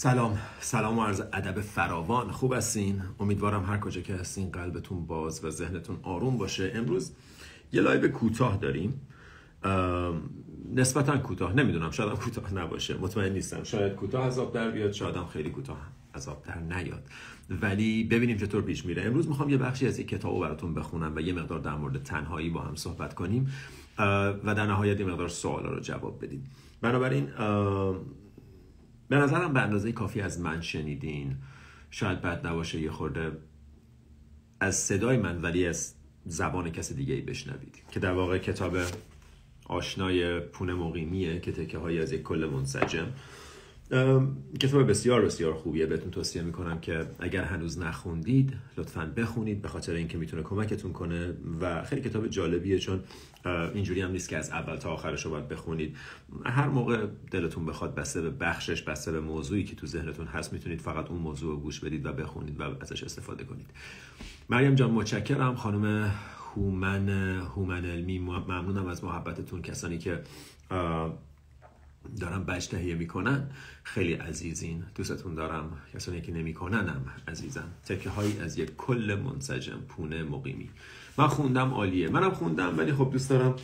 سلام. 0.00 0.38
سلام 0.60 0.98
و 0.98 1.02
عرض 1.02 1.20
ادب 1.20 1.60
فراوان. 1.60 2.30
خوب 2.30 2.52
هستین؟ 2.52 3.02
امیدوارم 3.18 3.64
هر 3.64 3.78
کجا 3.78 4.00
که 4.00 4.14
هستین 4.14 4.50
قلبتون 4.50 5.06
باز 5.06 5.44
و 5.44 5.50
ذهنتون 5.50 5.96
آروم 6.02 6.38
باشه. 6.38 6.72
امروز 6.74 7.12
یه 7.72 7.80
live 7.80 8.08
کوتاه 8.08 8.56
داریم. 8.56 9.00
نسبتا 10.74 11.18
کوتاه. 11.18 11.52
نمی‌دونم 11.52 11.90
شاید 11.90 12.12
کوتاه 12.12 12.54
نباشه. 12.54 12.98
مطمئن 12.98 13.32
نیستم. 13.32 13.62
شاید 13.62 13.94
کوتاه 13.94 14.26
از 14.26 14.38
آب 14.38 14.54
در 14.54 14.70
بیاد 14.70 14.92
شاید 14.92 15.16
هم 15.16 15.26
خیلی 15.26 15.50
کوتاه 15.50 15.78
از 16.12 16.28
آب 16.28 16.44
در 16.44 16.58
نیاد. 16.58 17.02
ولی 17.50 18.04
ببینیم 18.04 18.36
چطور 18.36 18.62
پیش 18.62 18.86
میره. 18.86 19.02
امروز 19.02 19.28
می‌خوام 19.28 19.50
یه 19.50 19.56
بخشی 19.56 19.86
از 19.86 19.98
یک 19.98 20.08
کتاب 20.08 20.40
براتون 20.40 20.74
بخونم 20.74 21.12
و 21.16 21.20
یه 21.20 21.32
مقدار 21.32 21.58
در 21.58 21.74
مورد 21.74 22.02
تنهایی 22.02 22.50
با 22.50 22.60
هم 22.60 22.74
صحبت 22.74 23.14
کنیم 23.14 23.52
و 24.44 24.54
در 24.54 24.66
نهایت 24.66 25.00
یه 25.00 25.06
مقدار 25.06 25.28
سوالا 25.28 25.70
رو 25.70 25.80
جواب 25.80 26.24
بدیم. 26.24 26.50
بنابراین 26.82 27.28
به 29.10 29.16
نظرم 29.16 29.52
به 29.52 29.60
اندازه 29.60 29.92
کافی 29.92 30.20
از 30.20 30.40
من 30.40 30.60
شنیدین. 30.60 31.36
شاید 31.90 32.20
بد 32.20 32.46
نباشه 32.46 32.80
یه 32.80 32.90
خورده 32.90 33.32
از 34.60 34.76
صدای 34.76 35.16
من 35.16 35.42
ولی 35.42 35.66
از 35.66 35.94
زبان 36.26 36.70
کس 36.70 36.92
دیگه 36.92 37.14
ای 37.14 37.20
بشنوید. 37.20 37.82
که 37.90 38.00
در 38.00 38.12
واقع 38.12 38.38
کتاب 38.38 38.76
آشنای 39.66 40.40
پونه 40.40 40.74
مقیمیه 40.74 41.40
که 41.40 41.52
تکه 41.52 41.78
هایی 41.78 42.00
از 42.00 42.12
یک 42.12 42.22
کل 42.22 42.50
منسجم. 42.52 43.06
کتاب 44.60 44.90
بسیار 44.90 45.24
بسیار 45.24 45.54
خوبیه 45.54 45.86
بهتون 45.86 46.10
توصیه 46.10 46.42
می‌کنم 46.42 46.80
که 46.80 47.06
اگر 47.18 47.44
هنوز 47.44 47.78
نخوندید 47.78 48.56
لطفا 48.76 49.12
بخونید 49.16 49.62
به 49.62 49.68
خاطر 49.68 49.92
اینکه 49.92 50.18
می‌تونه 50.18 50.42
کمکتون 50.42 50.92
کنه 50.92 51.34
و 51.60 51.82
خیلی 51.84 52.02
کتاب 52.02 52.28
جالبیه 52.28 52.78
چون 52.78 53.00
اینجوری 53.74 54.00
هم 54.00 54.10
نیست 54.10 54.28
که 54.28 54.36
از 54.36 54.50
اول 54.50 54.76
تا 54.76 54.90
آخرش 54.90 55.24
رو 55.24 55.30
باید 55.30 55.48
بخونید. 55.48 55.96
هر 56.46 56.68
موقع 56.68 57.06
دلتون 57.30 57.66
بخواد 57.66 57.94
بسته 57.94 58.20
به 58.20 58.30
بخشش 58.30 58.82
بسته 58.82 59.12
به 59.12 59.20
موضوعی 59.20 59.64
که 59.64 59.76
تو 59.76 59.86
ذهنتون 59.86 60.26
هست 60.26 60.52
می‌تونید 60.52 60.80
فقط 60.80 61.10
اون 61.10 61.20
موضوع 61.20 61.54
رو 61.54 61.60
گوش 61.60 61.80
بدید 61.80 62.06
و 62.06 62.12
بخونید 62.12 62.60
و 62.60 62.62
ازش 62.80 63.02
استفاده 63.02 63.44
کنید. 63.44 63.66
مریم 64.50 64.74
جان 64.74 64.90
متشکرم. 64.90 65.54
خانم 65.54 66.12
هومن 66.54 67.08
هومن 67.40 67.84
علمی 67.84 68.18
ممنونم 68.18 68.86
از 68.86 69.04
محبتتون. 69.04 69.62
کسانی 69.62 69.98
که 69.98 70.22
دارم 72.20 72.44
بج 72.44 72.66
تهیه 72.66 72.94
می‌کنن. 72.94 73.50
خیلی 73.82 74.12
عزیزین. 74.12 74.84
دوستتون 74.94 75.34
دارم. 75.34 75.78
کسانی 75.94 76.20
که 76.20 76.32
نمیکننم 76.32 77.04
عزیزم. 77.28 77.68
تکه 77.84 78.10
هایی 78.10 78.38
از 78.38 78.58
یک 78.58 78.76
کل 78.76 79.18
منسجم 79.24 79.78
پونه 79.88 80.22
مقیمی. 80.22 80.70
من 81.18 81.26
خوندم 81.26 81.74
عالیه. 81.74 82.08
منم 82.08 82.30
خوندم 82.30 82.78
ولی 82.78 82.92
خب 82.92 83.10
دوست 83.12 83.30
دارم 83.30 83.56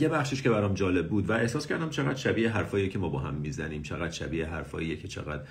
یه 0.00 0.08
بخشش 0.08 0.42
که 0.42 0.50
برام 0.50 0.74
جالب 0.74 1.08
بود 1.08 1.30
و 1.30 1.32
احساس 1.32 1.66
کردم 1.66 1.90
چقدر 1.90 2.14
شبیه 2.14 2.50
حرفایی 2.50 2.88
که 2.88 2.98
ما 2.98 3.08
با 3.08 3.18
هم 3.18 3.34
می‌زنیم 3.34 3.82
چقدر 3.82 4.10
شبیه 4.10 4.46
حرفایی 4.46 4.96
که 4.96 5.08
چقدر 5.08 5.42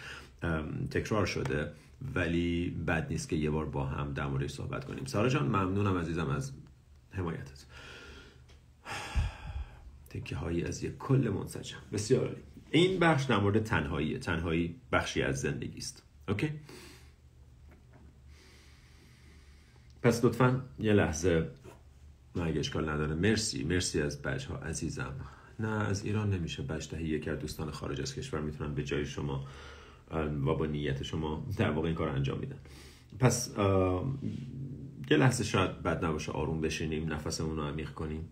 تکرار 0.92 1.26
شده. 1.26 1.72
ولی 2.16 2.70
بد 2.88 3.08
نیست 3.10 3.30
که 3.30 3.36
یه 3.36 3.50
بار 3.50 3.66
با 3.66 3.86
هم 3.86 4.14
در 4.14 4.28
موردش 4.28 4.52
صحبت 4.52 4.86
کنیم. 4.86 5.06
سارا 5.06 5.30
جان 5.30 5.46
ممنونم 5.46 5.98
عزیزم 5.98 6.30
از 6.30 6.52
حمایتت. 7.12 7.66
تکه 10.12 10.36
هایی 10.36 10.64
از 10.64 10.84
یک 10.84 10.98
کل 10.98 11.32
منسجم. 11.34 11.78
بسیار 11.94 12.28
عالی. 12.28 12.42
این 12.72 13.00
بخش 13.00 13.24
در 13.24 13.40
مورد 13.40 13.64
تنهایی 13.64 14.18
تنهایی 14.18 14.76
بخشی 14.92 15.22
از 15.22 15.42
زندگی 15.42 15.78
است. 15.78 16.04
اوکی؟ 16.28 16.52
پس 20.02 20.26
لطفا 20.26 20.62
یه 20.80 20.94
لحظه 20.94 21.52
نه 22.36 22.44
اگه 22.44 22.60
اشکال 22.60 22.90
نداره 22.90 23.16
مرسی 23.16 23.64
مرسی 23.64 24.02
از 24.02 24.22
بچه 24.22 24.50
ها 24.50 24.58
عزیزم. 24.58 25.14
نه 25.60 25.68
از 25.68 26.06
ایران 26.06 26.30
نمیشه 26.30 26.64
بچه 26.64 26.90
تهیه 26.90 27.20
کرد 27.20 27.40
دوستان 27.40 27.72
خارج 27.72 28.02
از 28.02 28.16
کشور 28.16 28.42
می‌تونن 28.42 28.74
به 28.74 28.84
جای 28.84 29.06
شما 29.06 29.46
و 30.46 30.56
با 30.56 30.66
نیت 30.66 31.04
شما 31.04 31.48
در 31.58 31.72
واقع 31.72 31.88
این 31.88 31.96
کار 31.96 32.10
انجام 32.10 32.40
میدن. 32.40 32.60
پس 33.20 33.54
یه 35.12 35.18
لحظه 35.18 35.44
شاید 35.44 35.84
بد 35.84 36.06
نباشه 36.06 36.32
آروم 36.32 36.62
بشینیم 36.62 37.14
نفسمون 37.14 37.56
رو 37.56 37.64
عمیق 37.64 37.90
کنیم. 37.90 38.30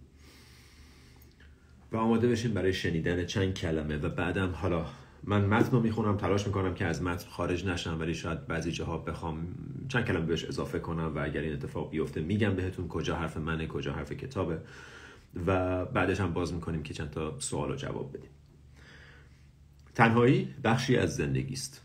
و 1.91 1.97
آماده 1.97 2.27
بشیم 2.27 2.53
برای 2.53 2.73
شنیدن 2.73 3.25
چند 3.25 3.53
کلمه 3.53 3.97
و 3.97 4.09
بعدم 4.09 4.51
حالا 4.51 4.85
من 5.23 5.45
متن 5.45 5.71
رو 5.71 5.79
می‌خونم 5.79 6.17
تلاش 6.17 6.47
می‌کنم 6.47 6.73
که 6.73 6.85
از 6.85 7.03
متن 7.03 7.29
خارج 7.29 7.65
نشم 7.65 7.99
ولی 7.99 8.13
شاید 8.13 8.47
بعضی 8.47 8.71
جاها 8.71 8.97
بخوام 8.97 9.47
چند 9.87 10.05
کلمه 10.05 10.25
بهش 10.25 10.43
اضافه 10.43 10.79
کنم 10.79 11.15
و 11.15 11.19
اگر 11.19 11.41
این 11.41 11.53
اتفاق 11.53 11.91
بیفته 11.91 12.21
میگم 12.21 12.55
بهتون 12.55 12.87
کجا 12.87 13.15
حرف 13.15 13.37
منه 13.37 13.67
کجا 13.67 13.93
حرف 13.93 14.11
کتابه 14.11 14.57
و 15.45 15.85
بعدش 15.85 16.19
هم 16.19 16.33
باز 16.33 16.53
می‌کنیم 16.53 16.83
که 16.83 16.93
چند 16.93 17.09
تا 17.09 17.39
سوال 17.39 17.69
رو 17.69 17.75
جواب 17.75 18.17
بدیم. 18.17 18.29
تنهایی 19.95 20.53
بخشی 20.63 20.97
از 20.97 21.15
زندگی 21.15 21.53
است. 21.53 21.81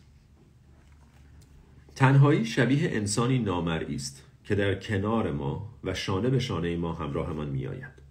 تنهایی 1.94 2.44
شبیه 2.44 2.90
انسانی 2.90 3.38
نامرئی 3.38 3.94
است 3.94 4.24
که 4.44 4.54
در 4.54 4.74
کنار 4.74 5.32
ما 5.32 5.74
و 5.84 5.94
شانه 5.94 6.30
به 6.30 6.38
شانه 6.38 6.76
ما 6.76 6.92
همراهمان 6.92 7.48
میآید. 7.48 8.03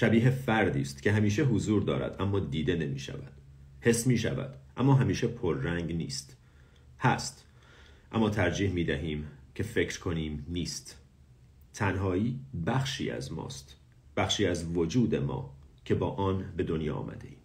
شبیه 0.00 0.30
فردی 0.30 0.80
است 0.80 1.02
که 1.02 1.12
همیشه 1.12 1.44
حضور 1.44 1.82
دارد 1.82 2.22
اما 2.22 2.40
دیده 2.40 2.76
نمی 2.76 2.98
شود 2.98 3.32
حس 3.80 4.06
می 4.06 4.18
شود 4.18 4.54
اما 4.76 4.94
همیشه 4.94 5.26
پررنگ 5.26 5.92
نیست. 5.92 6.36
هست 6.98 7.46
اما 8.12 8.30
ترجیح 8.30 8.72
می 8.72 8.84
دهیم 8.84 9.24
که 9.54 9.62
فکر 9.62 10.00
کنیم 10.00 10.46
نیست. 10.48 10.96
تنهایی 11.74 12.40
بخشی 12.66 13.10
از 13.10 13.32
ماست 13.32 13.76
بخشی 14.16 14.46
از 14.46 14.76
وجود 14.76 15.14
ما 15.14 15.54
که 15.84 15.94
با 15.94 16.10
آن 16.10 16.44
به 16.56 16.62
دنیا 16.62 16.94
آمده 16.94 17.28
ایم. 17.28 17.38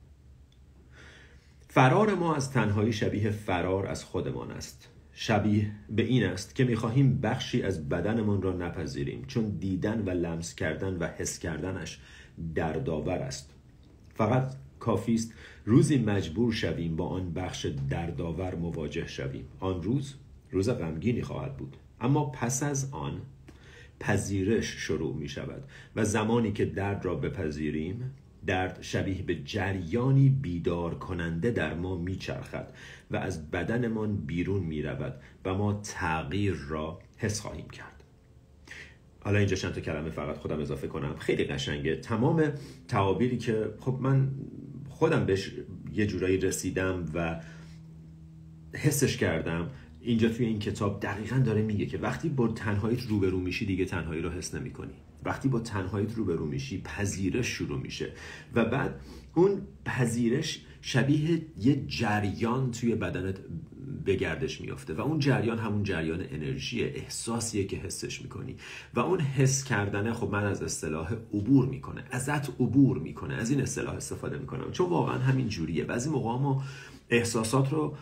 فرار 1.68 2.16
ما 2.16 2.36
از 2.36 2.52
تنهایی 2.52 2.94
شبیه 2.94 3.30
فرار 3.30 3.88
از 3.88 4.04
خودمان 4.04 4.52
است. 4.52 4.90
شبیه 5.14 5.72
به 5.90 6.04
این 6.04 6.26
است 6.26 6.56
که 6.56 6.64
می‌خواهیم 6.64 7.22
بخشی 7.22 7.62
از 7.62 7.90
بدنمان 7.90 8.42
را 8.42 8.54
نپذیریم 8.54 9.26
چون 9.28 9.50
دیدن 9.50 10.02
و 10.06 10.10
لمس 10.10 10.56
کردن 10.56 10.94
و 10.94 11.08
حس 11.08 11.40
کردنش 11.40 12.00
دردآور 12.56 13.18
است. 13.18 13.54
فقط 14.14 14.56
کافی 14.80 15.14
است 15.14 15.34
روزی 15.66 15.98
مجبور 15.98 16.54
شویم 16.54 16.96
با 16.96 17.08
آن 17.08 17.34
بخش 17.34 17.66
دردآور 17.90 18.56
مواجه 18.56 19.08
شویم. 19.08 19.46
آن 19.60 19.84
روز 19.84 20.16
روز 20.52 20.70
غمگینی 20.70 21.22
خواهد 21.22 21.58
بود. 21.58 21.78
اما 22.02 22.26
پس 22.26 22.64
از 22.64 22.90
آن 22.92 23.22
پذیرش 24.00 24.66
شروع 24.66 25.16
می 25.16 25.30
شود 25.30 25.64
و 25.96 26.06
زمانی 26.06 26.52
که 26.52 26.66
درد 26.66 27.06
را 27.06 27.16
بپذیریم 27.16 28.12
درد 28.46 28.78
شبیه 28.82 29.22
به 29.22 29.36
جریانی 29.36 30.30
بیدار 30.30 30.96
کننده 30.96 31.52
در 31.52 31.74
ما 31.74 31.98
میچرخد 31.98 32.74
و 33.12 33.16
از 33.18 33.52
بدنمان 33.52 34.16
بیرون 34.16 34.64
می 34.64 34.82
رود 34.82 35.22
و 35.46 35.54
ما 35.54 35.74
تغییر 35.74 36.54
را 36.54 37.00
حس 37.18 37.42
خواهیم 37.42 37.70
کرد. 37.70 37.93
حالا 39.24 39.40
اینجا 39.40 39.56
چند 39.56 39.74
تا 39.74 39.82
کلمه 39.82 40.10
فقط 40.10 40.38
خودم 40.38 40.60
اضافه 40.60 40.88
کنم. 40.88 41.16
خیلی 41.20 41.44
قشنگه. 41.44 41.96
تمام 41.96 42.52
تعابیری 42.88 43.38
که 43.38 43.74
خب 43.80 43.98
من 44.02 44.32
خودم 44.90 45.26
بهش 45.26 45.52
یه 45.94 46.08
جورایی 46.08 46.38
رسیدم 46.38 47.06
و 47.14 47.42
حسش 48.74 49.18
کردم. 49.18 49.70
اینجا 50.02 50.30
توی 50.30 50.46
این 50.46 50.60
کتاب 50.60 51.00
دقیقا 51.02 51.38
داره 51.38 51.62
میگه 51.62 51.86
که 51.86 51.98
وقتی 51.98 52.30
با 52.30 52.48
تنهاییت 52.48 53.08
روبرو 53.08 53.40
میشی 53.40 53.66
دیگه 53.66 53.86
تنهایی 53.86 54.22
رو 54.22 54.30
حس 54.30 54.56
نمی 54.56 54.72
کنی 54.72 54.94
وقتی 55.26 55.50
با 55.50 55.60
تنهاییت 55.60 56.14
روبرو 56.16 56.46
میشی 56.46 56.82
پذیرش 56.82 57.48
شروع 57.48 57.80
میشه. 57.80 58.12
و 58.54 58.66
بعد 58.66 59.00
اون 59.36 59.62
پذیرش 59.86 60.66
شبیه 60.86 61.42
یه 61.60 61.86
جریان 61.88 62.72
توی 62.72 62.96
بدنت 62.96 63.36
به 64.06 64.16
گردش 64.16 64.62
میافته 64.62 64.94
و 64.94 65.02
اون 65.02 65.20
جریان 65.20 65.60
همون 65.60 65.84
جریان 65.84 66.26
انرژی 66.32 66.84
احساسیه 66.84 67.64
که 67.64 67.78
حسش 67.78 68.22
می‌کنی. 68.22 68.56
و 68.94 69.00
اون 69.00 69.20
حس 69.20 69.64
کردنه 69.64 70.14
خب 70.14 70.30
من 70.32 70.44
از 70.44 70.64
اصطلاح 70.64 71.14
عبور 71.34 71.66
می‌کنه 71.66 72.04
ازت 72.12 72.50
عبور 72.50 73.00
می‌کنه 73.00 73.34
از 73.34 73.50
این 73.50 73.62
اصطلاح 73.62 73.96
استفاده 73.96 74.38
می‌کنم. 74.38 74.72
چون 74.72 74.90
واقعا 74.90 75.18
همین 75.18 75.48
جوریه. 75.48 75.84
بعضی 75.84 76.10
موقع 76.10 76.42
ما 76.42 76.64
احساسات 77.10 77.72
رو 77.72 77.98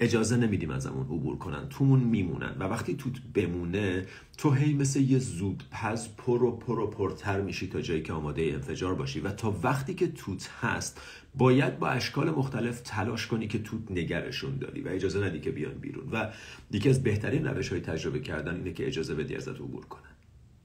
اجازه 0.00 0.36
نمیدیم 0.36 0.70
ازمون 0.70 1.06
عبور 1.06 1.38
کنن 1.38 1.68
تومون 1.68 2.00
میمونن. 2.00 2.56
و 2.58 2.64
وقتی 2.64 2.94
توت 2.94 3.12
بمونه 3.34 4.06
تو 4.38 4.50
هی 4.50 4.74
مثل 4.74 5.00
یه 5.00 5.18
زود 5.18 5.64
پز 5.70 6.08
پر 6.16 6.42
و 6.42 6.50
پر 6.50 6.78
و 6.78 6.86
پرتر 6.86 7.40
میشی 7.40 7.68
تا 7.68 7.80
جایی 7.80 8.02
که 8.02 8.12
آماده 8.12 8.42
انفجار 8.42 8.94
باشی. 8.94 9.20
و 9.20 9.30
تا 9.30 9.58
وقتی 9.62 9.94
که 9.94 10.06
توت 10.06 10.50
هست 10.60 11.00
باید 11.34 11.78
با 11.78 11.88
اشکال 11.88 12.30
مختلف 12.30 12.80
تلاش 12.80 13.26
کنی 13.26 13.48
که 13.48 13.58
توت 13.58 13.90
نگرشون 13.90 14.58
داری 14.58 14.80
و 14.80 14.88
اجازه 14.88 15.24
ندی 15.24 15.40
که 15.40 15.50
بیان 15.50 15.74
بیرون. 15.74 16.08
و 16.12 16.32
یکی 16.70 16.88
از 16.88 17.02
بهترین 17.02 17.46
روش 17.46 17.68
های 17.68 17.80
تجربه 17.80 18.20
کردن 18.20 18.54
اینه 18.54 18.72
که 18.72 18.86
اجازه 18.86 19.14
بدی 19.14 19.36
ازت 19.36 19.60
عبور 19.60 19.86
کنن. 19.86 20.11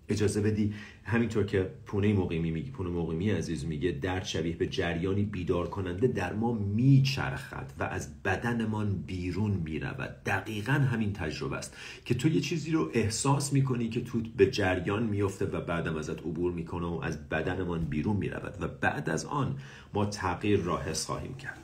اجازه 0.10 0.42
بدی 0.42 0.74
همینطور 1.04 1.44
که 1.44 1.72
پونه 1.86 2.14
مقیمی 2.14 2.52
میگی 2.52 2.72
پونه 2.72 2.90
مقیمی 2.90 3.30
عزیز 3.30 3.66
میگه 3.66 3.92
درد 3.92 4.26
شبیه 4.26 4.56
به 4.56 4.68
جریانی 4.68 5.24
بیدار 5.24 5.70
کننده 5.70 6.08
در 6.08 6.34
ما 6.34 6.54
میچرخد 6.54 7.74
و 7.80 7.84
از 7.84 8.24
بدنمان 8.24 9.04
بیرون 9.08 9.52
می‌رود. 9.52 10.24
دقیقا 10.26 10.72
همین 10.72 11.14
تجربه 11.14 11.58
است 11.58 11.78
که 12.06 12.16
تو 12.16 12.28
یه 12.28 12.42
چیزی 12.42 12.72
رو 12.72 12.90
احساس 12.94 13.54
می‌کنی 13.54 13.90
که 13.90 14.02
تو 14.02 14.22
به 14.38 14.52
جریان 14.52 15.04
میفته 15.04 15.46
و 15.46 15.62
بعدم 15.62 15.96
ازت 15.96 16.20
عبور 16.20 16.52
می‌کنه 16.52 16.86
و 16.88 17.00
از 17.04 17.30
بدنمان 17.30 17.86
بیرون 17.86 18.18
می‌رود 18.18 18.58
و 18.62 18.68
بعد 18.68 19.10
از 19.10 19.26
آن 19.26 19.56
ما 19.94 20.06
تغییر 20.06 20.60
را 20.60 20.78
حس 20.82 21.06
خواهیم 21.06 21.34
کرد. 21.34 21.60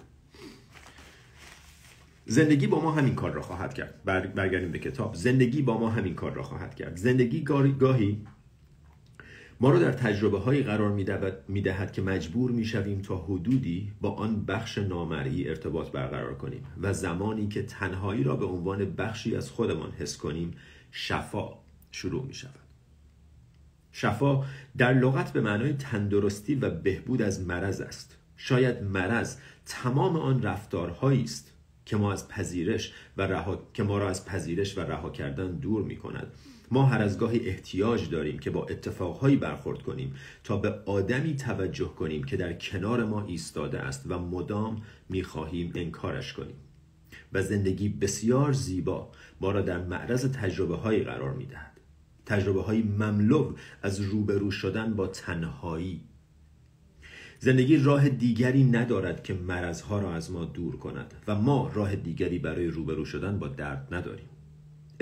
زندگی 2.26 2.68
با 2.68 2.82
ما 2.82 2.92
همین 2.92 3.16
کار 3.16 3.32
را 3.32 3.42
خواهد 3.42 3.74
کرد. 3.74 4.04
برگردیم 4.06 4.72
به 4.72 4.80
کتاب. 4.80 5.16
زندگی 5.16 5.62
با 5.62 5.78
ما 5.80 5.90
همین 5.90 6.16
کار 6.16 6.34
را 6.34 6.44
خواهد 6.44 6.76
کرد. 6.76 6.96
زندگی 6.96 7.42
گاهی 7.44 8.18
ما 9.64 9.72
را 9.72 9.80
در 9.80 9.92
تجربه 9.92 10.40
هایی 10.40 10.64
قرار 10.64 10.92
می 11.48 11.62
دهد 11.62 11.92
که 11.92 12.02
مجبور 12.02 12.52
می 12.52 12.66
شویم 12.66 13.02
تا 13.02 13.18
حدودی 13.18 13.92
با 14.02 14.12
آن 14.12 14.46
بخش 14.46 14.78
نامرئی 14.78 15.50
ارتباط 15.50 15.92
برقرار 15.92 16.36
کنیم 16.38 16.66
و 16.82 16.94
زمانی 16.94 17.48
که 17.48 17.64
تنهایی 17.64 18.24
را 18.24 18.36
به 18.36 18.46
عنوان 18.46 18.96
بخشی 18.96 19.36
از 19.36 19.50
خودمان 19.50 19.92
حس 19.92 20.18
کنیم 20.18 20.54
شفا 20.92 21.50
شروع 21.92 22.26
می 22.26 22.34
شود 22.34 22.60
شفا 23.92 24.46
در 24.78 24.94
لغت 24.94 25.34
به 25.34 25.42
معنای 25.42 25.74
تندرستی 25.74 26.56
و 26.56 26.70
بهبود 26.70 27.22
از 27.22 27.48
مرض 27.48 27.82
است. 27.82 28.18
شاید 28.38 28.84
مرض 28.84 29.38
تمام 29.66 30.16
آن 30.16 30.42
رفتارهایی 30.42 31.24
است 31.24 31.52
که 31.86 31.98
ما 31.98 32.14
از 32.14 32.28
پذیرش 32.28 32.94
و 33.18 33.22
رها... 33.22 33.68
که 33.74 33.84
ما 33.84 33.98
را 33.98 34.10
از 34.10 34.26
پذیرش 34.26 34.78
و 34.78 34.82
رها 34.82 35.10
کردن 35.10 35.52
دور 35.52 35.84
می 35.84 35.96
کند 35.96 36.28
ما 36.74 36.86
هر 36.86 37.02
از 37.02 37.18
گاهی 37.18 37.40
احتیاج 37.50 38.10
داریم 38.10 38.40
که 38.40 38.50
با 38.50 38.66
اتفاقهایی 38.66 39.36
برخورد 39.36 39.82
کنیم 39.82 40.14
تا 40.44 40.58
به 40.58 40.70
آدمی 40.86 41.36
توجه 41.36 41.88
کنیم 41.88 42.24
که 42.24 42.38
در 42.38 42.54
کنار 42.54 43.04
ما 43.04 43.26
ایستاده 43.26 43.80
است 43.80 44.06
و 44.08 44.20
مدام 44.20 44.82
می‌خواهیم 45.10 45.72
انکارش 45.76 46.34
کنیم. 46.34 46.56
و 47.34 47.44
زندگی 47.44 47.90
بسیار 47.90 48.54
زیبا 48.54 49.12
ما 49.42 49.52
را 49.52 49.62
در 49.62 49.78
معرض 49.78 50.32
تجربه 50.32 50.76
هایی 50.76 51.04
قرار 51.04 51.34
می 51.34 51.46
دهد 51.46 51.80
تجربه 52.26 52.62
های 52.62 52.82
مملو 52.82 53.56
از 53.82 54.02
روبرو 54.02 54.52
شدن 54.52 54.94
با 54.94 55.08
تنهایی. 55.08 56.02
زندگی 57.40 57.78
راه 57.78 58.10
دیگری 58.10 58.64
ندارد 58.64 59.24
که 59.24 59.34
مرزها 59.34 60.00
را 60.00 60.14
از 60.14 60.32
ما 60.32 60.46
دور 60.46 60.78
کند 60.78 61.14
و 61.28 61.36
ما 61.36 61.72
راه 61.74 61.96
دیگری 61.96 62.40
برای 62.40 62.68
روبرو 62.68 63.06
شدن 63.06 63.40
با 63.40 63.48
درد 63.48 63.88
نداریم. 63.92 64.33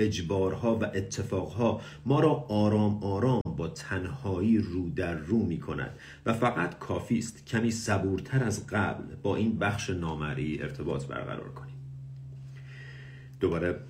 اجبارها 0.02 0.76
و 0.76 0.84
اتفاقها 0.84 1.80
ما 2.06 2.20
را 2.20 2.30
آرام 2.48 3.04
آرام 3.04 3.40
با 3.56 3.68
تنهایی 3.68 4.58
رو 4.58 4.90
در 4.90 5.14
رو 5.14 5.38
می 5.38 5.60
کند 5.60 5.98
و 6.26 6.32
فقط 6.32 6.78
کافی 6.78 7.18
است 7.18 7.46
کمی 7.46 7.70
صبورتر 7.70 8.44
از 8.44 8.66
قبل 8.66 9.14
با 9.22 9.36
این 9.36 9.58
بخش 9.58 9.90
نامری 9.90 10.62
ارتباط 10.62 11.06
برقرار 11.06 11.52
کنیم. 11.52 11.76
دوباره 13.40 13.80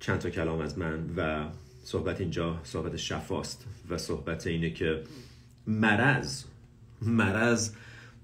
چند 0.00 0.18
تا 0.18 0.30
کلام 0.30 0.60
از 0.60 0.78
من 0.78 1.10
و 1.16 1.48
صحبت 1.84 2.20
اینجا 2.20 2.60
صحبت 2.62 2.96
شفاست 2.96 3.66
و 3.90 3.98
صحبت 3.98 4.46
اینه 4.46 4.70
که 4.70 5.02
مرض 5.66 6.44
مرض 7.02 7.70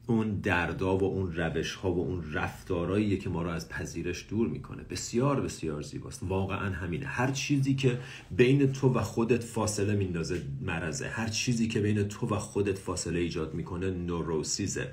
اون 0.09 0.41
دردا 0.41 0.99
و 0.99 1.05
اون 1.05 1.33
روش 1.33 1.75
ها 1.75 1.93
و 1.93 1.99
اون 1.99 2.33
رفتارهایی 2.33 3.19
که 3.19 3.31
ما 3.31 3.43
رو 3.43 3.51
از 3.51 3.69
پذیرش 3.69 4.27
دور 4.29 4.49
می‌کنه. 4.49 4.83
بسیار 4.83 5.41
بسیار 5.41 5.83
زیباست. 5.83 6.23
واقعا 6.23 6.71
همینه. 6.75 7.07
هر 7.07 7.31
چیزی 7.31 7.75
که 7.75 7.99
بین 8.31 8.73
تو 8.73 8.95
و 8.95 9.03
خودت 9.03 9.45
فاصله 9.45 9.95
میندازه 9.95 10.43
مرزه 10.61 11.09
هر 11.09 11.29
چیزی 11.29 11.69
که 11.69 11.81
بین 11.81 12.09
تو 12.09 12.27
و 12.27 12.39
خودت 12.39 12.79
فاصله 12.79 13.19
ایجاد 13.19 13.55
می‌کنه 13.55 13.91
نوروسیزه. 13.91 14.93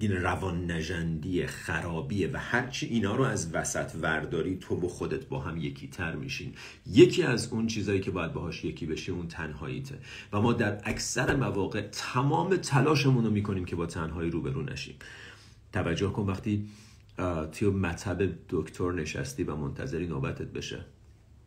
روان 0.00 0.70
نجندی 0.70 1.46
خرابیه 1.46 2.30
و 2.32 2.36
هرچی 2.36 2.86
اینا 2.86 3.16
رو 3.16 3.24
از 3.24 3.54
وسط 3.54 3.94
ورداری 4.02 4.56
تو 4.56 4.80
و 4.80 4.88
خودت 4.88 5.28
با 5.28 5.40
هم 5.40 5.56
یکی 5.56 5.88
تر 5.88 6.16
میشین. 6.16 6.54
یکی 6.86 7.22
از 7.22 7.52
اون 7.52 7.66
چیزایی 7.66 8.00
که 8.00 8.10
باید 8.10 8.32
باهاش 8.32 8.64
یکی 8.64 8.86
بشه 8.86 9.12
اون 9.12 9.28
تنهاییته. 9.28 9.98
و 10.32 10.40
ما 10.40 10.52
در 10.52 10.80
اکثر 10.84 11.36
مواقع 11.36 11.80
تمام 11.80 12.56
تلاشمون 12.56 13.24
رو 13.24 13.30
می‌کنیم 13.30 13.64
که 13.64 13.76
با 13.76 13.86
تنهایی 13.86 14.30
روبرو 14.30 14.62
نشیم. 14.62 14.94
توجه 15.72 16.08
کن 16.08 16.22
وقتی 16.22 16.68
توی 17.52 17.68
مطب 17.68 18.28
دکتر 18.48 18.92
نشستی 18.92 19.44
و 19.44 19.56
منتظری 19.56 20.06
نوبتت 20.06 20.52
بشه. 20.52 20.84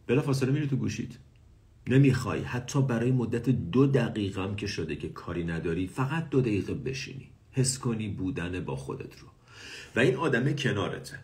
بلا 0.08 0.22
فاصله 0.22 0.52
میری 0.52 0.68
تو 0.68 0.76
گوشید 0.76 1.18
نمی‌خوای. 1.88 2.42
حتی 2.42 2.82
برای 2.82 3.12
مدت 3.12 3.50
دو 3.50 3.88
دقیقه 3.88 4.42
هم 4.42 4.56
که 4.56 4.68
شده 4.68 4.96
که 4.96 5.10
کاری 5.10 5.44
نداری 5.44 5.88
فقط 5.88 6.30
دو 6.30 6.42
دقیقه 6.42 6.74
بشینی. 6.74 7.30
حس 7.58 7.80
کنی 7.80 8.08
بودن 8.08 8.60
با 8.60 8.76
خودت 8.76 9.20
رو. 9.20 9.28
و 9.96 10.00
این 10.00 10.16
آدمه 10.16 10.54
کنارته. 10.54 11.20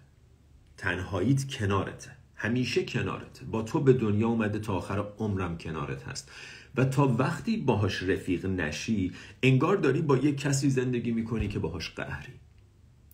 تنهاییت 0.77 1.47
کنارته. 1.47 2.11
همیشه 2.35 2.85
کنارته. 2.85 3.45
با 3.45 3.61
تو 3.61 3.79
به 3.79 3.93
دنیا 3.93 4.27
اومده 4.27 4.59
تا 4.59 4.73
آخر 4.73 5.05
عمرم 5.17 5.57
کنارت 5.57 6.03
هست. 6.03 6.31
و 6.75 6.85
تا 6.85 7.07
وقتی 7.07 7.57
باهاش 7.57 8.03
رفیق 8.03 8.45
نشی 8.45 9.11
انگار 9.43 9.77
داری 9.77 10.01
با 10.01 10.17
یک 10.17 10.37
کسی 10.37 10.69
زندگی 10.69 11.11
می‌کنی 11.11 11.47
که 11.47 11.59
باهاش 11.59 11.89
قهری. 11.89 12.33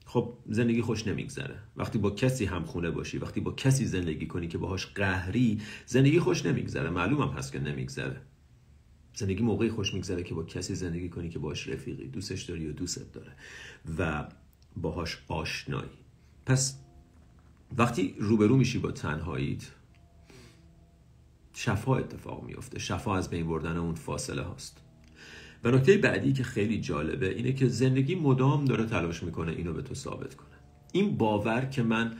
خب 0.05 0.33
زندگی 0.49 0.81
خوش 0.81 1.07
نمیگذره. 1.07 1.55
وقتی 1.77 1.99
با 1.99 2.11
کسی 2.11 2.45
همخونه 2.45 2.91
باشی 2.91 3.17
وقتی 3.17 3.39
با 3.39 3.51
کسی 3.51 3.85
زندگی 3.85 4.27
کنی 4.27 4.47
که 4.47 4.57
باهاش 4.57 4.85
قهری 4.85 5.61
زندگی 5.85 6.19
خوش 6.19 6.45
نمیگذره. 6.45 6.89
معلومم 6.89 7.31
هست 7.31 7.51
که 7.51 7.59
نمیگذره. 7.59 8.21
زندگی 9.19 9.43
موقعی 9.43 9.69
خوش 9.69 9.93
میگذره 9.93 10.23
که 10.23 10.33
با 10.33 10.43
کسی 10.43 10.75
زندگی 10.75 11.09
کنی 11.09 11.29
که 11.29 11.39
باش 11.39 11.67
رفیقی 11.67 12.07
دوستش 12.07 12.41
داری 12.43 12.67
و 12.67 12.71
دوستت 12.71 13.11
داره 13.11 13.31
و 13.99 14.27
باهاش 14.77 15.17
آشنایی. 15.27 15.89
پس 16.45 16.79
وقتی 17.77 18.15
روبرو 18.19 18.57
میشی 18.57 18.79
با 18.79 18.91
تنهاییت 18.91 19.71
شفا 21.53 21.97
اتفاق 21.97 22.43
میفته 22.43 22.79
شفا 22.79 23.17
از 23.17 23.29
بین 23.29 23.47
بردن 23.47 23.77
اون 23.77 23.95
فاصله 23.95 24.41
هاست. 24.41 24.81
و 25.63 25.71
نکته 25.71 25.97
بعدی 25.97 26.33
که 26.33 26.43
خیلی 26.43 26.81
جالبه 26.81 27.29
اینه 27.35 27.53
که 27.53 27.67
زندگی 27.67 28.15
مدام 28.15 28.65
داره 28.65 28.85
تلاش 28.85 29.23
می‌کنه 29.23 29.51
اینو 29.51 29.73
به 29.73 29.81
تو 29.81 29.95
ثابت 29.95 30.35
کنه. 30.35 30.47
این 30.91 31.17
باور 31.17 31.65
که 31.65 31.83
من 31.83 32.17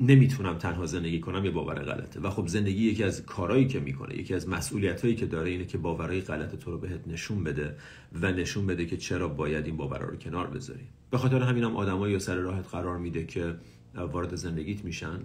نمی‌تونم 0.00 0.58
تنها 0.58 0.86
زندگی 0.86 1.20
کنم 1.20 1.44
یه 1.44 1.50
باور 1.50 1.74
غلطه. 1.74 2.20
و 2.20 2.30
خب 2.30 2.46
زندگی 2.46 2.90
یکی 2.90 3.04
از 3.04 3.26
کارهایی 3.26 3.66
که 3.66 3.80
می‌کنه 3.80 4.16
یکی 4.16 4.34
از 4.34 4.48
مسئولیت 4.48 5.02
هایی 5.02 5.14
که 5.14 5.26
داره 5.26 5.50
اینه 5.50 5.64
که 5.64 5.78
باورهای 5.78 6.20
غلط 6.20 6.56
تو 6.56 6.70
رو 6.70 6.78
بهت 6.78 7.08
نشون 7.08 7.44
بده 7.44 7.76
و 8.22 8.32
نشون 8.32 8.66
بده 8.66 8.86
که 8.86 8.96
چرا 8.96 9.28
باید 9.28 9.66
این 9.66 9.76
باورها 9.76 10.04
رو 10.04 10.16
کنار 10.16 10.46
بذاری. 10.46 10.88
به 11.10 11.18
خاطر 11.18 11.42
همینم 11.42 11.70
هم 11.70 11.76
آدمایی 11.76 12.18
سر 12.18 12.34
راهت 12.34 12.68
قرار 12.68 12.98
میده 12.98 13.24
که 13.24 13.54
وارد 13.94 14.34
زندگیت 14.34 14.84
میشن 14.84 15.20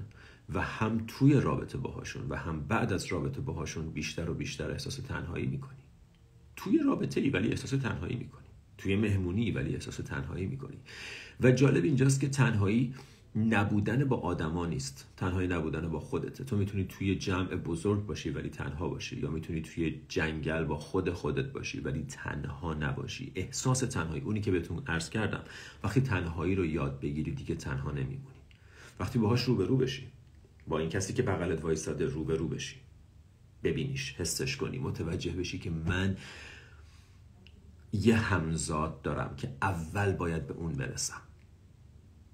و 0.53 0.61
هم 0.61 1.03
توی 1.07 1.33
رابطه 1.33 1.77
باهاشون 1.77 2.23
و 2.29 2.35
هم 2.35 2.59
بعد 2.67 2.93
از 2.93 3.05
رابطه 3.05 3.41
باهاشون 3.41 3.89
بیشتر 3.89 4.29
و 4.29 4.33
بیشتر 4.33 4.71
احساس 4.71 4.95
تنهایی 4.95 5.45
می‌کنی. 5.45 5.79
توی 6.55 6.79
رابطه 6.85 7.21
ای 7.21 7.29
ولی 7.29 7.49
احساس 7.49 7.69
تنهایی 7.69 8.15
می‌کنی. 8.15 8.47
توی 8.77 8.95
مهمونی 8.95 9.51
ولی 9.51 9.73
احساس 9.73 9.95
تنهایی 9.95 10.45
می‌کنی. 10.45 10.77
و 11.41 11.51
جالب 11.51 11.83
اینجاست 11.83 12.21
که 12.21 12.29
تنهایی 12.29 12.93
نبودن 13.35 14.05
با 14.05 14.17
آدما 14.17 14.65
نیست. 14.65 15.07
تنهایی 15.17 15.47
نبودن 15.47 15.89
با 15.89 15.99
خودته 15.99 16.43
تو 16.43 16.57
می‌تونی 16.57 16.83
توی 16.83 17.15
جمع 17.15 17.55
بزرگ 17.55 18.05
باشی 18.05 18.29
ولی 18.29 18.49
تنها 18.49 18.89
باشی 18.89 19.19
یا 19.19 19.29
می‌تونی 19.29 19.61
توی 19.61 20.01
جنگل 20.07 20.63
با 20.63 20.77
خود 20.77 21.09
خودت 21.09 21.51
باشی 21.51 21.79
ولی 21.79 22.03
تنها 22.03 22.73
نباشی. 22.73 23.31
احساس 23.35 23.79
تنهایی 23.79 24.21
اونی 24.21 24.41
که 24.41 24.51
بهتون 24.51 24.83
عرض 24.87 25.09
کردم. 25.09 25.43
وقتی 25.83 26.01
تنهایی 26.01 26.55
رو 26.55 26.65
یاد 26.65 26.99
بگیری 26.99 27.31
دیگه 27.31 27.55
تنها 27.55 27.91
نمیمونی. 27.91 28.41
وقتی 28.99 29.19
باهاش 29.19 29.43
روبرو 29.43 29.77
بشی 29.77 30.07
با 30.67 30.79
این 30.79 30.89
کسی 30.89 31.13
که 31.13 31.23
بغلت 31.23 31.63
وایستاده 31.63 32.05
روبرو 32.05 32.47
بشی. 32.47 32.75
ببینیش 33.63 34.15
حسش 34.17 34.57
کنی. 34.57 34.79
متوجه 34.79 35.31
بشی 35.31 35.59
که 35.59 35.69
من 35.69 36.17
یه 37.93 38.15
همزاد 38.15 39.01
دارم 39.01 39.35
که 39.35 39.49
اول 39.61 40.13
باید 40.13 40.47
به 40.47 40.53
اون 40.53 40.71
برسم. 40.71 41.21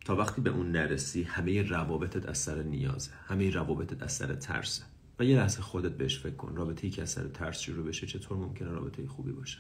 تا 0.08 0.16
وقتی 0.16 0.42
به 0.42 0.50
اون 0.50 0.72
نرسی 0.72 1.24
همه 1.24 1.62
روابطت 1.62 2.30
از 2.30 2.38
سر 2.38 2.64
نیازه 2.64 3.12
همه 3.28 3.50
روابطت 3.50 4.04
از 4.04 4.12
سر 4.12 4.36
ترسه. 4.36 4.84
و 5.20 5.24
یه 5.24 5.38
لحظه 5.38 5.62
خودت 5.62 5.92
بهش 5.92 6.20
فکر 6.20 6.36
کن 6.36 6.56
رابطه 6.56 6.88
ای 6.88 6.92
که 6.92 7.02
از 7.02 7.10
سر 7.10 7.28
ترس 7.28 7.60
شروع 7.60 7.88
بشه 7.88 8.08
چطور 8.08 8.38
ممکنه 8.38 8.70
رابطه 8.70 9.08
خوبی 9.08 9.32
باشه؟ 9.32 9.58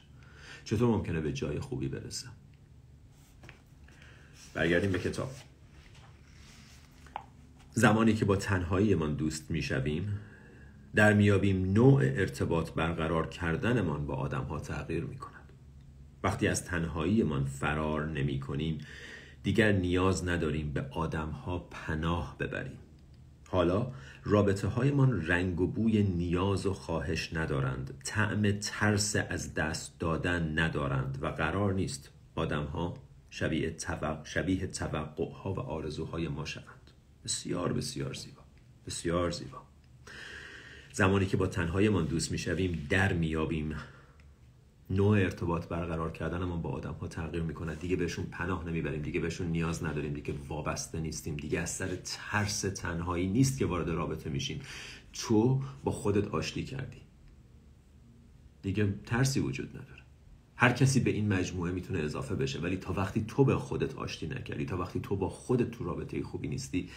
چطور 0.63 0.87
ممکنه 0.87 1.21
به 1.21 1.33
جای 1.33 1.59
خوبی 1.59 1.87
برسه؟ 1.87 2.27
برگردیم 4.53 4.91
به 4.91 4.99
کتاب. 4.99 5.31
زمانی 7.73 8.13
که 8.13 8.25
با 8.25 8.35
تنهایی 8.35 8.95
من 8.95 9.13
دوست 9.13 9.51
می‌شویم 9.51 10.19
در 10.95 11.13
میابیم 11.13 11.73
نوع 11.73 12.01
ارتباط 12.03 12.71
برقرار 12.71 13.29
کردنمان 13.29 14.05
با 14.05 14.15
آدم 14.15 14.43
ها 14.43 14.59
تغییر 14.59 15.03
می 15.03 15.17
کند. 15.17 15.51
وقتی 16.23 16.47
از 16.47 16.65
تنهایی 16.65 17.23
من 17.23 17.45
فرار 17.45 18.05
نمی 18.05 18.39
کنیم 18.39 18.77
دیگر 19.47 19.71
نیاز 19.71 20.27
نداریم 20.27 20.73
به 20.73 20.85
آدم 20.91 21.29
ها 21.29 21.59
پناه 21.71 22.37
ببریم. 22.39 22.79
حالا 23.47 23.91
رابطه 24.23 24.67
هایمان 24.67 25.27
رنگ 25.27 25.61
و 25.61 25.67
بوی 25.67 26.03
نیاز 26.03 26.65
و 26.65 26.73
خواهش 26.73 27.33
ندارند. 27.33 28.01
طعم 28.03 28.51
ترس 28.51 29.15
از 29.15 29.53
دست 29.53 29.99
دادن 29.99 30.59
ندارند 30.59 31.17
و 31.21 31.27
قرار 31.27 31.73
نیست 31.73 32.09
آدم 32.35 32.63
ها 32.63 32.93
شبیه, 33.29 33.69
توق... 33.69 34.25
شبیه 34.25 34.67
توقع 34.67 35.31
ها 35.31 35.53
و 35.53 35.59
آرزوهای 35.59 36.27
ما 36.27 36.45
شوند. 36.45 36.91
بسیار 37.25 37.73
بسیار 37.73 38.13
زیبا 38.13 38.41
بسیار 38.87 39.31
زیبا. 39.31 39.61
زمانی 40.93 41.25
که 41.25 41.37
با 41.37 41.47
تنهایمان 41.47 42.05
دوست 42.05 42.31
می‌شویم 42.31 42.87
در 42.89 43.13
میابیم 43.13 43.75
نوع 44.89 45.17
ارتباط 45.17 45.67
برقرار 45.67 46.11
کردن 46.11 46.43
ما 46.43 46.57
با 46.57 46.69
آدم 46.69 46.93
ها 46.93 47.07
تغییر 47.07 47.43
می‌کنه 47.43 47.75
دیگه 47.75 47.95
بهشون 47.95 48.25
پناه 48.25 48.67
نمی‌بریم 48.67 49.01
دیگه 49.01 49.19
بهشون 49.19 49.47
نیاز 49.47 49.83
نداریم 49.83 50.13
دیگه 50.13 50.33
وابسته 50.47 50.99
نیستیم 50.99 51.37
دیگه 51.37 51.59
از 51.59 51.69
سر 51.69 51.95
ترس 51.95 52.61
تنهایی 52.61 53.27
نیست 53.27 53.59
که 53.59 53.65
وارد 53.65 53.89
رابطه 53.89 54.29
میشیم. 54.29 54.61
تو 55.13 55.61
با 55.83 55.91
خودت 55.91 56.27
آشتی 56.27 56.63
کردی. 56.63 57.01
دیگه 58.61 58.93
ترسی 59.05 59.39
وجود 59.39 59.69
نداره. 59.69 60.03
هر 60.55 60.71
کسی 60.71 60.99
به 60.99 61.11
این 61.11 61.33
مجموعه 61.33 61.71
می‌تونه 61.71 61.99
اضافه 61.99 62.35
بشه 62.35 62.59
ولی 62.59 62.77
تا 62.77 62.93
وقتی 62.93 63.25
تو 63.27 63.45
به 63.45 63.55
خودت 63.55 63.95
آشتی 63.95 64.27
نکردی 64.27 64.65
تا 64.65 64.77
وقتی 64.77 64.99
تو 64.99 65.15
با 65.15 65.29
خودت 65.29 65.71
تو 65.71 65.83
رابطه 65.83 66.23
خوبی 66.23 66.47
نیستی 66.47 66.89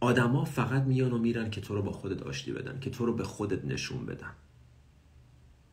آدما 0.00 0.44
فقط 0.44 0.82
میان 0.82 1.12
و 1.12 1.18
میرن 1.18 1.50
که 1.50 1.60
تو 1.60 1.74
رو 1.74 1.82
با 1.82 1.92
خودت 1.92 2.22
آشتی 2.22 2.52
بدن 2.52 2.80
که 2.80 2.90
تو 2.90 3.06
رو 3.06 3.12
به 3.12 3.24
خودت 3.24 3.64
نشون 3.64 4.06
بدن. 4.06 4.30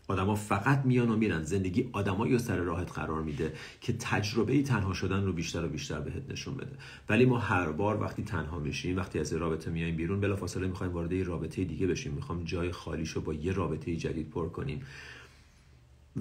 آدما 0.07 0.35
فقط 0.35 0.85
میان 0.85 1.09
و 1.09 1.15
میرن. 1.15 1.43
زندگی 1.43 1.89
آدمایی 1.91 2.33
رو 2.33 2.39
سر 2.39 2.57
راهت 2.57 2.91
قرار 2.91 3.21
میده 3.21 3.53
که 3.81 3.93
تجربه 3.93 4.63
تنها 4.63 4.93
شدن 4.93 5.25
رو 5.25 5.33
بیشتر 5.33 5.65
و 5.65 5.67
بیشتر 5.67 5.99
بهت 5.99 6.23
نشون 6.29 6.57
بده. 6.57 6.71
ولی 7.09 7.25
ما 7.25 7.37
هر 7.37 7.71
بار 7.71 8.01
وقتی 8.01 8.23
تنها 8.23 8.59
میشیم 8.59 8.97
وقتی 8.97 9.19
از 9.19 9.33
رابطه 9.33 9.71
میایم 9.71 9.95
بیرون 9.95 10.19
بلافاصله 10.19 10.67
می‌خوایم 10.67 10.93
وارد 10.93 11.11
یه 11.11 11.23
رابطه 11.23 11.63
دیگه 11.63 11.87
بشیم. 11.87 12.13
می‌خوام 12.13 12.43
جای 12.43 12.71
خالیشو 12.71 13.21
با 13.21 13.33
یه 13.33 13.51
رابطه 13.51 13.95
جدید 13.95 14.29
پر 14.29 14.49
کنیم. 14.49 14.85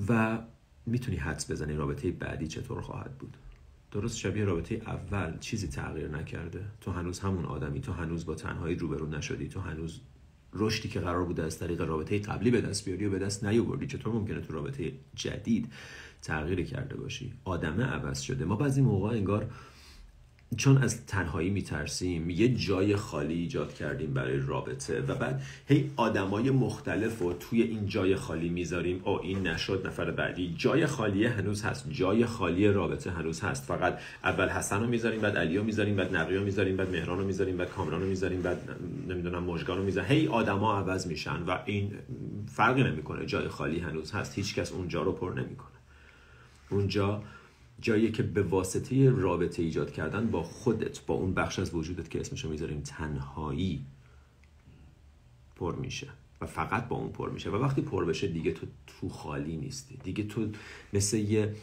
و 0.09 0.39
می‌تونی 0.87 1.17
حدس 1.17 1.51
بزنی 1.51 1.75
رابطه 1.75 2.11
بعدی 2.11 2.47
چطور 2.47 2.81
خواهد 2.81 3.19
بود. 3.19 3.37
درست 3.93 4.19
شبیه 4.19 4.45
رابطه 4.45 4.75
اول 4.87 5.39
چیزی 5.41 5.69
تغییر 5.69 6.09
نکرده. 6.09 6.65
تو 6.81 6.91
هنوز 6.91 7.21
همون 7.21 7.45
آدمی 7.45 7.81
تو 7.81 7.93
هنوز 7.93 8.27
با 8.27 8.35
تنهایی 8.35 8.77
روبرو 8.77 9.07
نشدی 9.07 9.49
تو 9.49 9.61
هنوز 9.61 10.01
رشدی 10.55 10.89
که 10.89 11.01
قرار 11.01 11.25
بوده 11.25 11.43
از 11.43 11.59
طریق 11.59 11.81
رابطه 11.81 12.19
قبلی 12.19 12.51
به 12.51 12.61
دست 12.61 12.85
بیاری 12.85 13.07
و 13.07 13.11
به 13.11 13.19
دست 13.19 13.45
نیاوردی. 13.45 13.87
چطور 13.87 14.15
ممکنه 14.15 14.41
تو 14.41 14.53
رابطه 14.53 14.93
جدید 15.15 15.73
تغییر 16.23 16.65
کرده 16.65 16.97
باشی؟ 16.97 17.33
آدمه 17.45 17.85
عوض 17.85 18.21
شده. 18.21 18.45
ما 18.45 18.57
بعضی 18.57 18.83
موقع 18.83 19.09
انگار 19.09 19.51
چون 20.57 20.79
از 20.79 21.07
تنهایی 21.07 21.51
میترسیم 21.51 22.31
یه 22.31 22.55
جای 22.55 22.97
خالی 22.97 23.35
ایجاد 23.35 23.75
کردیم 23.75 24.15
برای 24.15 24.39
رابطه 24.39 25.01
و 25.01 25.15
بعد 25.15 25.43
هی 25.69 25.91
آدمای 25.97 26.51
مختلف 26.51 27.19
رو 27.19 27.33
توی 27.33 27.63
این 27.63 27.87
جای 27.87 28.17
خالی 28.17 28.49
می‌ذاریم. 28.49 29.01
او 29.05 29.23
این 29.23 29.47
نشد 29.47 29.87
نفر 29.87 30.11
بعدی. 30.11 30.55
جای 30.59 30.87
خالی 30.87 31.27
هنوز 31.27 31.63
هست 31.63 31.91
جای 31.91 32.27
خالی 32.27 32.69
رابطه 32.69 33.11
هنوز 33.11 33.41
هست. 33.41 33.65
فقط 33.65 33.99
اول 34.25 34.49
حسن 34.49 34.81
رو 34.81 34.87
می‌ذاریم 34.87 35.21
بعد 35.21 35.37
علی 35.37 35.57
رو 35.57 35.65
می‌ذاریم 35.65 35.97
بعد 35.97 36.17
نقی 36.17 36.37
رو 36.37 36.45
می‌ذاریم 36.45 36.77
بعد 36.77 36.91
مهران 36.91 37.19
رو 37.19 37.25
می‌ذاریم 37.25 37.57
بعد 37.57 37.69
کامران 37.69 38.01
رو 38.01 38.07
می‌ذاریم 38.07 38.43
بعد 38.43 38.69
نمی‌دونم 39.09 39.45
مژگان 39.45 39.79
رو 39.79 39.85
می‌ذاریم. 39.85 40.11
هی 40.11 40.29
آدما 40.29 40.79
عوض 40.79 41.07
میشن 41.07 41.43
و 41.43 41.59
این 41.65 41.93
فرقی 42.47 42.83
نمی‌کنه. 42.83 43.27
جای 43.27 43.49
خالی 43.49 43.79
هنوز 43.79 44.13
هست. 44.13 44.35
هیچکس 44.35 44.73
اونجا 44.73 45.03
رو 45.03 45.13
پر 45.13 45.33
نمی‌کنه. 45.33 45.69
اونجا 46.71 47.23
جایی 47.85 48.13
که 48.13 48.23
به 48.23 48.43
واسطه 48.43 49.11
رابطه 49.11 49.63
ایجاد 49.63 49.93
کردن 49.93 50.31
با 50.31 50.43
خودت 50.43 51.07
با 51.07 51.15
اون 51.15 51.35
بخش 51.35 51.59
از 51.59 51.75
وجودت 51.75 52.11
که 52.11 52.21
اسمشو 52.21 52.49
می‌ذاریم 52.49 52.81
تنهایی 52.81 53.85
پر 55.57 55.75
میشه. 55.75 56.09
و 56.41 56.47
فقط 56.47 56.89
با 56.89 56.97
اون 56.97 57.13
پر 57.13 57.31
میشه. 57.31 57.51
و 57.51 57.57
وقتی 57.57 57.83
پر 57.83 58.05
بشه 58.05 58.29
دیگه 58.29 58.53
تو 58.53 58.67
تو 58.87 59.09
خالی 59.09 59.57
نیستی. 59.57 59.97
دیگه 59.97 60.25
تو 60.25 60.49
مثل 60.93 61.17
یه 61.17 61.55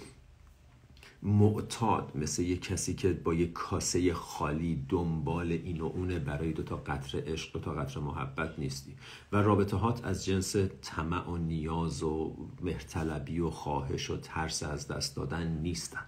معتاد 1.23 2.11
مثل 2.15 2.41
یه 2.41 2.57
کسی 2.57 2.93
که 2.93 3.13
با 3.13 3.33
یه 3.33 3.47
کاسه 3.47 4.13
خالی 4.13 4.85
دنبال 4.89 5.51
این 5.51 5.81
و 5.81 5.85
اونه 5.85 6.19
برای 6.19 6.53
دوتا 6.53 6.75
قطر 6.77 7.23
عشق 7.27 7.53
دوتا 7.53 7.73
قطر 7.73 7.99
محبت 7.99 8.59
نیستی. 8.59 8.95
و 9.31 9.37
رابطه 9.37 9.77
هات 9.77 10.05
از 10.05 10.25
جنس 10.25 10.55
طمع 10.81 11.29
و 11.29 11.37
نیاز 11.37 12.03
و 12.03 12.35
مهرطلبی 12.61 13.39
و 13.39 13.49
خواهش 13.49 14.09
و 14.09 14.17
ترس 14.17 14.63
از 14.63 14.87
دست 14.87 15.15
دادن 15.15 15.47
نیستن. 15.47 16.05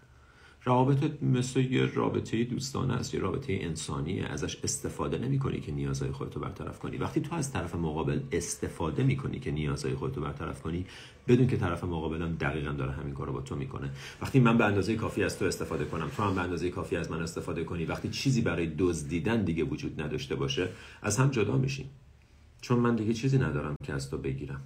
روابط 0.65 1.24
مثل 1.24 1.60
یه 1.60 1.86
رابطه 1.86 2.43
دوستانه 2.43 2.93
است 2.93 3.13
یه 3.13 3.20
رابطه 3.20 3.58
انسانیه 3.62 4.25
ازش 4.25 4.58
استفاده 4.63 5.17
نمی 5.17 5.39
کنی 5.39 5.62
که 5.62 5.72
نیازهای 5.72 6.12
خودتو 6.12 6.39
برطرف 6.39 6.79
کنی. 6.79 6.98
وقتی 6.98 7.22
تو 7.22 7.36
از 7.36 7.53
طرف 7.53 7.75
مقابل 7.75 8.20
استفاده 8.32 9.03
می 9.03 9.17
کنی 9.17 9.39
که 9.39 9.51
نیازهای 9.51 9.96
خودتو 9.96 10.22
برطرف 10.22 10.62
کنی 10.62 10.86
بدون 11.27 11.48
که 11.48 11.58
طرف 11.58 11.84
مقابلم 11.84 12.36
دقیقا 12.36 12.72
داره 12.72 12.91
همین 12.91 13.13
کارو 13.13 13.34
با 13.34 13.41
تو 13.41 13.55
می‌کنه. 13.55 13.89
وقتی 14.22 14.39
من 14.39 14.58
به 14.58 14.65
اندازه 14.65 14.96
کافی 14.96 15.24
از 15.24 15.39
تو 15.39 15.46
استفاده 15.46 15.86
کنم 15.86 16.10
تو 16.17 16.24
هم 16.24 16.36
به 16.36 16.41
اندازه 16.41 16.70
کافی 16.70 16.96
از 16.96 17.12
من 17.12 17.22
استفاده 17.22 17.63
کنی. 17.63 17.86
وقتی 17.86 18.10
چیزی 18.10 18.41
برای 18.41 18.72
دزدیدن 18.77 19.43
دیگه 19.43 19.63
وجود 19.63 20.01
نداشته 20.01 20.36
باشه 20.36 20.70
از 21.01 21.17
هم 21.17 21.29
جدا 21.29 21.58
میشیم. 21.58 21.89
چون 22.62 22.79
من 22.79 22.96
دیگه 22.96 23.13
چیزی 23.13 23.38
ندارم 23.38 23.75
که 23.84 23.93
از 23.93 24.10
تو 24.10 24.17
بگیرم. 24.17 24.62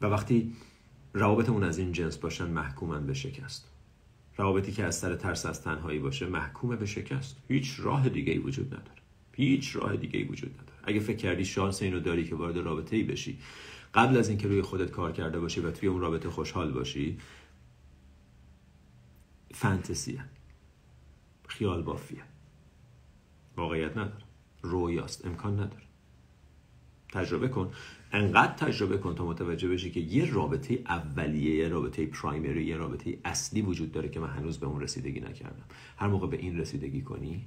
و 0.00 0.06
وقتی 0.06 0.52
روابطمون 1.12 1.64
از 1.64 1.78
این 1.78 1.92
جنس 1.92 2.16
باشن 2.16 2.50
محکومن 2.50 3.06
به 3.06 3.14
شکست. 3.14 3.68
روابطی 4.36 4.72
که 4.72 4.84
از 4.84 4.98
سر 4.98 5.16
ترس 5.16 5.46
از 5.46 5.62
تنهایی 5.62 5.98
باشه 5.98 6.26
محکومه 6.26 6.76
به 6.76 6.86
شکست. 6.86 7.36
هیچ 7.48 7.76
راه 7.78 8.08
دیگه 8.08 8.32
ای 8.32 8.38
وجود 8.38 8.66
نداره. 8.66 9.00
هیچ 9.32 9.76
راه 9.76 9.96
دیگه 9.96 10.18
ای 10.18 10.24
وجود 10.24 10.50
نداره. 10.54 10.78
اگه 10.84 11.00
فکر 11.00 11.16
کردی 11.16 11.44
شانس 11.44 11.82
اینو 11.82 12.00
داری 12.00 12.24
که 12.24 12.34
وارد 12.34 12.56
رابطه 12.56 12.96
ای 12.96 13.02
بشی 13.02 13.38
قبل 13.94 14.16
از 14.16 14.28
اینکه 14.28 14.48
روی 14.48 14.62
خودت 14.62 14.90
کار 14.90 15.12
کرده 15.12 15.40
باشی 15.40 15.60
و 15.60 15.70
توی 15.70 15.88
اون 15.88 16.00
رابطه 16.00 16.30
خوشحال 16.30 16.72
باشی 16.72 17.18
فانتزیه 19.54 20.24
خیال 21.48 21.82
بافیه 21.82 22.22
واقعیت 23.56 23.90
نداره. 23.96 24.24
رویاست. 24.62 25.26
امکان 25.26 25.54
نداره. 25.54 25.82
تجربه 27.12 27.48
کن. 27.48 27.72
انقدر 28.12 28.52
تجربه 28.52 28.98
کن 28.98 29.14
تا 29.14 29.24
متوجه 29.24 29.68
بشی 29.68 29.90
که 29.90 30.00
یه 30.00 30.32
رابطه 30.32 30.78
اولیه 30.86 31.54
یه 31.54 31.68
رابطه 31.68 32.06
پرایمری 32.06 32.64
یه 32.64 32.76
رابطه 32.76 33.18
اصلی 33.24 33.62
وجود 33.62 33.92
داره 33.92 34.08
که 34.08 34.20
من 34.20 34.30
هنوز 34.30 34.58
به 34.58 34.66
اون 34.66 34.80
رسیدگی 34.80 35.20
نکردم. 35.20 35.64
هر 35.96 36.06
موقع 36.06 36.26
به 36.26 36.36
این 36.36 36.58
رسیدگی 36.58 37.02
کنی 37.02 37.44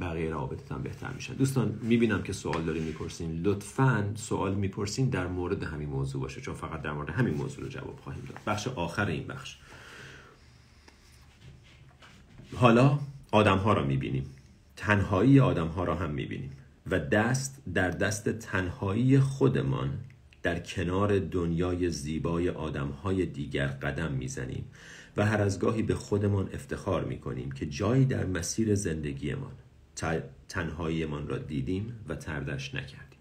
بقیه 0.00 0.30
روابطت 0.30 0.72
هم 0.72 0.82
بهتر 0.82 1.10
میشن 1.12 1.34
دوستان 1.34 1.78
می‌بینم 1.82 2.22
که 2.22 2.32
سوال 2.32 2.62
دارین 2.62 2.82
می‌پرسین. 2.82 3.42
لطفا 3.42 4.12
سوال 4.14 4.54
می‌پرسین 4.54 5.08
در 5.08 5.26
مورد 5.26 5.62
همین 5.62 5.88
موضوع 5.88 6.22
باشه 6.22 6.40
چون 6.40 6.54
فقط 6.54 6.82
در 6.82 6.92
مورد 6.92 7.10
همین 7.10 7.34
موضوع 7.34 7.64
رو 7.64 7.70
جواب 7.70 7.98
خواهیم 8.04 8.22
داد. 8.28 8.38
بخش 8.46 8.68
آخر 8.68 9.06
این 9.06 9.26
بخش. 9.26 9.56
حالا 12.54 12.98
آدم 13.32 13.58
ها 13.58 13.72
را 13.72 13.84
می‌بینیم. 13.84 14.24
تنهایی 14.76 15.40
آدم 15.40 15.66
ها 15.66 15.84
را 15.84 15.94
هم 15.94 16.10
می‌بینیم. 16.10 16.52
و 16.90 16.98
دست 16.98 17.62
در 17.74 17.90
دست 17.90 18.28
تنهایی 18.28 19.18
خودمان 19.20 19.98
در 20.42 20.58
کنار 20.58 21.18
دنیای 21.18 21.90
زیبای 21.90 22.48
آدمهای 22.50 23.26
دیگر 23.26 23.66
قدم 23.66 24.12
می‌زنیم 24.12 24.64
و 25.16 25.26
هر 25.26 25.42
از 25.42 25.58
گاهی 25.58 25.82
به 25.82 25.94
خودمان 25.94 26.48
افتخار 26.52 27.04
می‌کنیم 27.04 27.52
که 27.52 27.66
جایی 27.66 28.04
در 28.04 28.26
مسیر 28.26 28.74
زندگیمان 28.74 29.52
تنهاییمان 30.48 31.28
را 31.28 31.38
دیدیم 31.38 32.00
و 32.08 32.14
تردش 32.14 32.74
نکردیم. 32.74 33.18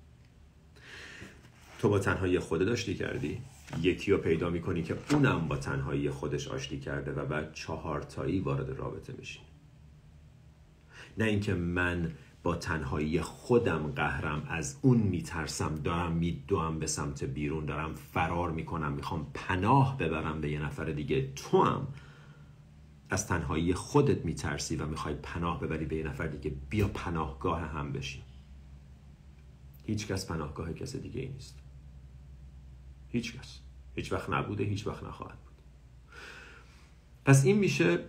تو 1.80 1.90
با 1.90 2.00
تنهایی 2.00 2.40
خود 2.40 2.66
داشتی 2.66 2.96
کردی؟ 2.96 3.42
یکی 3.82 4.12
رو 4.12 4.18
پیدا 4.18 4.50
می‌کنی 4.50 4.84
که 4.84 4.98
اونم 5.12 5.48
با 5.48 5.58
تنهایی 5.58 6.10
خودش 6.10 6.48
آشتی 6.48 6.80
کرده 6.80 7.12
و 7.12 7.26
بعد 7.26 7.54
چهارتایی 7.54 8.40
وارد 8.40 8.70
رابطه 8.70 9.14
میشین 9.18 9.44
نه 11.18 11.26
اینکه 11.26 11.54
من 11.54 12.12
با 12.44 12.56
تنهایی 12.56 13.22
خودم 13.22 13.92
قهرم 13.92 14.48
از 14.50 14.78
اون 14.82 14.98
میترسم. 14.98 15.76
دارم 15.76 16.12
میدوم 16.12 16.80
به 16.80 16.88
سمت 16.88 17.24
بیرون 17.24 17.66
دارم 17.66 17.94
فرار 17.94 18.52
می‌کنم. 18.52 18.94
می‌خوام 18.94 19.32
پناه 19.34 19.98
ببرم 19.98 20.42
به 20.42 20.52
یه 20.52 20.60
نفر 20.60 20.86
دیگه. 20.86 21.32
تو 21.36 21.64
هم 21.64 21.88
از 23.10 23.28
تنهایی 23.28 23.74
خودت 23.74 24.26
میترسی 24.26 24.76
و 24.76 24.88
می‌خوای 24.88 25.16
پناه 25.16 25.60
ببری 25.60 25.86
به 25.86 25.96
یه 25.96 26.04
نفر 26.04 26.28
دیگه. 26.28 26.56
بیا 26.70 26.88
پناهگاه 26.88 27.62
هم 27.62 27.92
بشی. 27.92 28.24
هیچ 29.84 30.08
کس 30.08 30.28
پناهگاه 30.28 30.74
کس 30.74 30.96
دیگه 30.96 31.22
ای 31.22 31.28
نیست. 31.28 31.60
هیچ 33.10 33.38
کس 33.38 33.60
هیچ 33.96 34.12
وقت 34.12 34.30
نبوده 34.30 34.64
هیچ 34.64 34.88
وقت 34.88 35.04
نخواهد 35.04 35.40
بود. 35.40 35.54
پس 37.26 37.46
این 37.46 37.58
میشه 37.58 38.00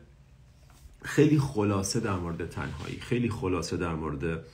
خیلی 1.04 1.38
خلاصه 1.38 2.00
در 2.00 2.16
مورد 2.16 2.48
تنهایی 2.48 3.00
خیلی 3.00 3.30
خلاصه 3.30 3.76
در 3.76 3.94
مورد 3.94 4.44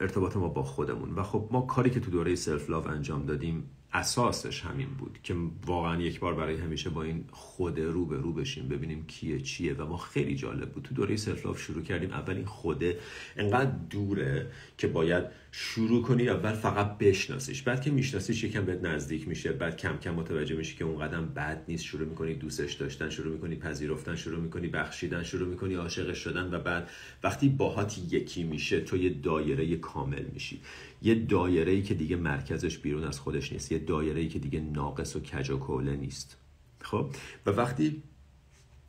ارتباط 0.00 0.36
ما 0.36 0.48
با 0.48 0.62
خودمون. 0.62 1.14
و 1.14 1.22
خب 1.22 1.48
ما 1.52 1.60
کاری 1.60 1.90
که 1.90 2.00
تو 2.00 2.10
دوره 2.10 2.34
سلف 2.34 2.70
لاو 2.70 2.88
انجام 2.88 3.26
دادیم 3.26 3.70
اساسش 3.94 4.60
همین 4.60 4.88
بود 4.88 5.18
که 5.22 5.34
واقعا 5.66 6.02
یک 6.02 6.20
بار 6.20 6.34
برای 6.34 6.56
همیشه 6.56 6.90
با 6.90 7.02
این 7.02 7.24
خود 7.30 7.80
رو 7.80 8.06
به 8.06 8.16
رو 8.16 8.32
بشیم 8.32 8.68
ببینیم 8.68 9.06
کیه 9.06 9.40
چیه 9.40 9.74
و 9.74 9.86
ما 9.86 9.96
خیلی 9.96 10.36
جالب 10.36 10.72
بود. 10.72 10.82
تو 10.82 10.94
دوره 10.94 11.16
سلف 11.16 11.58
شروع 11.58 11.82
کردیم 11.82 12.10
اول 12.10 12.36
این 12.36 12.44
خوده 12.44 12.98
انقدر 13.36 13.70
دوره 13.90 14.50
که 14.78 14.86
باید 14.86 15.24
شروع 15.52 16.02
کنی 16.02 16.28
اول 16.28 16.52
فقط 16.52 16.98
بشناسیش. 16.98 17.62
بعد 17.62 17.82
که 17.82 17.90
میشناسیش 17.90 18.44
یکم 18.44 18.64
بهت 18.64 18.84
نزدیک 18.84 19.28
میشه 19.28 19.52
بعد 19.52 19.76
کم 19.76 19.96
کم 19.96 20.14
متوجه 20.14 20.56
میشی 20.56 20.76
که 20.76 20.84
اون 20.84 20.98
قدم 20.98 21.26
بد 21.26 21.64
نیست. 21.68 21.84
شروع 21.84 22.08
می‌کنی 22.08 22.34
دوستش 22.34 22.72
داشتن 22.72 23.10
شروع 23.10 23.32
می‌کنی 23.32 23.56
پذیرفتن 23.56 24.16
شروع 24.16 24.40
می‌کنی 24.40 24.68
بخشیدن 24.68 25.22
شروع 25.22 25.48
می‌کنی 25.48 25.74
عاشقش 25.74 26.18
شدن 26.18 26.54
و 26.54 26.58
بعد 26.58 26.90
وقتی 27.22 27.48
باهات 27.48 27.98
یکی 28.10 28.42
میشه 28.42 28.80
تو 28.80 28.96
یه 28.96 29.10
دایره 29.10 29.76
کامل 29.76 30.24
میشی. 30.32 30.60
یه 31.04 31.14
دایره 31.14 31.72
ای 31.72 31.82
که 31.82 31.94
دیگه 31.94 32.16
مرکزش 32.16 32.78
بیرون 32.78 33.04
از 33.04 33.20
خودش 33.20 33.52
نیست 33.52 33.72
یه 33.72 33.78
دایره 33.78 34.20
ای 34.20 34.28
که 34.28 34.38
دیگه 34.38 34.60
ناقص 34.60 35.16
و 35.16 35.20
کج 35.20 35.50
و 35.50 35.58
کوله 35.58 35.96
نیست. 35.96 36.36
خب؟ 36.80 37.10
و 37.46 37.50
وقتی 37.50 38.02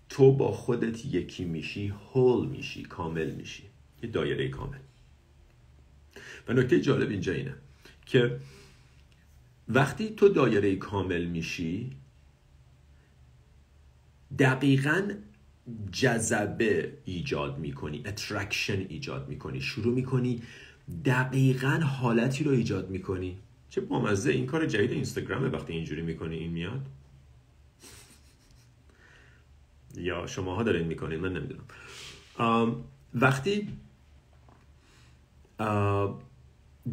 تو 0.10 0.32
با 0.32 0.52
خودت 0.52 1.06
یکی 1.06 1.46
میشی 1.46 1.88
whole 1.88 2.48
میشی 2.48 2.84
کامل 2.84 3.32
میشی. 3.32 3.64
یه 4.04 4.10
دایره 4.10 4.50
کامل. 4.50 4.78
و 6.48 6.54
نکته 6.54 6.82
جالب 6.82 7.10
اینجا 7.10 7.34
اینه 7.34 7.56
که 8.06 8.40
وقتی 9.70 10.10
تو 10.10 10.30
دایره 10.30 10.76
کامل 10.76 11.26
میشی 11.26 11.92
دقیقا 14.40 15.12
جذبه 15.92 16.98
ایجاد 17.06 17.60
می‌کنی 17.60 18.04
attraction 18.06 18.86
ایجاد 18.90 19.30
می‌کنی 19.30 19.62
شروع 19.62 19.94
می‌کنی 19.94 20.42
دقیقا 21.06 21.80
حالتی 21.84 22.44
رو 22.44 22.52
ایجاد 22.52 22.90
می‌کنی. 22.90 23.38
چه 23.70 23.82
بامزه 23.82 24.32
این 24.32 24.46
کار 24.46 24.66
جدید 24.66 24.92
اینستاگرامه 24.92 25.48
وقتی 25.48 25.74
اینجوری 25.74 26.02
می‌کنی 26.02 26.36
این 26.36 26.52
میاد. 26.52 26.86
یا 29.96 30.28
شماها 30.28 30.64
دارین 30.64 30.88
می‌کنین 30.88 31.20
من 31.20 31.34
نمی‌دونم. 31.34 31.64
وقتی 33.14 33.70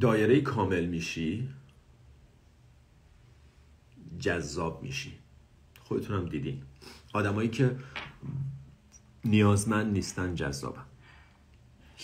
دایره 0.01 0.41
کامل 0.41 0.87
میشی 0.87 1.49
جذاب 4.19 4.83
میشی. 4.83 5.13
خودتونم 5.81 6.29
دیدین. 6.29 6.63
آدمایی 7.13 7.49
که 7.49 7.77
نیازمند 9.25 9.93
نیستن 9.93 10.35
جذابن. 10.35 10.85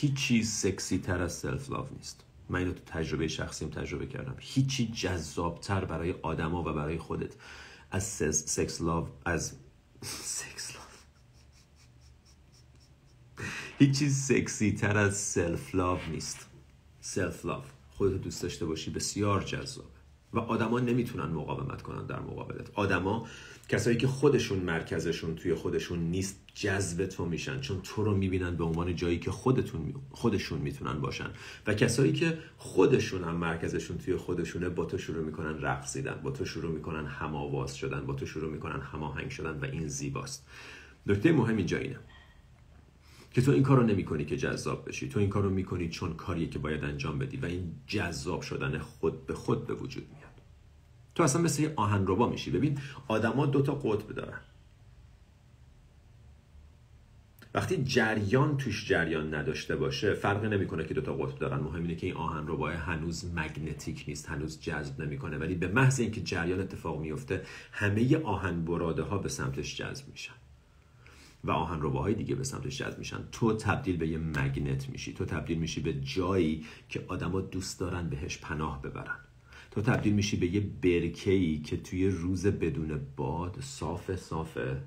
هیچ 0.01 0.15
چیز 0.15 0.51
سکسی 0.51 0.99
تر 0.99 1.23
از 1.23 1.33
self 1.33 1.71
love 1.71 1.87
نیست. 1.97 2.25
من 2.49 2.59
اینو 2.59 2.73
تو 2.73 2.81
تجربه 2.87 3.29
شخصیم 3.29 3.69
تجربه 3.69 4.07
کردم. 4.07 4.37
هیچی 4.39 4.87
جذابتر 4.87 5.85
برای 5.85 6.15
آدما 6.23 6.61
و 6.63 6.65
برای 6.65 6.99
خودت 6.99 7.35
از 7.91 8.03
سکس 8.03 8.81
لاو 8.81 9.09
از 9.25 9.53
سکس 10.03 10.77
لاو 10.77 10.85
هیچ 13.79 13.99
چیز 13.99 14.17
سکسی 14.17 14.73
تر 14.73 14.99
از 14.99 15.17
self 15.17 15.75
love 15.75 15.99
نیست. 16.11 16.47
self 17.01 17.45
love 17.45 17.63
خودت 17.91 18.21
دوست 18.21 18.43
داشته 18.43 18.67
باشی 18.67 18.91
بسیار 18.91 19.43
جذابه. 19.43 19.89
و 20.33 20.39
آدما 20.39 20.81
نمی‌تونن 20.81 21.33
مقاومت 21.33 21.83
کنن 21.83 22.07
در 22.07 22.21
مقابلت. 22.21 22.71
آدما 22.75 23.27
کسایی 23.69 23.97
که 23.97 24.07
خودشون 24.07 24.59
مرکزشون 24.59 25.35
توی 25.35 25.55
خودشون 25.55 25.99
نیست 25.99 26.41
جذب 26.55 27.07
تو 27.07 27.25
میشن. 27.25 27.61
چون 27.61 27.81
تو 27.83 28.05
رو 28.05 28.15
می‌بینن 28.15 28.57
به 28.57 28.65
عنوان 28.65 28.97
جایی 28.97 29.19
که 29.19 29.31
خودتون 29.31 29.95
خودشون 30.11 30.59
می‌تونن 30.59 31.01
باشن. 31.01 31.31
و 31.67 31.75
کسایی 31.75 32.13
که 32.13 32.39
خودشون 32.57 33.25
هم 33.25 33.37
مرکزشون 33.37 33.99
توی 33.99 34.17
خودشونه 34.17 34.69
با 34.69 34.85
تو 34.85 34.99
شروع 34.99 35.25
می‌کنن 35.25 35.63
رقصیدن 35.63 36.21
با 36.23 36.31
تو 36.31 36.45
شروع 36.45 36.73
می‌کنن 36.73 37.07
هماواز 37.07 37.77
شدن 37.77 38.07
با 38.07 38.15
تو 38.15 38.27
شروع 38.27 38.53
می‌کنن 38.53 38.81
هماهنگ 38.81 39.31
شدن 39.31 39.59
و 39.59 39.65
این 39.65 39.89
زیباست. 39.89 40.47
نکته 41.07 41.33
مهم 41.33 41.57
اینجا 41.57 41.79
اینه 41.79 41.97
که 43.31 43.43
تو 43.43 43.51
این 43.51 43.63
کارو 43.63 43.83
نمی‌کنی 43.83 44.25
که 44.25 44.37
جذاب 44.37 44.89
بشی. 44.89 45.09
تو 45.09 45.21
این 45.21 45.29
کارو 45.29 45.51
می‌کنی 45.51 45.89
چون 45.89 46.15
کاریه 46.15 46.49
که 46.49 46.59
باید 46.59 46.85
انجام 46.85 47.19
بدی. 47.19 47.37
و 47.37 47.45
این 47.45 47.73
جذاب 47.87 48.43
شدن 48.43 48.79
خود 48.79 49.27
به 49.27 49.35
خود 49.35 49.67
به 49.67 49.75
وجود 49.75 50.07
تو 51.19 51.25
اصلا 51.25 51.43
مثل 51.43 51.63
یه 51.63 51.73
آهنربا 51.77 52.29
میشی. 52.29 52.51
ببین 52.51 52.79
آدما 53.09 53.47
دو 53.47 53.63
تا 53.63 53.75
قطب 53.75 54.15
دارن. 54.15 54.41
وقتی 57.55 57.85
جریان 57.85 58.57
توش 58.57 58.89
جریان 58.89 59.35
نداشته 59.35 59.77
باشه 59.77 60.15
فرق 60.15 60.45
نمی‌کنه 60.45 60.85
که 60.85 60.95
دو 60.95 61.01
تا 61.01 61.15
قطب 61.15 61.39
دارن. 61.39 61.61
مهم 61.61 61.83
اینه 61.83 61.95
که 61.95 62.07
این 62.07 62.17
آهن 62.17 62.49
هنوز 62.77 63.33
مگنتیک 63.35 64.05
نیست 64.09 64.29
هنوز 64.29 64.61
جذب 64.61 65.03
نمی‌کنه. 65.03 65.39
ولی 65.39 65.55
به 65.55 65.69
محض 65.69 66.01
اینکه 66.01 66.21
جریان 66.21 66.61
اتفاق 66.61 67.01
میفته 67.01 67.43
همه 67.73 68.23
آهن 68.23 68.65
براده 68.65 69.03
ها 69.03 69.19
به 69.19 69.29
سمتش 69.29 69.77
جذب 69.77 70.09
میشن. 70.09 70.35
و 71.45 71.51
آهن 71.51 72.13
دیگه 72.13 72.35
به 72.35 72.45
سمتش 72.45 72.79
جذب 72.79 72.99
میشن. 72.99 73.19
تو 73.33 73.57
تبدیل 73.57 73.97
به 73.97 74.09
یه 74.09 74.19
مگنت 74.19 74.89
میشی. 74.89 75.13
تو 75.13 75.25
تبدیل 75.25 75.59
میشی 75.59 75.81
به 75.81 76.01
جایی 76.01 76.67
که 76.89 77.05
آدما 77.09 77.41
دوست 77.41 77.81
دارن 77.81 78.09
بهش 78.09 78.39
پناه 78.39 78.83
ببرن. 78.83 79.28
تو 79.71 79.83
تبدیل 79.83 80.13
میشی 80.13 80.37
به 80.37 80.47
یه 80.47 80.61
برکه‌ای 80.61 81.59
که 81.59 81.77
توی 81.77 82.09
روز 82.09 82.47
بدون 82.47 83.01
باد 83.17 83.61
صاف 83.61 84.17
صافه 84.17 84.83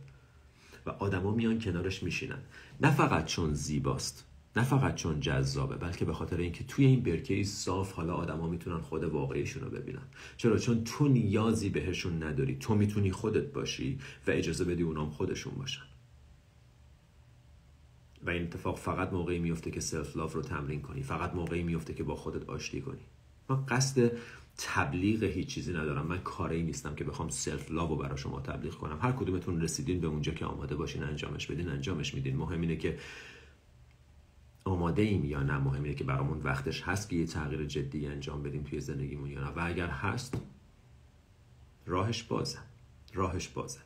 و 0.85 0.89
آدما 0.89 1.31
میان 1.31 1.59
کنارش 1.59 2.03
میشینن. 2.03 2.39
نه 2.81 2.91
فقط 2.91 3.25
چون 3.25 3.53
زیباست 3.53 4.25
نه 4.55 4.63
فقط 4.63 4.95
چون 4.95 5.19
جذابه 5.19 5.75
بلکه 5.75 6.05
به 6.05 6.13
خاطر 6.13 6.37
اینکه 6.37 6.63
توی 6.63 6.85
این 6.85 7.03
برکه 7.03 7.43
صاف 7.43 7.91
حالا 7.91 8.13
آدما 8.13 8.47
می‌تونن 8.47 8.77
خود 8.77 9.03
واقعیشون 9.03 9.63
رو 9.63 9.69
ببینن. 9.69 10.01
چرا؟ 10.37 10.57
چون 10.57 10.83
تو 10.83 11.07
نیازی 11.07 11.69
بهشون 11.69 12.23
نداری. 12.23 12.55
تو 12.55 12.75
می‌تونی 12.75 13.11
خودت 13.11 13.53
باشی 13.53 13.99
و 14.27 14.31
اجازه 14.31 14.65
بدی 14.65 14.83
اونام 14.83 15.09
خودشون 15.09 15.53
باشن. 15.53 15.81
و 18.23 18.29
این 18.29 18.43
اتفاق 18.43 18.77
فقط 18.77 19.13
موقعی 19.13 19.39
میفته 19.39 19.71
که 19.71 19.79
سلف 19.79 20.17
لاف 20.17 20.33
رو 20.33 20.41
تمرین 20.41 20.81
کنی. 20.81 21.03
فقط 21.03 21.35
موقعی 21.35 21.63
میفته 21.63 21.93
که 21.93 22.03
با 22.03 22.15
خودت 22.15 22.49
آشتی 22.49 22.81
کنی. 22.81 23.01
ما 23.49 23.55
قصد 23.55 24.11
تبلیغ 24.57 25.23
هیچ 25.23 25.47
چیزی 25.47 25.73
ندارم. 25.73 26.07
من 26.07 26.17
کاری 26.17 26.63
نیستم 26.63 26.95
که 26.95 27.03
بخوام 27.03 27.29
سلف 27.29 27.71
لاو 27.71 27.89
رو 27.89 27.95
برای 27.95 28.17
شما 28.17 28.41
تبلیغ 28.41 28.73
کنم. 28.73 28.99
هر 29.01 29.11
کدومتون 29.11 29.61
رسیدین 29.61 30.01
به 30.01 30.07
اونجا 30.07 30.31
که 30.31 30.45
آماده 30.45 30.75
باشین 30.75 31.03
انجامش 31.03 31.47
بدین 31.47 31.69
انجامش 31.69 32.13
میدین. 32.13 32.35
مهم 32.35 32.61
اینه 32.61 32.75
که 32.75 32.99
آماده 34.63 35.01
ایم 35.01 35.25
یا 35.25 35.43
نه. 35.43 35.57
مهم 35.57 35.83
اینه 35.83 35.95
که 35.95 36.03
برامون 36.03 36.39
وقتش 36.39 36.81
هست 36.81 37.09
که 37.09 37.15
یه 37.15 37.25
تغییر 37.25 37.65
جدی 37.65 38.07
انجام 38.07 38.43
بدیم 38.43 38.63
توی 38.63 38.79
زندگیمون 38.79 39.29
یا 39.29 39.41
نه. 39.41 39.49
و 39.49 39.59
اگر 39.63 39.87
هست 39.87 40.41
راهش 41.85 42.23
بازه. 42.23 42.59
راهش 43.13 43.47
بازه. 43.47 43.79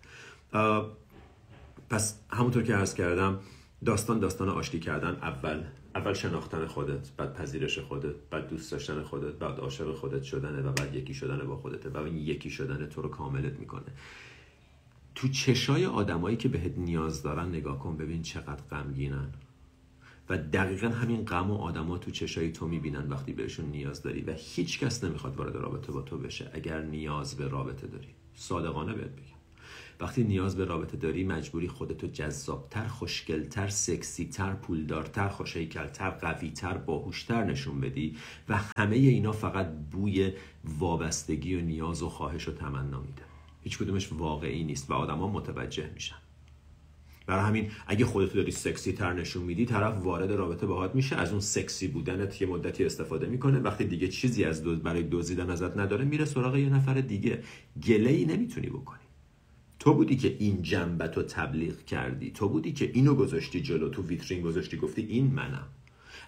پس 1.89 2.19
همونطور 2.29 2.63
که 2.63 2.75
عرض 2.75 2.93
کردم 2.93 3.39
داستان 3.85 4.19
داستان 4.19 4.49
آشتی 4.49 4.79
کردن 4.79 5.09
اول 5.09 5.63
اول 5.95 6.13
شناختن 6.13 6.67
خودت 6.67 7.11
بعد 7.17 7.33
پذیرش 7.33 7.79
خودت 7.79 8.15
بعد 8.29 8.47
دوست 8.47 8.71
داشتن 8.71 9.03
خودت 9.03 9.33
بعد 9.33 9.59
عاشق 9.59 9.95
خودت 9.95 10.23
شدنه 10.23 10.61
و 10.61 10.71
بعد 10.71 10.95
یکی 10.95 11.13
شدن 11.13 11.47
با 11.47 11.57
خودته 11.57 11.89
و 11.89 11.97
این 11.97 12.17
یکی 12.17 12.49
شدن 12.49 12.85
تو 12.85 13.01
رو 13.01 13.09
کاملت 13.09 13.59
می‌کنه. 13.59 13.83
تو 15.15 15.27
چشای 15.27 15.85
آدمایی 15.85 16.37
که 16.37 16.49
بهت 16.49 16.77
نیاز 16.77 17.23
دارن 17.23 17.49
نگاه 17.49 17.79
کن 17.79 17.97
ببین 17.97 18.21
چقدر 18.21 18.63
غمگینن. 18.71 19.29
و 20.29 20.37
دقیقا 20.37 20.87
همین 20.87 21.25
غم 21.25 21.51
و 21.51 21.55
آدما 21.55 21.97
تو 21.97 22.11
چشای 22.11 22.51
تو 22.51 22.67
می‌بینن 22.67 23.09
وقتی 23.09 23.33
بهشون 23.33 23.65
نیاز 23.65 24.01
داری 24.01 24.21
و 24.21 24.33
هیچ 24.37 24.79
کس 24.79 25.03
نمی‌خواد 25.03 25.35
وارد 25.37 25.55
رابطه 25.55 25.91
با 25.91 26.01
تو 26.01 26.17
بشه 26.17 26.51
اگر 26.53 26.81
نیاز 26.81 27.37
به 27.37 27.47
رابطه 27.47 27.87
داری. 27.87 28.07
صادقانه 28.35 28.93
بهت 28.93 29.11
بگم. 29.11 29.34
وقتی 29.99 30.23
نیاز 30.23 30.57
به 30.57 30.65
رابطه 30.65 30.97
داری 30.97 31.23
مجبوری 31.23 31.67
خودتو 31.67 32.07
جذابتر 32.07 32.87
خوشگلتر 32.87 33.67
سکسیتر 33.67 34.53
پولدارتر 34.53 35.29
خوشهیکلتر 35.29 36.09
قویتر 36.09 36.77
باهوشتر 36.77 37.43
نشون 37.43 37.81
بدی 37.81 38.17
و 38.49 38.59
همه 38.77 38.95
اینا 38.95 39.31
فقط 39.31 39.71
بوی 39.91 40.31
وابستگی 40.79 41.55
و 41.55 41.61
نیاز 41.61 42.03
و 42.03 42.09
خواهش 42.09 42.47
و 42.47 42.51
تمنا 42.51 42.99
میده. 42.99 43.21
هیچ 43.63 43.77
کدومش 43.77 44.11
واقعی 44.11 44.63
نیست 44.63 44.91
و 44.91 44.93
آدما 44.93 45.27
متوجه 45.27 45.89
میشن. 45.93 46.15
برای 47.27 47.45
همین 47.45 47.71
اگه 47.87 48.05
خودت 48.05 48.33
داری 48.33 48.51
سکسی 48.51 48.93
تر 48.93 49.13
نشون 49.13 49.43
میدی 49.43 49.65
طرف 49.65 50.03
وارد 50.03 50.31
رابطه 50.31 50.65
باهات 50.65 50.95
میشه 50.95 51.15
از 51.15 51.31
اون 51.31 51.39
سکسی 51.39 51.87
بودنت 51.87 52.41
یه 52.41 52.47
مدتی 52.47 52.85
استفاده 52.85 53.27
می‌کنه. 53.27 53.59
وقتی 53.59 53.85
دیگه 53.85 54.07
چیزی 54.07 54.43
از 54.43 54.63
دوز 54.63 54.79
برای 54.79 55.03
دزدیدن 55.11 55.49
ازت 55.49 55.77
نداره 55.77 56.05
میره 56.05 56.25
سراغ 56.25 56.55
یه 56.55 56.69
نفر 56.69 56.93
دیگه. 56.93 57.43
گله 57.87 58.09
ای 58.09 58.25
نمی‌تونی 58.25 58.67
بکنی. 58.67 59.04
تو 59.85 59.93
بودی 59.93 60.15
که 60.15 60.35
این 60.39 60.61
جنبت 60.61 61.17
رو 61.17 61.23
تبلیغ 61.23 61.85
کردی. 61.85 62.31
تو 62.31 62.49
بودی 62.49 62.71
که 62.73 62.91
اینو 62.93 63.15
گذاشتی 63.15 63.61
جلو 63.61 63.89
تو 63.89 64.03
ویترین 64.03 64.41
گذاشتی 64.41 64.77
گفتی 64.77 65.01
این 65.01 65.33
منم. 65.33 65.67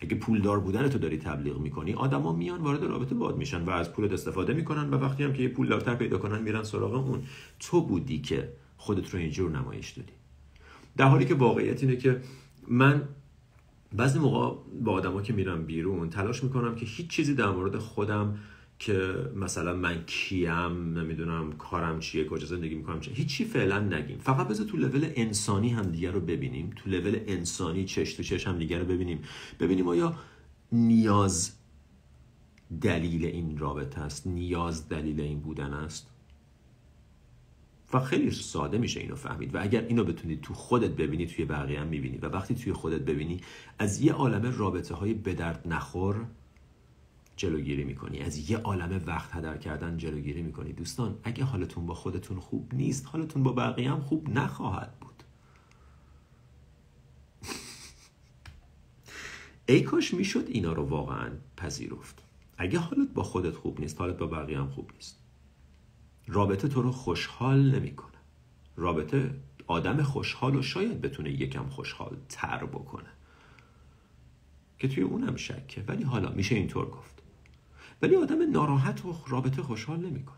اگه 0.02 0.16
پولدار 0.16 0.60
بودن 0.60 0.90
تو 0.90 0.98
داری 0.98 1.18
تبلیغ 1.18 1.60
می‌کنی 1.60 1.94
آدما 1.94 2.34
میان 2.34 2.62
وارد 2.62 2.84
رابطه 2.84 3.16
باد 3.16 3.38
میشن 3.38 3.62
و 3.62 3.70
از 3.70 3.94
پولت 3.94 4.12
استفاده 4.12 4.54
می‌کنن 4.54 4.90
و 4.90 4.98
وقتی 4.98 5.24
هم 5.24 5.34
که 5.34 5.44
یه 5.44 5.50
پولدارتر 5.50 5.96
پیدا 5.96 6.18
کنن 6.18 6.42
میرن 6.42 6.64
سراغ 6.64 6.94
اون. 6.94 7.24
تو 7.60 7.82
بودی 7.82 8.22
که 8.22 8.54
خودت 8.78 9.10
رو 9.10 9.20
اینجور 9.20 9.52
نمایش 9.52 9.90
دادی. 9.90 10.14
در 10.98 11.08
حالی 11.08 11.26
که 11.26 11.36
واقعیت 11.36 11.84
اینه 11.84 11.96
که 11.96 12.22
من 12.68 13.08
بعضی 13.94 14.20
موقع 14.20 14.58
با 14.82 14.92
آدما 14.92 15.22
که 15.22 15.34
میرم 15.34 15.66
بیرون 15.66 16.10
تلاش 16.10 16.44
می‌کنم 16.44 16.76
که 16.76 16.86
هیچ 16.86 17.08
چیزی 17.08 17.34
در 17.34 17.50
مورد 17.50 17.78
خودم 17.78 18.38
که 18.80 19.16
مثلا 19.36 19.74
من 19.74 20.04
کیم 20.06 21.00
نمی‌دونم 21.00 21.52
کارم 21.52 22.00
چیه 22.00 22.26
کجا 22.26 22.46
زندگی 22.46 22.76
می‌کنم 22.76 23.00
چیه 23.00 23.14
هیچی 23.14 23.46
فعلا 23.46 23.80
نگیم. 23.80 24.18
فقط 24.18 24.48
بذار 24.48 24.68
تو 24.68 24.78
لول 24.78 25.10
انسانی 25.16 25.70
هم 25.70 25.92
دیگه 25.92 26.12
رو 26.12 26.20
ببینیم. 26.20 26.70
تو 26.76 26.90
لول 26.90 27.20
انسانی 27.28 27.86
چش 27.86 28.14
تو 28.14 28.24
چش 28.24 28.48
هم 28.48 28.58
دیگه 28.58 28.78
رو 28.78 28.86
ببینیم. 28.86 29.20
ببینیم 29.60 29.88
آیا 29.88 30.16
نیاز 30.72 31.52
دلیل 32.82 33.26
این 33.26 33.58
رابطه 33.58 34.02
است؟ 34.02 34.28
نیاز 34.28 34.90
دلیل 34.90 35.22
این 35.22 35.40
بودن 35.40 35.74
است؟ 35.74 36.08
و 37.94 38.00
خیلی 38.00 38.32
ساده 38.32 38.78
میشه 38.78 39.00
اینو 39.00 39.16
فهمید. 39.16 39.56
و 39.56 39.62
اگر 39.62 39.82
اینو 39.82 40.04
بتونید 40.04 40.42
تو 40.42 40.54
خودت 40.54 40.92
ببینی 40.92 41.26
توی 41.26 41.46
بقیه 41.46 41.80
هم 41.80 41.88
می‌بینی. 41.88 42.18
و 42.18 42.26
وقتی 42.26 42.56
توی 42.56 42.74
خودت 42.74 43.02
ببینی 43.02 43.42
از 43.80 44.02
یه 44.02 44.14
عالم 44.14 44.54
رابطه 44.58 44.96
های 44.96 45.14
به 45.14 45.34
درد 45.34 45.68
نخور 45.68 46.26
جلوگیری 47.38 47.84
می‌کنی. 47.84 48.20
از 48.20 48.50
یه 48.52 48.58
عالم 48.58 49.02
وقت 49.06 49.36
هدر 49.36 49.58
کردن 49.58 49.98
جلوگیری 49.98 50.42
می‌کنی. 50.42 50.74
دوستان 50.74 51.20
اگه 51.24 51.44
حالتون 51.44 51.86
با 51.86 51.94
خودتون 51.94 52.40
خوب 52.40 52.74
نیست 52.74 53.06
حالتون 53.06 53.44
با 53.44 53.52
بقیه 53.52 53.92
هم 53.92 54.02
خوب 54.02 54.30
نخواهد 54.30 55.00
بود. 55.00 55.24
ای 59.70 59.82
کاش 59.82 60.14
می‌شد 60.14 60.46
اینا 60.48 60.74
رو 60.74 60.86
واقعا 60.86 61.32
پذیرفت. 61.58 62.24
اگه 62.58 62.80
حالت 62.80 63.14
با 63.14 63.24
خودت 63.24 63.56
خوب 63.56 63.80
نیست 63.80 64.00
حالت 64.00 64.18
با 64.18 64.28
بقیه 64.28 64.60
هم 64.60 64.70
خوب 64.70 64.92
نیست. 64.96 65.20
رابطه 66.28 66.68
تو 66.68 66.82
رو 66.82 66.92
خوشحال 66.92 67.76
نمی‌کنه. 67.76 68.18
رابطه 68.76 69.36
آدم 69.68 70.04
خوشحال 70.04 70.56
و 70.56 70.62
شاید 70.62 71.02
بتونه 71.02 71.32
یکم 71.32 71.70
خوشحال 71.70 72.18
تر 72.30 72.66
بکنه. 72.66 73.10
که 74.80 74.88
توی 74.88 75.04
اونم 75.04 75.36
شکه. 75.36 75.84
ولی 75.88 76.04
حالا 76.04 76.30
میشه 76.32 76.56
اینطور 76.56 76.90
گفت. 76.90 77.24
ولی 78.02 78.16
آدم 78.16 78.52
ناراحت 78.52 79.06
و 79.06 79.16
رابطه 79.28 79.62
خوشحال 79.62 80.00
نمی‌کنه. 80.00 80.38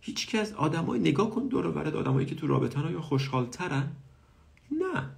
هیچ 0.00 0.26
که 0.26 0.38
از 0.38 0.52
آدمای 0.52 1.00
نگاه 1.00 1.30
کن 1.30 1.48
دور 1.48 1.70
برد 1.70 1.96
آدمایی 1.96 2.26
که 2.26 2.34
تو 2.34 2.46
رابطه 2.46 2.92
یا 2.92 3.00
خوشحال 3.00 3.46
ترن 3.46 3.92
نه. 4.70 5.10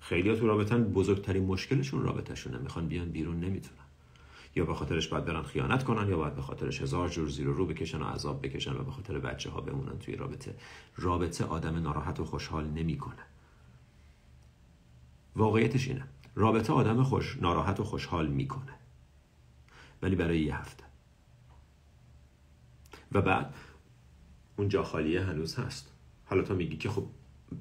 خیلی 0.00 0.28
ها 0.30 0.36
تو 0.36 0.46
رابطن 0.46 0.84
بزرگترین 0.84 1.44
مشکلشون 1.44 2.02
رابطهشونه. 2.02 2.58
می‌خوان 2.58 2.88
بیان 2.88 3.10
بیرون 3.10 3.40
نمی‌تونن. 3.40 3.78
یا 4.56 4.64
به 4.64 4.74
خاطرش 4.74 5.08
باید 5.08 5.24
برن 5.24 5.42
خیانت 5.42 5.84
کنن 5.84 6.08
یا 6.08 6.16
باید 6.16 6.34
به 6.34 6.42
خاطرش 6.42 6.82
هزار 6.82 7.08
جور 7.08 7.28
زیر 7.28 7.48
و 7.48 7.52
رو 7.52 7.66
بکشن 7.66 8.02
و 8.02 8.04
عذاب 8.04 8.46
بکشن 8.46 8.76
و 8.76 8.82
به 8.82 8.90
خاطر 8.90 9.18
بچه 9.18 9.50
ها 9.50 9.60
بمونن 9.60 9.98
توی 9.98 10.16
رابطه. 10.16 10.54
رابطه 10.96 11.44
آدم 11.44 11.82
ناراحت 11.82 12.20
و 12.20 12.24
خوشحال 12.24 12.66
نمی‌کنه. 12.66 13.22
واقعیتش 15.36 15.88
اینه. 15.88 16.04
رابطه 16.34 16.72
آدم 16.72 17.02
خوش 17.02 17.38
ناراحت 17.40 17.80
و 17.80 17.84
خوشحال 17.84 18.26
می‌کنه. 18.26 18.77
ولی 20.02 20.16
برای 20.16 20.40
یه 20.40 20.56
هفته. 20.56 20.84
و 23.12 23.22
بعد 23.22 23.54
اون 24.56 24.68
جا 24.68 24.82
خالیه 24.82 25.24
هنوز 25.24 25.56
هست. 25.56 25.92
حالا 26.24 26.42
تا 26.42 26.54
میگی 26.54 26.76
که 26.76 26.88
خب 26.88 27.06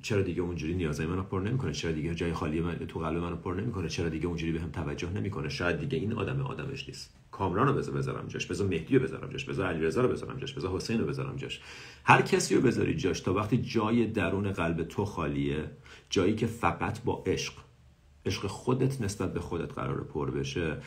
چرا 0.02 0.21
دیگه 0.21 0.41
اونجوری 0.41 0.76
نیازهای 0.76 1.10
منو 1.10 1.23
پر 1.23 1.39
نمی‌کنه؟ 1.39 1.71
چرا 1.71 1.91
دیگه 1.91 2.15
جای 2.15 2.34
خالی 2.34 2.62
من 2.62 2.76
تو 2.76 3.00
قلب 3.00 3.17
منو 3.17 3.36
پر 3.36 3.54
نمی‌کنه؟ 3.54 3.89
چرا 3.89 4.10
دیگه 4.10 4.28
اونجوری 4.28 4.52
بهم 4.52 4.65
به 4.65 4.71
توجه 4.71 5.10
نمی‌کنه؟ 5.10 5.50
شاید 5.50 5.80
دیگه 5.80 5.97
این 5.97 6.13
آدم 6.13 6.41
آدمش 6.41 6.88
نیست. 6.88 7.13
کامرانو 7.32 7.73
بذار 7.73 7.95
بذارم 7.95 8.28
جاش. 8.28 8.45
بذار 8.45 8.67
مهدی 8.67 8.97
رو 8.97 9.04
بذارم 9.04 9.30
جاش. 9.30 9.45
بذار 9.45 9.67
علیرضا 9.67 10.02
رو 10.02 10.08
بذارم 10.08 10.38
جاش. 10.38 10.54
بذار 10.54 10.71
حسین 10.71 11.00
رو 11.00 11.06
بذارم 11.06 11.36
جاش. 11.36 11.62
هر 12.04 12.21
کسی 12.21 12.56
رو 12.56 12.62
بذاری 12.62 12.95
جاش 12.95 13.19
تا 13.19 13.34
وقتی 13.34 13.58
جای 13.58 14.08
درون 14.08 14.52
قلب 14.52 14.84
تو 14.84 15.06
خالیه 15.06 15.71
جایی 16.10 16.36
که 16.36 16.47
فقط 16.47 17.04
با 17.04 17.23
عشق 17.26 17.54
عشق 18.26 18.47
خودت 18.47 19.02
نسبت 19.02 19.34
به 19.34 19.39
خودت 19.39 19.73
قرار 19.73 20.04
پر 20.04 20.32
بشه 20.32 20.78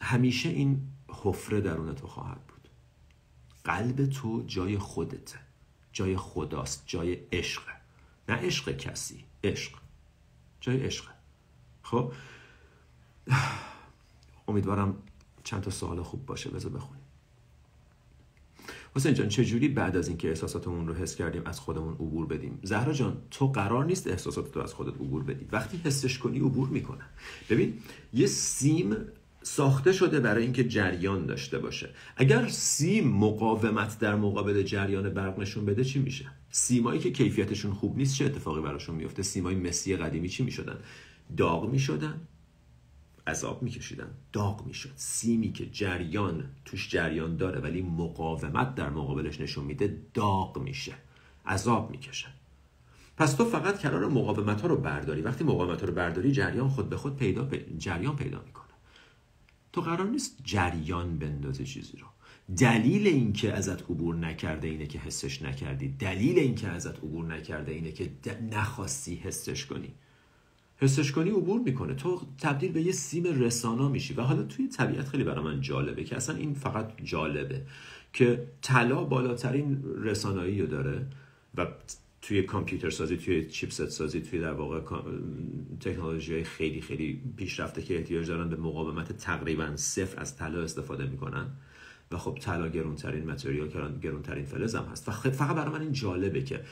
همیشه 0.00 0.48
این 0.48 0.80
حفره 1.12 1.60
درون 1.60 1.94
تو 1.94 2.06
خواهد 2.06 2.46
بود. 2.46 2.68
قلب 3.64 4.06
تو 4.06 4.44
جای 4.46 4.78
خودته. 4.78 5.38
جای 5.92 6.16
خداست 6.16 6.82
جای 6.86 7.12
عشقه. 7.32 7.72
نه 8.28 8.34
عشق 8.34 8.76
کسی 8.76 9.24
عشق. 9.44 9.72
جای 10.60 10.82
عشق 10.82 11.04
خب؟ 11.82 12.12
امیدوارم 14.48 15.02
چند 15.44 15.62
تا 15.62 15.70
سوال 15.70 16.02
خوب 16.02 16.26
باشه. 16.26 16.50
بذار 16.50 16.72
بخونیم. 16.72 17.00
حسین 18.96 19.14
جان 19.14 19.28
چجوری 19.28 19.68
بعد 19.68 19.96
از 19.96 20.08
اینکه 20.08 20.28
احساساتمون 20.28 20.88
رو 20.88 20.94
حس 20.94 21.16
کردیم 21.16 21.42
از 21.46 21.60
خودمون 21.60 21.94
عبور 21.94 22.26
بدیم؟ 22.26 22.58
زهرا 22.62 22.92
جان 22.92 23.22
تو 23.30 23.46
قرار 23.46 23.84
نیست 23.84 24.06
احساسات 24.06 24.56
رو 24.56 24.62
از 24.62 24.74
خودت 24.74 24.94
عبور 24.94 25.22
بدی. 25.22 25.48
وقتی 25.52 25.80
حسش 25.84 26.18
کنی 26.18 26.38
عبور 26.38 26.68
می‌کنه. 26.68 27.04
ببین 27.50 27.82
یه 28.12 28.26
سیم 28.26 28.96
ساخته 29.42 29.92
شده 29.92 30.20
برای 30.20 30.42
اینکه 30.42 30.68
جریان 30.68 31.26
داشته 31.26 31.58
باشه. 31.58 31.90
اگر 32.16 32.48
سیم 32.48 33.08
مقاومت 33.08 33.98
در 33.98 34.14
مقابل 34.14 34.62
جریان 34.62 35.10
برق 35.10 35.38
نشون 35.38 35.66
بده 35.66 35.84
چی 35.84 35.98
میشه؟ 35.98 36.26
سیمایی 36.50 37.00
که 37.00 37.10
کیفیتشون 37.10 37.72
خوب 37.72 37.96
نیست 37.96 38.16
چه 38.16 38.24
اتفاقی 38.24 38.60
براشون 38.60 38.94
میفته؟ 38.94 39.22
سیمای 39.22 39.54
مسی 39.54 39.96
قدیمی 39.96 40.28
چی 40.28 40.42
می‌شدن؟ 40.42 40.78
داغ 41.36 41.70
می‌شدن 41.70 42.20
عذاب 43.26 43.62
میکشیدن. 43.62 44.10
داغ 44.32 44.66
می‌شد. 44.66 44.90
سیمی 44.96 45.52
که 45.52 45.66
جریان 45.70 46.44
توش 46.64 46.90
جریان 46.90 47.36
داره 47.36 47.60
ولی 47.60 47.82
مقاومت 47.82 48.74
در 48.74 48.90
مقابلش 48.90 49.40
نشون 49.40 49.64
میده 49.64 50.02
داغ 50.14 50.58
میشه. 50.58 50.92
عذاب 51.46 51.90
می‌کشه. 51.90 52.26
پس 53.16 53.34
تو 53.34 53.44
فقط 53.44 53.80
کنار 53.80 54.06
مقاومت 54.06 54.60
ها 54.60 54.68
رو 54.68 54.76
برداری. 54.76 55.22
وقتی 55.22 55.44
مقاومت 55.44 55.80
ها 55.80 55.86
رو 55.86 55.94
برداری 55.94 56.32
جریان 56.32 56.68
خود 56.68 56.88
به 56.88 56.96
خود 56.96 57.16
پیدا 57.16 57.48
جریان 57.78 58.16
پیدا 58.16 58.42
می‌کنه. 58.46 58.69
تو 59.72 59.80
قرار 59.80 60.08
نیست 60.08 60.38
جریان 60.44 61.18
بندازی 61.18 61.64
چیزی 61.64 61.96
رو. 61.96 62.06
دلیل 62.56 63.06
اینکه 63.06 63.52
ازت 63.52 63.82
عبور 63.82 64.16
نکرده 64.16 64.68
اینه 64.68 64.86
که 64.86 64.98
حسش 64.98 65.42
نکردی. 65.42 65.88
دلیل 65.88 66.38
اینکه 66.38 66.68
ازت 66.68 66.98
عبور 66.98 67.24
نکرده 67.24 67.72
اینه 67.72 67.92
که 67.92 68.10
نخواستی 68.52 69.14
حسش 69.14 69.66
کنی. 69.66 69.94
حسش 70.76 71.12
کنی 71.12 71.30
عبور 71.30 71.60
می‌کنه. 71.60 71.94
تو 71.94 72.20
تبدیل 72.38 72.72
به 72.72 72.82
یه 72.82 72.92
سیم 72.92 73.24
رسانا 73.24 73.88
میشی. 73.88 74.14
و 74.14 74.22
حالا 74.22 74.42
توی 74.42 74.68
طبیعت 74.68 75.08
خیلی 75.08 75.24
برای 75.24 75.44
من 75.44 75.60
جالبه 75.60 76.04
که 76.04 76.16
اصلا 76.16 76.36
این 76.36 76.54
فقط 76.54 76.92
جالبه 77.04 77.66
که 78.12 78.46
طلا 78.62 79.04
بالاترین 79.04 79.84
رسانایی 80.02 80.60
رو 80.60 80.66
داره 80.66 81.06
و 81.54 81.66
توی 82.22 82.42
کامپیوتر 82.42 82.90
سازی 82.90 83.16
توی 83.16 83.46
چیپست 83.46 83.88
سازی 83.88 84.20
توی 84.20 84.38
در 84.38 84.52
واقع 84.52 84.80
تکنولوژی 85.80 86.32
های 86.34 86.44
خیلی 86.44 86.80
خیلی 86.80 87.22
پیشرفته 87.36 87.82
که 87.82 87.96
احتیاج 87.96 88.28
دارن 88.28 88.48
به 88.48 88.56
مقاومت 88.56 89.12
تقریبا 89.12 89.76
صفر 89.76 90.20
از 90.20 90.36
طلا 90.36 90.62
استفاده 90.62 91.06
می‌کنن. 91.06 91.50
و 92.12 92.18
خب 92.18 92.38
طلا 92.40 92.68
گرونترین 92.68 93.30
متریال 93.30 93.98
گرونترین 93.98 94.44
فلز 94.44 94.74
هم 94.74 94.84
هست. 94.84 95.08
و 95.08 95.12
فقط 95.12 95.56
برای 95.56 95.72
من 95.72 95.80
این 95.80 95.92
جالبه 95.92 96.42
که 96.42 96.64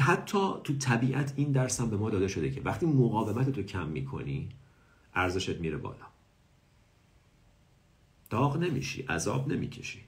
حتی 0.00 0.38
تو 0.64 0.72
طبیعت 0.78 1.32
این 1.36 1.52
درس 1.52 1.80
هم 1.80 1.90
به 1.90 1.96
ما 1.96 2.10
داده 2.10 2.28
شده 2.28 2.50
که 2.50 2.60
وقتی 2.60 2.86
مقاومت 2.86 3.50
تو 3.50 3.62
کم 3.62 3.88
می‌کنی 3.88 4.48
ارزشت 5.14 5.60
میره 5.60 5.76
بالا. 5.76 6.06
داغ 8.30 8.56
نمیشی 8.56 9.02
عذاب 9.02 9.52
نمی‌کشی. 9.52 10.00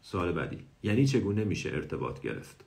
سوال 0.00 0.32
بعدی 0.32 0.58
یعنی 0.82 1.06
چگونه 1.06 1.44
میشه 1.44 1.70
ارتباط 1.70 2.20
گرفت؟ 2.20 2.64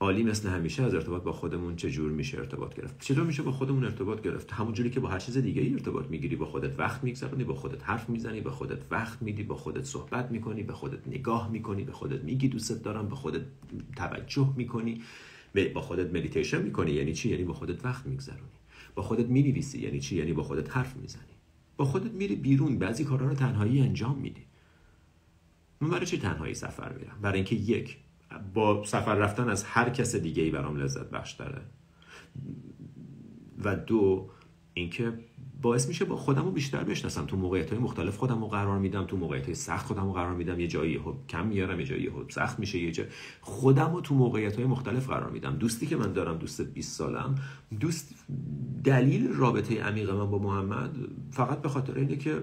عالی 0.00 0.22
مثل 0.22 0.48
همیشه 0.48 0.82
از 0.82 0.94
ارتباط 0.94 1.22
با 1.22 1.32
خودمون 1.32 1.76
چه 1.76 1.90
جور 1.90 2.10
میشه 2.10 2.38
ارتباط 2.38 2.74
گرفت 2.74 3.00
چطور 3.00 3.24
میشه 3.24 3.42
با 3.42 3.52
خودمون 3.52 3.84
ارتباط 3.84 4.22
گرفت 4.22 4.52
همونجوری 4.52 4.90
که 4.90 5.00
با 5.00 5.08
هر 5.08 5.18
چیز 5.18 5.38
دیگه 5.38 5.62
ای 5.62 5.72
ارتباط 5.72 6.06
می‌گیری 6.06 6.36
با 6.36 6.46
خودت 6.46 6.78
وقت 6.78 7.04
میگذرونی 7.04 7.44
با 7.44 7.54
خودت 7.54 7.84
حرف 7.84 8.10
می‌زنی 8.10 8.40
با 8.40 8.50
خودت 8.50 8.78
وقت 8.90 9.22
میدی 9.22 9.42
با 9.42 9.56
خودت 9.56 9.84
صحبت 9.84 10.30
می‌کنی 10.30 10.62
به 10.62 10.72
خودت 10.72 11.08
نگاه 11.08 11.50
می‌کنی 11.50 11.84
به 11.84 11.92
خودت 11.92 12.24
میگی 12.24 12.48
دوستت 12.48 12.82
دارم 12.82 13.08
به 13.08 13.14
خودت 13.14 13.42
توجه 13.96 14.52
می‌کنی 14.56 15.02
با 15.74 15.80
خودت 15.80 16.14
مدیتیشن 16.14 16.62
می‌کنی 16.62 16.90
یعنی 16.90 17.12
چی 17.12 17.30
یعنی 17.30 17.44
با 17.44 17.52
خودت 17.52 17.84
وقت 17.84 18.06
میگذرونی 18.06 18.42
با 18.94 19.02
خودت 19.02 19.26
می‌نویسی 19.26 19.78
یعنی 19.78 20.00
چی 20.00 20.16
یعنی 20.16 20.32
با 20.32 20.42
خودت 20.42 20.76
حرف 20.76 20.96
می‌زنی 20.96 21.34
با 21.76 21.84
خودت 21.84 22.12
میری 22.12 22.36
بیرون 22.36 22.78
بعضی 22.78 23.04
کارا 23.04 23.28
رو 23.28 23.34
تنهایی 23.34 23.80
انجام 23.80 24.18
میدی 24.18 24.42
من 25.80 25.90
برای 25.90 26.06
چی 26.06 26.18
تنهایی 26.18 26.54
سفر 26.54 26.92
میرم 26.92 27.18
برای 27.22 27.36
اینکه 27.36 27.54
یک 27.54 27.96
با 28.54 28.84
سفر 28.84 29.14
رفتن 29.14 29.48
از 29.48 29.64
هر 29.64 29.90
کس 29.90 30.16
دیگه 30.16 30.42
ای 30.42 30.50
برام 30.50 30.76
لذت 30.76 31.10
بخش 31.10 31.32
داره. 31.32 31.60
و 33.64 33.76
دو 33.76 34.30
اینکه 34.74 35.12
باعث 35.62 35.88
میشه 35.88 36.04
با 36.04 36.16
خودم 36.16 36.50
بیشتر 36.50 36.84
بشناسم. 36.84 37.26
تو 37.26 37.36
موقعیت 37.36 37.70
های 37.70 37.78
مختلف 37.78 38.16
خودم 38.16 38.40
رو 38.40 38.48
قرار 38.48 38.78
میدم 38.78 39.04
تو 39.04 39.16
موقعیت 39.16 39.44
های 39.44 39.54
سخت 39.54 39.86
خودم 39.86 40.06
رو 40.06 40.12
قرار 40.12 40.34
میدم. 40.34 40.60
یه 40.60 40.66
جایی 40.66 41.00
کم 41.28 41.46
میارم 41.46 41.80
یه 41.80 41.86
جایی 41.86 42.10
سخت 42.28 42.58
میشه 42.58 42.78
یه 42.78 42.92
جا 42.92 43.04
خودم 43.40 43.92
رو 43.92 44.00
تو 44.00 44.14
موقعیت 44.14 44.56
های 44.56 44.64
مختلف 44.64 45.08
قرار 45.08 45.30
میدم. 45.30 45.56
دوستی 45.56 45.86
که 45.86 45.96
من 45.96 46.12
دارم 46.12 46.38
دوست 46.38 46.60
20 46.60 46.98
سالم 46.98 47.34
دوست 47.80 48.14
دلیل 48.84 49.32
رابطه 49.32 49.82
عمیق 49.82 50.10
من 50.10 50.30
با 50.30 50.38
محمد 50.38 50.96
فقط 51.30 51.62
به 51.62 51.68
خاطر 51.68 51.94
اینه 51.94 52.16
که 52.16 52.42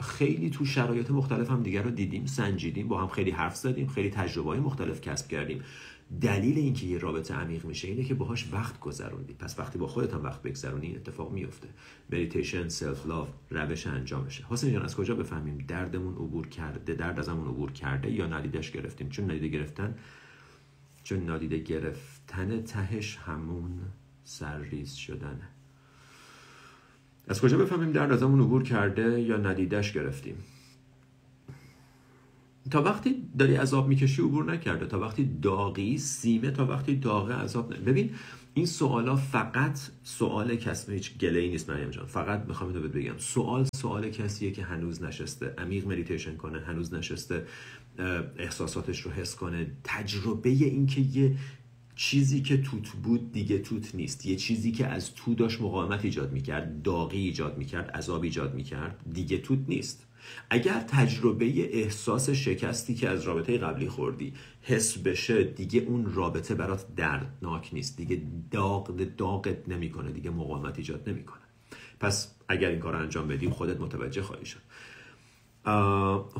خیلی 0.00 0.50
تو 0.50 0.64
شرایط 0.64 1.10
مختلف 1.10 1.50
هم 1.50 1.62
دیگر 1.62 1.82
رو 1.82 1.90
دیدیم 1.90 2.26
سنجیدیم 2.26 2.88
با 2.88 3.00
هم 3.00 3.08
خیلی 3.08 3.30
حرف 3.30 3.56
زدیم 3.56 3.86
خیلی 3.86 4.10
تجربه 4.10 4.50
های 4.50 4.60
مختلف 4.60 5.00
کسب 5.00 5.28
کردیم. 5.28 5.62
دلیل 6.20 6.58
اینکه 6.58 6.86
یه 6.86 6.98
رابطه 6.98 7.34
عمیق 7.34 7.64
میشه 7.64 7.88
اینه 7.88 8.04
که 8.04 8.14
باهاش 8.14 8.48
وقت 8.52 8.80
گذروندی. 8.80 9.34
پس 9.34 9.58
وقتی 9.58 9.78
با 9.78 9.86
خودت 9.86 10.14
هم 10.14 10.22
وقت 10.24 10.42
بگذرونی 10.42 10.96
اتفاق 10.96 11.32
میفته 11.32 11.68
meditation 12.12 12.68
self 12.68 13.06
love 13.06 13.28
روش 13.50 13.86
انجامشه 13.86 14.44
حسین 14.48 14.72
جان 14.72 14.82
از 14.82 14.96
کجا 14.96 15.14
بفهمیم 15.14 15.58
دردمون 15.58 16.14
عبور 16.14 16.48
کرده 16.48 16.94
درد 16.94 17.18
ازمون 17.18 17.48
عبور 17.48 17.72
کرده 17.72 18.10
یا 18.10 18.26
نادیدش 18.26 18.70
گرفتیم؟ 18.70 19.08
چون 19.08 19.26
نادیده 19.26 19.48
گرفتن 19.48 19.94
چون 21.02 21.24
نادیده 21.24 21.58
گرفتن 21.58 22.62
تهش 22.62 23.16
همون 23.16 23.80
سرریز 24.24 24.94
شدنه. 24.94 25.57
از 27.28 27.40
کجا 27.40 27.58
بفهمیم 27.58 27.92
درد 27.92 28.12
ازمون 28.12 28.40
عبور 28.40 28.62
کرده 28.62 29.20
یا 29.20 29.36
ندیدش 29.36 29.92
گرفتیم؟ 29.92 30.36
تا 32.70 32.82
وقتی 32.82 33.22
داری 33.38 33.54
عذاب 33.54 33.88
می‌کشی 33.88 34.22
عبور 34.22 34.52
نکرده. 34.52 34.86
تا 34.86 35.00
وقتی 35.00 35.30
داغی 35.42 35.98
سیمه 35.98 36.50
تا 36.50 36.66
وقتی 36.66 36.96
داغه 36.96 37.34
عذاب 37.34 37.72
نه. 37.72 37.78
ببین 37.78 38.10
این 38.54 38.66
سوالا 38.66 39.16
فقط 39.16 39.78
سوال 40.02 40.56
کسی 40.56 40.92
هیچ 40.92 41.18
گله 41.18 41.38
ای 41.38 41.48
نیست 41.48 41.70
مریم 41.70 41.90
جان. 41.90 42.06
فقط 42.06 42.44
می‌خوام 42.48 42.74
اینو 42.74 42.88
بگم. 42.88 43.18
سوال 43.18 43.66
سوال 43.74 44.10
کسیه 44.10 44.50
که 44.50 44.62
هنوز 44.62 45.02
نشسته. 45.02 45.54
عمیق 45.58 45.86
مدیتیشن 45.86 46.36
کنه 46.36 46.60
هنوز 46.60 46.94
نشسته 46.94 47.46
احساساتش 48.38 49.00
رو 49.00 49.10
حس 49.10 49.36
کنه. 49.36 49.66
تجربه 49.84 50.50
این 50.50 50.86
که 50.86 51.00
یه 51.00 51.36
چیزی 51.98 52.42
که 52.42 52.56
توت 52.56 52.88
بود 52.88 53.32
دیگه 53.32 53.58
توت 53.58 53.94
نیست. 53.94 54.26
یه 54.26 54.36
چیزی 54.36 54.72
که 54.72 54.86
از 54.86 55.14
تو 55.14 55.34
داشت 55.34 55.60
مقاومت 55.60 56.04
ایجاد 56.04 56.32
می‌کرد 56.32 56.82
داغی 56.82 57.18
ایجاد 57.18 57.58
می‌کرد 57.58 57.90
عذاب 57.90 58.22
ایجاد 58.22 58.54
می‌کرد 58.54 59.00
دیگه 59.12 59.38
توت 59.38 59.58
نیست. 59.68 60.06
اگر 60.50 60.80
تجربه 60.80 61.46
احساس 61.76 62.30
شکستی 62.30 62.94
که 62.94 63.08
از 63.08 63.22
رابطه 63.22 63.58
قبلی 63.58 63.88
خوردی 63.88 64.34
حس 64.62 64.98
بشه 64.98 65.44
دیگه 65.44 65.80
اون 65.80 66.14
رابطه 66.14 66.54
برات 66.54 66.86
دردناک 66.96 67.70
نیست. 67.72 67.96
دیگه 67.96 68.22
داغ 68.50 68.96
داغت 69.16 69.68
نمی‌کنه. 69.68 70.12
دیگه 70.12 70.30
مقاومت 70.30 70.78
ایجاد 70.78 71.08
نمی‌کنه. 71.08 71.42
پس 72.00 72.34
اگر 72.48 72.68
این 72.68 72.78
کار 72.78 72.96
انجام 72.96 73.28
بدیم 73.28 73.50
خودت 73.50 73.80
متوجه 73.80 74.22
خواهی 74.22 74.44
شد. 74.46 74.60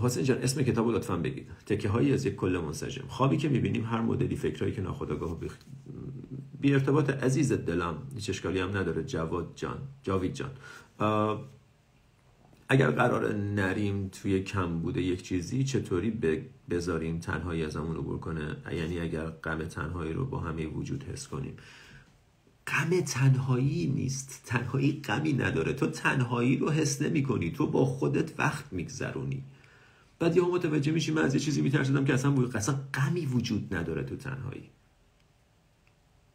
حسین 0.00 0.24
جان 0.24 0.38
اسم 0.38 0.62
کتاب 0.62 0.88
لطفا 0.88 1.16
بگید 1.16 1.46
تکه 1.66 1.88
هایی 1.88 2.12
از 2.12 2.26
یک 2.26 2.36
کل 2.36 2.60
منسجم. 2.66 3.04
خوابی 3.08 3.36
که 3.36 3.48
می‌بینیم 3.48 3.84
هر 3.84 4.00
مدلی 4.00 4.36
فکرهایی 4.36 4.74
که 4.74 4.82
ناخودآگاه 4.82 5.40
بی... 5.40 5.46
بی 6.60 6.74
ارتباط 6.74 7.10
عزیز 7.10 7.52
دلم 7.52 7.94
هیچ 8.14 8.30
اشکالی 8.30 8.60
هم 8.60 8.76
نداره. 8.76 9.02
جواد 9.02 9.52
جان 9.54 9.78
جاوید 10.02 10.32
جان. 10.32 10.50
اگر 12.68 12.90
قرار 12.90 13.34
نریم 13.34 14.08
توی 14.08 14.42
کم 14.42 14.78
بوده 14.78 15.02
یک 15.02 15.22
چیزی 15.22 15.64
چطوری 15.64 16.10
بذاریم 16.70 17.18
تنهایی 17.18 17.64
ازمون 17.64 17.96
عبور 17.96 18.18
کنه؟ 18.18 18.56
یعنی 18.72 19.00
اگر 19.00 19.26
غم 19.26 19.64
تنهایی 19.64 20.12
رو 20.12 20.24
با 20.24 20.38
همه 20.38 20.66
وجود 20.66 21.04
حس 21.04 21.28
کنیم. 21.28 21.56
غم 22.68 23.00
تنهایی 23.00 23.92
نیست. 23.94 24.42
تنهایی 24.46 25.00
غمی 25.04 25.32
نداره. 25.32 25.72
تو 25.72 25.86
تنهایی 25.86 26.56
رو 26.56 26.70
حس 26.70 27.02
نمی 27.02 27.22
کنی. 27.22 27.50
تو 27.50 27.66
با 27.66 27.84
خودت 27.84 28.38
وقت 28.38 28.64
میگذرونی. 28.72 29.42
بعد 30.18 30.36
یه 30.36 30.42
متوجه 30.42 30.92
میشی 30.92 31.12
من 31.12 31.22
از 31.22 31.34
یه 31.34 31.40
چیزی 31.40 31.62
میترسیدم 31.62 32.04
که 32.04 32.14
اصلا 32.14 32.74
غمی 32.94 33.26
وجود 33.26 33.74
نداره 33.74 34.02
تو 34.02 34.16
تنهایی. 34.16 34.70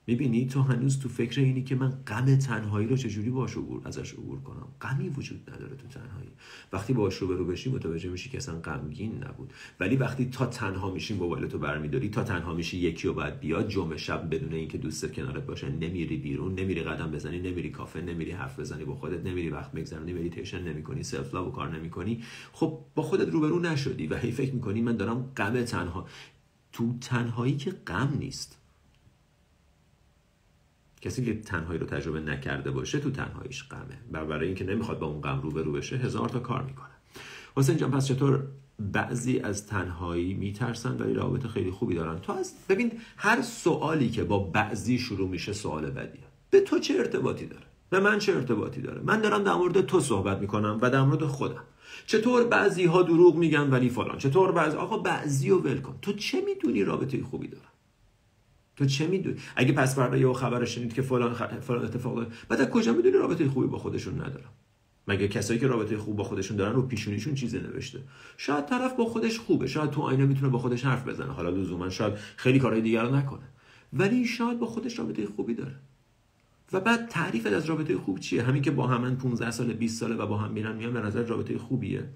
می‌بینی؟ 0.07 0.45
تو 0.45 0.61
هنوز 0.61 0.99
تو 0.99 1.09
فکر 1.09 1.41
اینی 1.41 1.63
که 1.63 1.75
من 1.75 1.89
غم 1.89 2.35
تنهایی 2.35 2.87
رو 2.87 2.97
چجوری 2.97 3.29
باش 3.29 3.57
عبور 3.57 3.87
ازش 3.87 4.13
عبور 4.13 4.39
کنم؟ 4.39 4.67
غمی 4.81 5.09
وجود 5.09 5.49
نداره 5.53 5.75
تو 5.75 5.87
تنهایی. 5.87 6.29
وقتی 6.73 6.93
باش 6.93 7.17
رو 7.17 7.27
برو 7.27 7.45
بشی 7.45 7.71
متوجه 7.71 8.09
میشی 8.09 8.29
که 8.29 8.37
اصلا 8.37 8.59
غمگین 8.59 9.23
نبود. 9.23 9.53
ولی 9.79 9.95
وقتی 9.95 10.25
تا 10.25 10.45
تنها 10.45 10.91
میشی 10.91 11.13
موبایل 11.13 11.47
برمیداری 11.63 12.09
تا 12.09 12.23
تنها 12.23 12.53
میشی 12.53 12.77
یکی 12.77 13.07
و 13.07 13.13
بعد 13.13 13.39
بیاد 13.39 13.69
جمعه 13.69 13.97
شب 13.97 14.35
بدون 14.35 14.53
اینکه 14.53 14.77
دوستت 14.77 15.13
کنارت 15.13 15.45
باشه 15.45 15.69
نمیری 15.69 16.17
بیرون 16.17 16.55
نمیری 16.55 16.83
قدم 16.83 17.11
بزنی 17.11 17.39
نمیری 17.39 17.69
کافه 17.69 18.01
نمیری 18.01 18.31
حرف 18.31 18.59
بزنی 18.59 18.85
با 18.85 18.95
خودت 18.95 19.25
نمیری 19.25 19.49
وقت 19.49 19.71
بگذرونی 19.71 20.13
مدیتیشن 20.13 20.63
نمی‌کنی 20.63 21.03
self 21.03 21.33
love 21.33 21.51
کار 21.51 21.75
نمی‌کنی. 21.75 22.23
خب 22.53 22.79
با 22.95 23.03
خودت 23.03 23.29
روبرو 23.29 23.59
نشدی 23.59 24.07
و 24.07 24.17
هی 24.17 24.31
فکر 24.31 24.53
می‌کنی 24.53 24.81
من 24.81 24.97
دارم 24.97 25.31
غم 25.37 25.63
تنها 25.63 26.07
تو 26.71 26.97
تنهایی 27.01 27.57
که 27.57 27.71
غم 27.71 28.13
نیست. 28.19 28.62
کسی 31.03 31.25
که 31.25 31.33
تنهایی 31.33 31.79
رو 31.79 31.85
تجربه 31.85 32.19
نکرده 32.19 32.71
باشه 32.71 32.99
تو 32.99 33.11
تنهاییش 33.11 33.69
غمه. 33.69 33.97
و 34.11 34.25
برای 34.25 34.47
اینکه 34.47 34.63
نمی‌خواد 34.63 34.99
با 34.99 35.07
اون 35.07 35.21
غم 35.21 35.41
روبرو 35.41 35.71
بشه 35.71 35.95
هزار 35.95 36.29
تا 36.29 36.39
کار 36.39 36.63
می‌کنه. 36.63 36.87
حسین 37.55 37.77
جان 37.77 37.91
پس 37.91 38.07
چطور 38.07 38.43
بعضی 38.79 39.39
از 39.39 39.67
تنهایی 39.67 40.33
میترسن 40.33 40.97
ولی 40.97 41.13
رابطه 41.13 41.47
خیلی 41.47 41.71
خوبی 41.71 41.95
دارن؟ 41.95 42.19
تو 42.19 42.33
از 42.33 42.53
ببین 42.69 42.91
هر 43.17 43.41
سوالی 43.41 44.09
که 44.09 44.23
با 44.23 44.39
بعضی 44.39 44.99
شروع 44.99 45.29
میشه 45.29 45.53
سوال 45.53 45.89
بدیه. 45.89 46.23
به 46.49 46.59
تو 46.59 46.79
چه 46.79 46.93
ارتباطی 46.93 47.45
داره؟ 47.45 47.65
به 47.89 47.99
من 47.99 48.19
چه 48.19 48.33
ارتباطی 48.33 48.81
داره؟ 48.81 49.01
من 49.01 49.21
دارم 49.21 49.43
در 49.43 49.53
مورد 49.53 49.81
تو 49.81 49.99
صحبت 49.99 50.37
می‌کنم 50.39 50.79
و 50.81 50.89
در 50.89 51.01
مورد 51.01 51.23
خودم. 51.23 51.63
چطور 52.07 52.43
بعضی 52.43 52.85
ها 52.85 53.01
دروغ 53.01 53.35
میگن 53.35 53.69
ولی 53.69 53.89
فلان؟ 53.89 54.17
چطور 54.17 54.51
بعضی 54.51 54.77
آقا 54.77 54.97
بعضی 54.97 55.49
رو 55.49 55.57
ول 55.57 55.77
کن. 55.77 55.95
تو 56.01 56.13
چه 56.13 56.41
می‌دونی 56.41 56.83
رابطه 56.83 57.23
خوبی 57.23 57.47
داره؟ 57.47 57.72
تو 58.75 58.85
چه 58.85 59.07
می‌دونی؟ 59.07 59.37
اگه 59.55 59.73
پس 59.73 59.95
فردا 59.95 60.17
یه 60.17 60.33
خبر 60.33 60.65
شنید 60.65 60.93
که 60.93 61.01
فلان 61.01 61.33
خ... 61.33 61.43
فلان 61.43 61.85
اتفاق 61.85 62.27
بعد 62.49 62.61
از 62.61 62.69
کجا 62.69 62.93
می‌دونی 62.93 63.17
رابطه 63.17 63.49
خوبی 63.49 63.67
با 63.67 63.77
خودشون 63.77 64.13
ندارن؟ 64.13 64.49
مگه 65.07 65.27
کسایی 65.27 65.59
که 65.59 65.67
رابطه 65.67 65.97
خوب 65.97 66.15
با 66.15 66.23
خودشون 66.23 66.57
دارن 66.57 66.73
رو 66.73 66.81
پیشونیشون 66.81 67.35
چیزی 67.35 67.59
نوشته؟ 67.59 67.99
شاید 68.37 68.65
طرف 68.65 68.93
با 68.93 69.05
خودش 69.05 69.39
خوبه 69.39 69.67
شاید 69.67 69.89
تو 69.89 70.01
آینه 70.01 70.25
می‌تونه 70.25 70.49
با 70.49 70.59
خودش 70.59 70.85
حرف 70.85 71.07
بزنه. 71.07 71.31
حالا 71.31 71.49
لزوما 71.49 71.89
شاید 71.89 72.13
خیلی 72.35 72.59
کارهای 72.59 72.81
دیگر 72.81 73.05
نکنه. 73.05 73.43
ولی 73.93 74.25
شاید 74.25 74.59
با 74.59 74.67
خودش 74.67 74.99
رابطه 74.99 75.25
خوبی 75.25 75.53
داره. 75.53 75.75
و 76.73 76.79
بعد 76.79 77.07
تعریفت 77.07 77.47
از 77.47 77.65
رابطه 77.65 77.97
خوب 77.97 78.19
چیه؟ 78.19 78.43
همین 78.43 78.61
که 78.61 78.71
با 78.71 78.87
همن 78.87 79.15
15 79.15 79.51
سال 79.51 79.73
20 79.73 79.99
ساله 79.99 80.15
و 80.15 80.27
با 80.27 80.37
هم 80.37 80.51
میرن 80.51 80.75
میان 80.75 80.93
به 80.93 80.99
نظر 80.99 81.23
رابطه 81.23 81.57
خوبیه. 81.57 82.09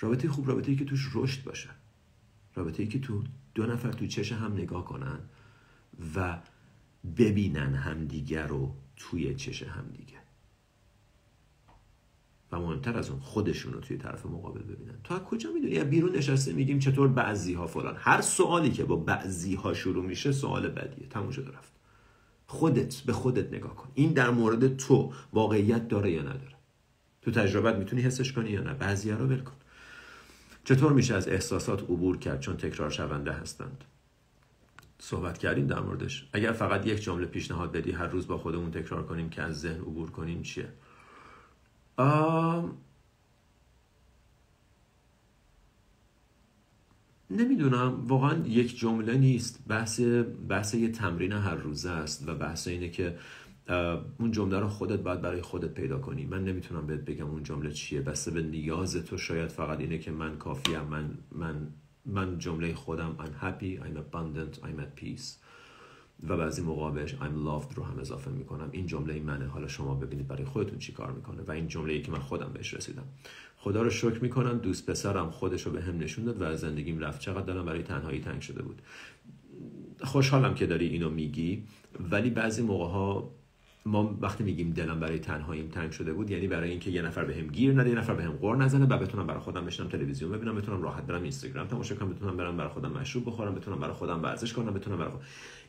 رابطه 0.00 0.28
خوب 0.28 0.48
رابطه 0.48 0.70
ای 0.70 0.76
که 0.76 0.84
توش 0.84 1.10
رشد 1.14 1.44
باشه. 1.44 1.68
رابطه 2.54 2.82
ای 2.82 2.88
که 2.88 3.00
تو 3.00 3.22
دو 3.54 3.66
نفر 3.66 3.92
تو 3.92 4.06
چش 4.06 4.32
هم 4.32 4.52
نگاه 4.52 4.84
کنن. 4.84 5.18
و 6.14 6.38
ببینن 7.16 7.74
همدیگه 7.74 8.46
رو 8.46 8.74
توی 8.96 9.34
چش 9.34 9.62
همدیگه. 9.62 10.18
و 12.52 12.60
مهمتر 12.60 12.98
از 12.98 13.10
اون 13.10 13.20
خودشون 13.20 13.72
رو 13.72 13.80
توی 13.80 13.96
طرف 13.96 14.26
مقابل 14.26 14.62
ببینن. 14.62 14.94
تو 15.04 15.14
از 15.14 15.20
کجا 15.20 15.50
می‌دونی؟ 15.52 15.84
بیرون 15.84 16.16
نشسته 16.16 16.52
میگیم 16.52 16.78
چطور 16.78 17.08
بعضی 17.08 17.54
ها 17.54 17.66
فلان. 17.66 17.96
هر 17.98 18.20
سوالی 18.20 18.70
که 18.70 18.84
با 18.84 18.96
بعضی 18.96 19.54
ها 19.54 19.74
شروع 19.74 20.04
میشه 20.04 20.32
سوال 20.32 20.68
بدیه. 20.68 21.08
تموم 21.08 21.30
شده 21.30 21.50
رفت. 21.50 21.72
خودت 22.46 22.96
به 22.96 23.12
خودت 23.12 23.52
نگاه 23.52 23.74
کن. 23.76 23.88
این 23.94 24.12
در 24.12 24.30
مورد 24.30 24.76
تو 24.76 25.12
واقعیت 25.32 25.88
داره 25.88 26.10
یا 26.10 26.22
نداره؟ 26.22 26.56
تو 27.22 27.30
تجربت 27.30 27.76
می‌تونی 27.76 28.02
حسش 28.02 28.32
کنی 28.32 28.50
یا 28.50 28.62
نه؟ 28.62 28.74
بعضی 28.74 29.10
ها 29.10 29.18
رو 29.18 29.26
ول 29.26 29.40
کن. 29.40 29.56
چطور 30.64 30.92
میشه 30.92 31.14
از 31.14 31.28
احساسات 31.28 31.82
عبور 31.82 32.18
کرد 32.18 32.40
چون 32.40 32.56
تکرار 32.56 32.90
شونده 32.90 33.32
هستند؟ 33.32 33.84
صحبت 35.00 35.38
کردیم 35.38 35.66
در 35.66 35.80
موردش. 35.80 36.28
اگر 36.32 36.52
فقط 36.52 36.86
یک 36.86 37.02
جمله 37.02 37.26
پیشنهاد 37.26 37.72
بدی 37.72 37.92
هر 37.92 38.06
روز 38.06 38.26
با 38.26 38.38
خودمون 38.38 38.70
تکرار 38.70 39.06
کنیم 39.06 39.30
که 39.30 39.42
از 39.42 39.60
ذهن 39.60 39.80
عبور 39.80 40.10
کنیم 40.10 40.42
چیه؟ 40.42 40.68
نمی‌دونم. 47.30 48.06
واقعا 48.06 48.46
یک 48.46 48.78
جمله 48.78 49.18
نیست. 49.18 49.64
بحث 49.68 50.00
بحث 50.48 50.74
یه 50.74 50.88
تمرین 50.88 51.32
هر 51.32 51.54
روزه 51.54 51.90
است 51.90 52.28
و 52.28 52.34
بحث 52.34 52.68
اینه 52.68 52.88
که 52.88 53.18
اون 54.18 54.30
جمله 54.32 54.58
رو 54.58 54.68
خودت 54.68 54.98
باید 54.98 55.20
برای 55.20 55.42
خودت 55.42 55.74
پیدا 55.74 55.98
کنی. 55.98 56.26
من 56.26 56.44
نمی‌تونم 56.44 56.86
بهت 56.86 57.00
بگم 57.00 57.30
اون 57.30 57.42
جمله 57.42 57.72
چیه. 57.72 58.00
بسته 58.00 58.30
به 58.30 58.42
نیاز 58.42 58.96
تو 58.96 59.18
شاید 59.18 59.48
فقط 59.48 59.80
اینه 59.80 59.98
که 59.98 60.10
من 60.10 60.36
کافیم 60.36 60.80
من 60.80 61.18
من 61.32 61.68
من 62.08 62.38
جمله 62.38 62.74
خودم 62.74 63.16
I'm 63.18 63.44
happy, 63.44 63.84
I'm 63.84 63.96
abundant, 63.96 64.64
I'm 64.64 64.80
at 64.80 65.02
peace. 65.02 65.36
و 66.28 66.36
بعضی 66.36 66.62
موقع 66.62 67.06
I'm 67.06 67.10
loved 67.46 67.74
رو 67.74 67.84
هم 67.84 67.98
اضافه 68.00 68.30
می‌کنم. 68.30 68.68
این 68.72 68.86
جمله 68.86 69.20
منه. 69.20 69.46
حالا 69.46 69.68
شما 69.68 69.94
ببینید 69.94 70.28
برای 70.28 70.44
خودتون 70.44 70.78
چی 70.78 70.92
کار 70.92 71.12
می‌کنه. 71.12 71.42
و 71.42 71.50
این 71.50 71.68
جمله 71.68 71.92
ای 71.92 72.02
که 72.02 72.12
من 72.12 72.18
خودم 72.18 72.50
بهش 72.52 72.74
رسیدم. 72.74 73.04
خدا 73.56 73.82
رو 73.82 73.90
شکر 73.90 74.22
می‌کنم 74.22 74.58
دوست 74.58 74.90
پسرم 74.90 75.30
خودش 75.30 75.62
رو 75.62 75.72
به 75.72 75.82
هم 75.82 75.98
نشون 75.98 76.24
داد 76.24 76.42
و 76.42 76.44
از 76.44 76.60
زندگیم 76.60 76.98
رفت. 76.98 77.20
چقدر 77.20 77.52
دلم 77.52 77.64
برای 77.64 77.82
تنهایی 77.82 78.20
تنگ 78.20 78.40
شده 78.40 78.62
بود. 78.62 78.82
خوشحالم 80.00 80.54
که 80.54 80.66
داری 80.66 80.86
اینو 80.86 81.10
میگی. 81.10 81.64
ولی 82.10 82.30
بعضی 82.30 82.62
موقع 82.62 82.86
ها 82.92 83.30
ما 83.88 84.18
وقتی 84.20 84.44
میگیم 84.44 84.70
دلم 84.70 85.00
برای 85.00 85.18
تنهاییم 85.18 85.68
تنگ 85.68 85.90
شده 85.90 86.12
بود 86.12 86.30
یعنی 86.30 86.48
برای 86.48 86.70
اینکه 86.70 86.90
یه 86.90 87.02
نفر 87.02 87.24
بهم 87.24 87.46
گیر 87.46 87.80
نده 87.80 87.90
یه 87.90 87.96
نفر 87.96 88.14
بهم 88.14 88.30
قور 88.30 88.56
نزنه 88.56 88.86
و 88.86 88.98
بتونم 88.98 89.26
برای 89.26 89.40
خودم 89.40 89.64
بشینم 89.66 89.88
تلویزیون 89.88 90.32
ببینم 90.32 90.54
بتونم 90.54 90.82
راحت 90.82 91.06
برم 91.06 91.22
اینستاگرام 91.22 91.66
تماشا 91.66 91.94
کنم 91.94 92.10
بتونم 92.10 92.36
برم 92.36 92.56
برای 92.56 92.70
خودم 92.70 92.92
مشروب 92.92 93.26
بخورم 93.26 93.54
بتونم 93.54 93.78
برای 93.80 93.94
خودم 93.94 94.22
ورزش 94.22 94.52
کنم 94.52 94.74
بتونم 94.74 94.98
برای 94.98 95.10
خودم 95.10 95.24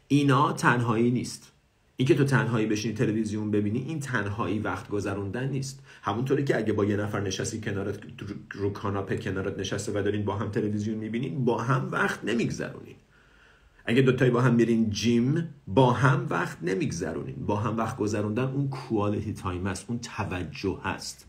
اینا 0.08 0.54
تنهایی 0.54 1.12
نیست. 1.12 1.52
اینکه 1.98 2.16
تو 2.16 2.24
تنهایی 2.24 2.66
بشینی 2.66 2.94
تلویزیون 2.94 3.52
ببینی 3.52 3.80
این 3.80 4.00
تنهایی 4.00 4.60
وقت 4.60 4.90
گذروندن 4.90 5.50
نیست. 5.50 5.84
همونطوری 6.02 6.44
که 6.44 6.58
اگه 6.58 6.74
با 6.74 6.86
یه 6.86 6.98
نفر 6.98 7.20
نشستی 7.20 7.62
کنارت 7.62 8.00
رو 8.52 8.70
کاناپه 8.70 9.18
کنارت 9.18 9.60
نشسته 9.60 9.92
و 9.92 10.04
دارین 10.04 10.26
با 10.26 10.36
هم 10.36 10.52
تلویزیون 10.52 10.98
می‌بینین 10.98 11.46
با 11.46 11.62
هم 11.62 11.92
وقت 11.92 12.26
نمیگذرونین 12.26 12.96
اگه 13.90 14.02
دوتایی 14.02 14.32
با 14.32 14.42
هم 14.42 14.54
میرین 14.54 14.90
gym 14.90 15.50
با 15.68 15.94
هم 15.94 16.28
وقت 16.30 16.58
نمیگذرونین. 16.64 17.36
با 17.46 17.56
هم 17.56 17.78
وقت 17.78 17.98
گذروندن 17.98 18.44
اون 18.44 18.70
quality 18.70 19.34
time 19.34 19.68
است 19.68 19.86
اون 19.90 20.00
توجه 20.00 20.80
هست 20.84 21.28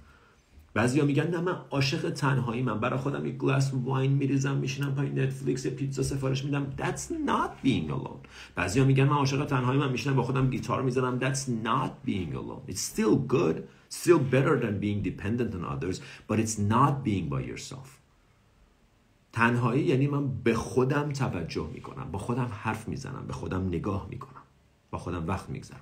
بعضیا 0.74 1.04
میگن 1.04 1.30
نه 1.30 1.40
من 1.40 1.56
عاشق 1.70 2.10
تنهایی 2.10 2.62
من 2.62 2.80
برای 2.80 2.98
خودم 2.98 3.26
یک 3.26 3.36
glass 3.36 3.70
wine 3.74 4.12
میریزم 4.12 4.56
میشینم 4.56 4.94
پای 4.94 5.10
Netflix 5.10 5.66
پیتزا 5.66 6.02
سفارش 6.02 6.44
میدم. 6.44 6.66
That's 6.78 7.10
not 7.10 7.66
being 7.66 7.90
alone. 7.90 8.28
بعضیا 8.54 8.84
میگن 8.84 9.04
من 9.04 9.16
عاشق 9.16 9.44
تنهایی 9.44 9.80
من 9.80 9.92
میشینم 9.92 10.16
با 10.16 10.22
خودم 10.22 10.50
گیتار 10.50 10.82
می‌زنم. 10.82 11.18
That's 11.20 11.66
not 11.66 12.08
being 12.08 12.34
alone. 12.34 12.72
It's 12.72 12.80
still 12.80 13.16
good 13.36 13.56
still 13.88 14.18
better 14.18 14.60
than 14.60 14.80
being 14.80 15.02
dependent 15.02 15.54
on 15.54 15.64
others 15.64 16.00
but 16.28 16.38
it's 16.38 16.58
not 16.58 17.04
being 17.04 17.28
by 17.28 17.40
yourself. 17.40 17.99
تنهایی 19.32 19.84
یعنی 19.84 20.06
من 20.06 20.42
به 20.42 20.54
خودم 20.54 21.12
توجه 21.12 21.70
می‌کنم 21.74 22.10
با 22.12 22.18
خودم 22.18 22.48
حرف 22.52 22.88
می‌زنم 22.88 23.24
به 23.26 23.32
خودم 23.32 23.66
نگاه 23.66 24.06
می‌کنم 24.10 24.42
با 24.90 24.98
خودم 24.98 25.26
وقت 25.26 25.50
میگذرم 25.50 25.80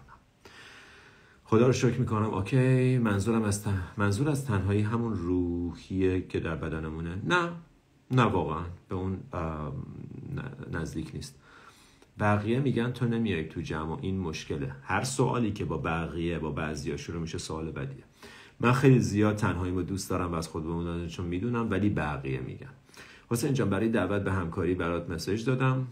خدا 1.44 1.66
رو 1.66 1.72
شکر 1.72 1.98
می‌کنم. 1.98 2.34
اوکی 2.34 2.98
منظورم 2.98 3.42
از 3.42 3.64
منظور 3.96 4.28
از 4.28 4.46
تنهایی 4.46 4.82
همون 4.82 5.14
روحیه 5.14 6.26
که 6.26 6.40
در 6.40 6.56
بدنمونه. 6.56 7.22
نه 7.24 7.50
نه 8.10 8.22
واقعا 8.22 8.64
به 8.88 8.94
اون 8.94 9.18
نزدیک 10.72 11.10
نیست. 11.14 11.38
بقیه 12.18 12.60
میگن 12.60 12.90
تو 12.90 13.06
نمیای 13.06 13.44
تو 13.48 13.60
جمع 13.60 13.98
این 14.00 14.20
مشکله. 14.20 14.72
هر 14.82 15.04
سوالی 15.04 15.52
که 15.52 15.64
با 15.64 15.78
بقیه 15.78 16.38
با 16.38 16.50
بعضیا 16.50 16.96
شروع 16.96 17.20
میشه 17.20 17.38
سوال 17.38 17.70
بدیه. 17.70 18.04
من 18.60 18.72
خیلی 18.72 19.00
زیاد 19.00 19.36
تنهایی 19.36 19.72
رو 19.72 19.82
دوست 19.82 20.10
دارم 20.10 20.32
و 20.32 20.34
از 20.34 20.48
خود 20.48 20.64
بمونم 20.64 21.06
چون 21.06 21.26
می‌دونم 21.26 21.70
ولی 21.70 21.90
بقیه 21.90 22.40
میگن. 22.40 22.70
حسین 23.30 23.54
جان 23.54 23.70
برای 23.70 23.88
دعوت 23.88 24.22
به 24.22 24.32
همکاری 24.32 24.74
برات 24.74 25.10
مسیج 25.10 25.44
دادم. 25.44 25.86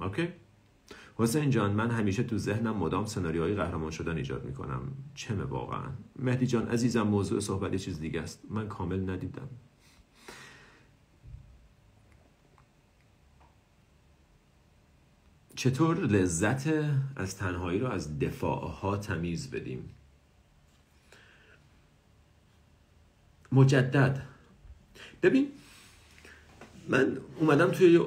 اوکی. 0.00 0.28
حسین 1.16 1.50
جان 1.50 1.72
من 1.72 1.90
همیشه 1.90 2.22
تو 2.22 2.38
ذهنم 2.38 2.76
مدام 2.76 3.06
سناریوهای 3.06 3.54
قهرمان 3.54 3.90
شدن 3.90 4.16
ایجاد 4.16 4.44
می‌کنم. 4.44 4.80
چمه 5.14 5.44
واقعا. 5.44 5.88
مهدی 6.18 6.46
جان 6.46 6.68
عزیزم 6.68 7.02
موضوع 7.02 7.40
صحبت 7.40 7.72
یه 7.72 7.78
چیز 7.78 8.00
دیگه 8.00 8.20
است. 8.20 8.42
من 8.50 8.68
کامل 8.68 9.10
ندیدم. 9.10 9.48
چطور 15.56 15.98
لذت 15.98 16.66
از 17.16 17.36
تنهایی 17.36 17.78
رو 17.78 17.86
از 17.86 18.18
دفاعها 18.18 18.96
تمیز 18.96 19.50
بدیم؟ 19.50 19.90
مجدد. 23.52 24.26
ببین 25.22 25.48
من 26.88 27.18
اومدم 27.40 27.70
توی 27.70 28.00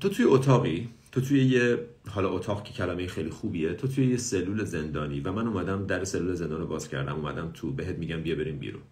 تو 0.00 0.08
توی 0.08 0.24
اتاقی؟ 0.24 0.88
تو 1.12 1.20
توی 1.20 1.44
یه 1.44 1.78
حالا 2.08 2.30
اتاق 2.30 2.64
که 2.64 2.72
کلمه 2.72 3.06
خیلی 3.06 3.30
خوبیه. 3.30 3.74
تو 3.74 3.88
توی 3.88 4.06
یه 4.06 4.16
سلول 4.16 4.64
زندانی. 4.64 5.20
و 5.20 5.32
من 5.32 5.46
اومدم 5.46 5.86
در 5.86 6.04
سلول 6.04 6.34
زندان 6.34 6.60
رو 6.60 6.66
باز 6.66 6.88
کردم. 6.88 7.14
اومدم 7.16 7.50
تو 7.54 7.70
بهت 7.70 7.98
میگم 7.98 8.22
بیا 8.22 8.34
بریم 8.34 8.58
بیرون. 8.58 8.82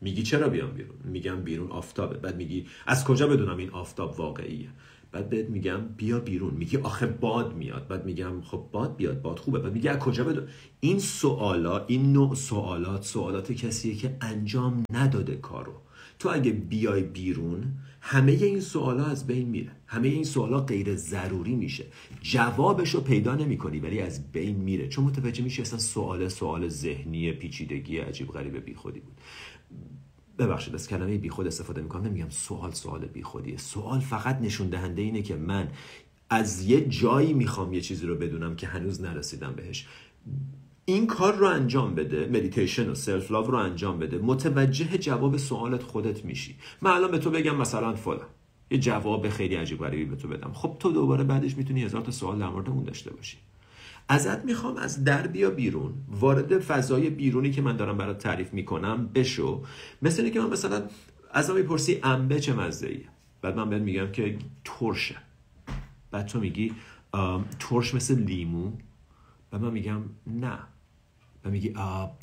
میگی 0.00 0.22
چرا 0.22 0.48
بیام 0.48 0.70
بیرون؟ 0.70 0.96
میگم 1.04 1.42
بیرون 1.42 1.70
آفتابه. 1.70 2.16
بعد 2.16 2.36
میگی 2.36 2.66
از 2.86 3.04
کجا 3.04 3.26
بدونم 3.26 3.56
این 3.56 3.70
آفتاب 3.70 4.20
واقعیه؟ 4.20 4.68
بعد 5.12 5.28
بهت 5.28 5.48
میگم 5.50 5.80
بیا 5.96 6.20
بیرون. 6.20 6.54
میگی 6.54 6.76
آخه 6.76 7.06
باد 7.06 7.54
میاد. 7.54 7.88
بعد 7.88 8.04
میگم 8.04 8.40
خب 8.40 8.64
باد 8.72 8.96
بیاد. 8.96 9.22
باد 9.22 9.38
خوبه. 9.38 9.58
بعد 9.58 9.72
میگی 9.72 9.88
از 9.88 9.98
کجا 9.98 10.24
بدون 10.24 10.48
این 10.80 10.98
سوالا 10.98 11.86
این 11.86 12.12
نوع 12.12 12.34
سوالات 12.34 13.04
سوالات 13.04 13.52
کسیه 13.52 13.94
که 13.94 14.16
انجام 14.20 14.84
نداده 14.92 15.36
کارو. 15.36 15.72
تو 16.20 16.28
اگه 16.28 16.50
بیای 16.50 17.02
بیرون 17.02 17.64
همه 18.00 18.32
این 18.32 18.60
سوالا 18.60 19.04
از 19.04 19.26
بین 19.26 19.48
میره. 19.48 19.70
همه 19.86 20.08
این 20.08 20.24
سوالا 20.24 20.60
غیر 20.60 20.96
ضروری 20.96 21.54
میشه. 21.54 21.84
جوابش 22.22 22.90
رو 22.90 23.00
پیدا 23.00 23.34
نمی‌کنی 23.34 23.78
ولی 23.78 24.00
از 24.00 24.32
بین 24.32 24.56
میره. 24.56 24.88
چون 24.88 25.04
متوجه 25.04 25.44
میشه 25.44 25.62
اصلا 25.62 25.78
سوال 25.78 26.28
سوال 26.28 26.68
ذهنی 26.68 27.32
پیچیدگی 27.32 27.98
عجیب 27.98 28.28
غریب 28.28 28.64
بیخودی 28.64 29.00
بود. 29.00 29.14
ببخشید 30.38 30.74
از 30.74 30.88
کلمه 30.88 31.18
بیخود 31.18 31.46
استفاده 31.46 31.82
می‌کنم. 31.82 32.06
نمیگم 32.06 32.30
سوال 32.30 32.72
سوال 32.72 33.06
بیخودیه. 33.06 33.56
سوال 33.56 34.00
فقط 34.00 34.40
نشون 34.40 34.68
دهنده 34.68 35.02
اینه 35.02 35.22
که 35.22 35.36
من 35.36 35.68
از 36.30 36.64
یه 36.64 36.88
جایی 36.88 37.32
می‌خوام 37.32 37.72
یه 37.72 37.80
چیزی 37.80 38.06
رو 38.06 38.16
بدونم 38.16 38.56
که 38.56 38.66
هنوز 38.66 39.00
نرسیدم 39.02 39.52
بهش. 39.52 39.86
این 40.92 41.06
کار 41.06 41.36
رو 41.36 41.46
انجام 41.46 41.94
بده 41.94 42.26
مدیتیشن 42.26 42.90
و 42.90 42.94
self 42.94 43.30
love 43.30 43.46
رو 43.46 43.58
انجام 43.58 43.98
بده 43.98 44.18
متوجه 44.18 44.98
جواب 44.98 45.36
سوالت 45.36 45.82
خودت 45.82 46.24
میشی. 46.24 46.56
من 46.82 46.90
الان 46.90 47.10
به 47.10 47.18
تو 47.18 47.30
بگم 47.30 47.56
مثلا 47.56 47.94
فلان. 47.94 48.26
یه 48.70 48.78
جواب 48.78 49.28
خیلی 49.28 49.54
عجیب 49.54 49.78
غریبی 49.78 50.04
به 50.04 50.16
تو 50.16 50.28
بدم. 50.28 50.52
خب 50.52 50.76
تو 50.78 50.92
دوباره 50.92 51.24
بعدش 51.24 51.56
می‌تونی 51.56 51.82
هزار 51.82 52.00
تا 52.00 52.10
سوال 52.10 52.38
در 52.38 52.48
مورد 52.48 52.68
اون 52.68 52.84
داشته 52.84 53.10
باشی. 53.10 53.36
ازت 54.08 54.44
می‌خوام 54.44 54.76
از 54.76 55.04
در 55.04 55.26
بیا 55.26 55.50
بیرون 55.50 55.94
وارد 56.08 56.58
فضای 56.58 57.10
بیرونی 57.10 57.50
که 57.50 57.62
من 57.62 57.76
دارم 57.76 57.96
برات 57.96 58.18
تعریف 58.18 58.52
می‌کنم 58.52 59.10
بشو. 59.14 59.62
مثل 60.02 60.22
اینکه 60.22 60.40
من 60.40 60.50
مثلا 60.50 60.82
از 61.30 61.50
می‌پرسی 61.50 62.00
انبه 62.02 62.40
چه 62.40 62.52
مزه 62.52 63.00
بعد 63.42 63.56
من 63.56 63.70
بهت 63.70 63.82
میگم 63.82 64.12
که 64.12 64.38
ترشه. 64.64 65.16
بعد 66.10 66.26
تو 66.26 66.40
میگی 66.40 66.72
ترش 67.58 67.94
مثل 67.94 68.18
لیمو. 68.18 68.72
و 69.52 69.58
من 69.58 69.70
میگم 69.70 70.02
نه. 70.26 70.58
و 71.44 71.50
میگی 71.50 71.74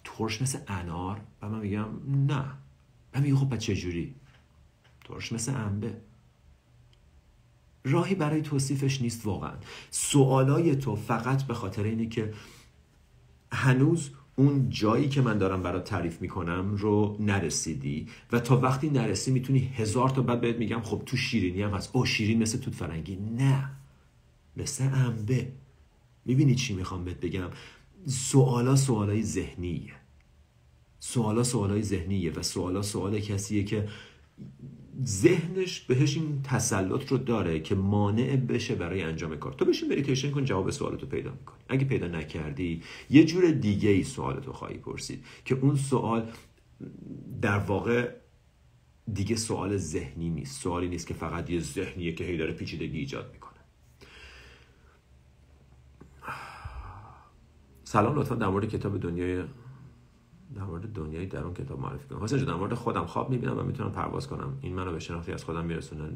ترش 0.04 0.42
مثل 0.42 0.60
انار؟ 0.68 1.22
و 1.42 1.50
من 1.50 1.60
میگم 1.60 1.86
نه. 2.28 2.46
و 3.14 3.22
میگی 3.22 3.36
خب 3.36 3.58
چجوری 3.58 4.16
ترش 5.06 5.32
مثل 5.32 5.56
انبه. 5.56 5.98
راهی 7.84 8.16
برای 8.16 8.42
توصیفش 8.42 9.02
نیست 9.02 9.26
واقعا. 9.26 9.54
سوالای 9.92 10.76
تو 10.76 10.96
فقط 10.96 11.44
به 11.44 11.54
خاطر 11.54 11.84
اینه 11.84 12.06
که 12.06 12.34
هنوز 13.52 14.10
اون 14.36 14.70
جایی 14.70 15.10
که 15.10 15.22
من 15.22 15.38
دارم 15.38 15.64
برات 15.64 15.84
تعریف 15.84 16.22
می‌کنم 16.22 16.76
رو 16.76 17.18
نرسیدی 17.20 18.08
و 18.32 18.40
تا 18.40 18.60
وقتی 18.60 18.90
نرسی 18.90 19.32
می‌تونی 19.32 19.60
هزار 19.60 20.10
تا 20.10 20.22
بعد 20.22 20.42
بهت 20.42 20.56
میگم 20.56 20.82
خب 20.82 21.04
تو 21.06 21.18
شیرینی 21.18 21.62
هم 21.62 21.74
هست. 21.74 21.90
او 21.94 22.06
شیرین 22.06 22.42
مثل 22.42 22.60
توت 22.60 22.76
فرنگی. 22.76 23.16
نه. 23.16 23.70
مثل 24.58 24.84
انبه. 24.84 25.52
می‌بینی 26.26 26.56
چی 26.56 26.74
می‌خوام 26.74 27.04
بهت 27.04 27.20
بگم؟ 27.20 27.50
سوالا 28.06 28.76
سوالای 28.76 29.24
ذهنیه. 29.24 29.94
سوالا 31.00 31.44
سوالای 31.44 31.84
ذهنیه 31.84 32.32
و 32.32 32.44
سوالا 32.44 32.82
سوال 32.82 33.20
کسیه 33.20 33.64
که 33.64 33.88
ذهنش 35.06 35.80
بهش 35.80 36.18
این 36.18 36.42
تسلط 36.44 37.12
رو 37.12 37.18
داره 37.18 37.60
که 37.60 37.76
مانع 37.76 38.36
بشه 38.36 38.76
برای 38.76 39.02
انجام 39.02 39.36
کار. 39.36 39.54
تو 39.54 39.66
بشین 39.66 39.92
مدیتیشن 39.92 40.32
کن 40.32 40.46
جواب 40.46 40.70
سوالتو 40.70 41.06
پیدا 41.06 41.32
می‌کنی. 41.32 41.58
اگه 41.70 41.86
پیدا 41.86 42.08
نکردی 42.08 42.82
یه 43.10 43.26
جور 43.26 43.52
دیگه 43.52 43.90
ای 43.90 44.04
سوالتو 44.04 44.54
خواهی 44.54 44.78
پرسید 44.78 45.24
که 45.46 45.56
اون 45.56 45.76
سوال 45.76 46.32
در 47.42 47.58
واقع 47.58 48.12
دیگه 49.14 49.36
سوال 49.36 49.78
ذهنی 49.78 50.30
نیست. 50.30 50.62
سوالی 50.62 50.88
نیست 50.88 51.08
که 51.08 51.14
فقط 51.14 51.50
یه 51.50 51.60
ذهنیه 51.60 52.14
که 52.14 52.24
هی 52.24 52.38
داره 52.38 52.54
پیچیدگی 52.54 53.00
ایجاد 53.00 53.30
می‌کنه. 53.34 53.47
سلام 57.88 58.20
لطفا 58.20 58.36
در 58.36 58.48
مورد 58.48 58.70
کتاب 58.70 59.00
دنیای 59.00 59.44
در 60.56 60.64
مورد 60.64 60.94
دنیای 60.94 61.26
درون 61.26 61.54
کتاب 61.54 61.80
معرفی 61.80 62.08
کنم. 62.08 62.24
حسین 62.24 62.44
در 62.44 62.54
مورد 62.54 62.74
خودم 62.74 63.06
خواب 63.06 63.30
می‌بینم 63.30 63.60
و 63.60 63.64
می‌تونم 63.64 63.92
پرواز 63.92 64.28
کنم. 64.28 64.58
این 64.62 64.74
منو 64.74 64.92
به 64.92 65.00
شناختی 65.00 65.32
از 65.32 65.44
خودم 65.44 65.66
میرسونه. 65.66 66.10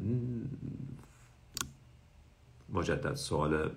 مجدد 2.72 3.14
سوال 3.14 3.70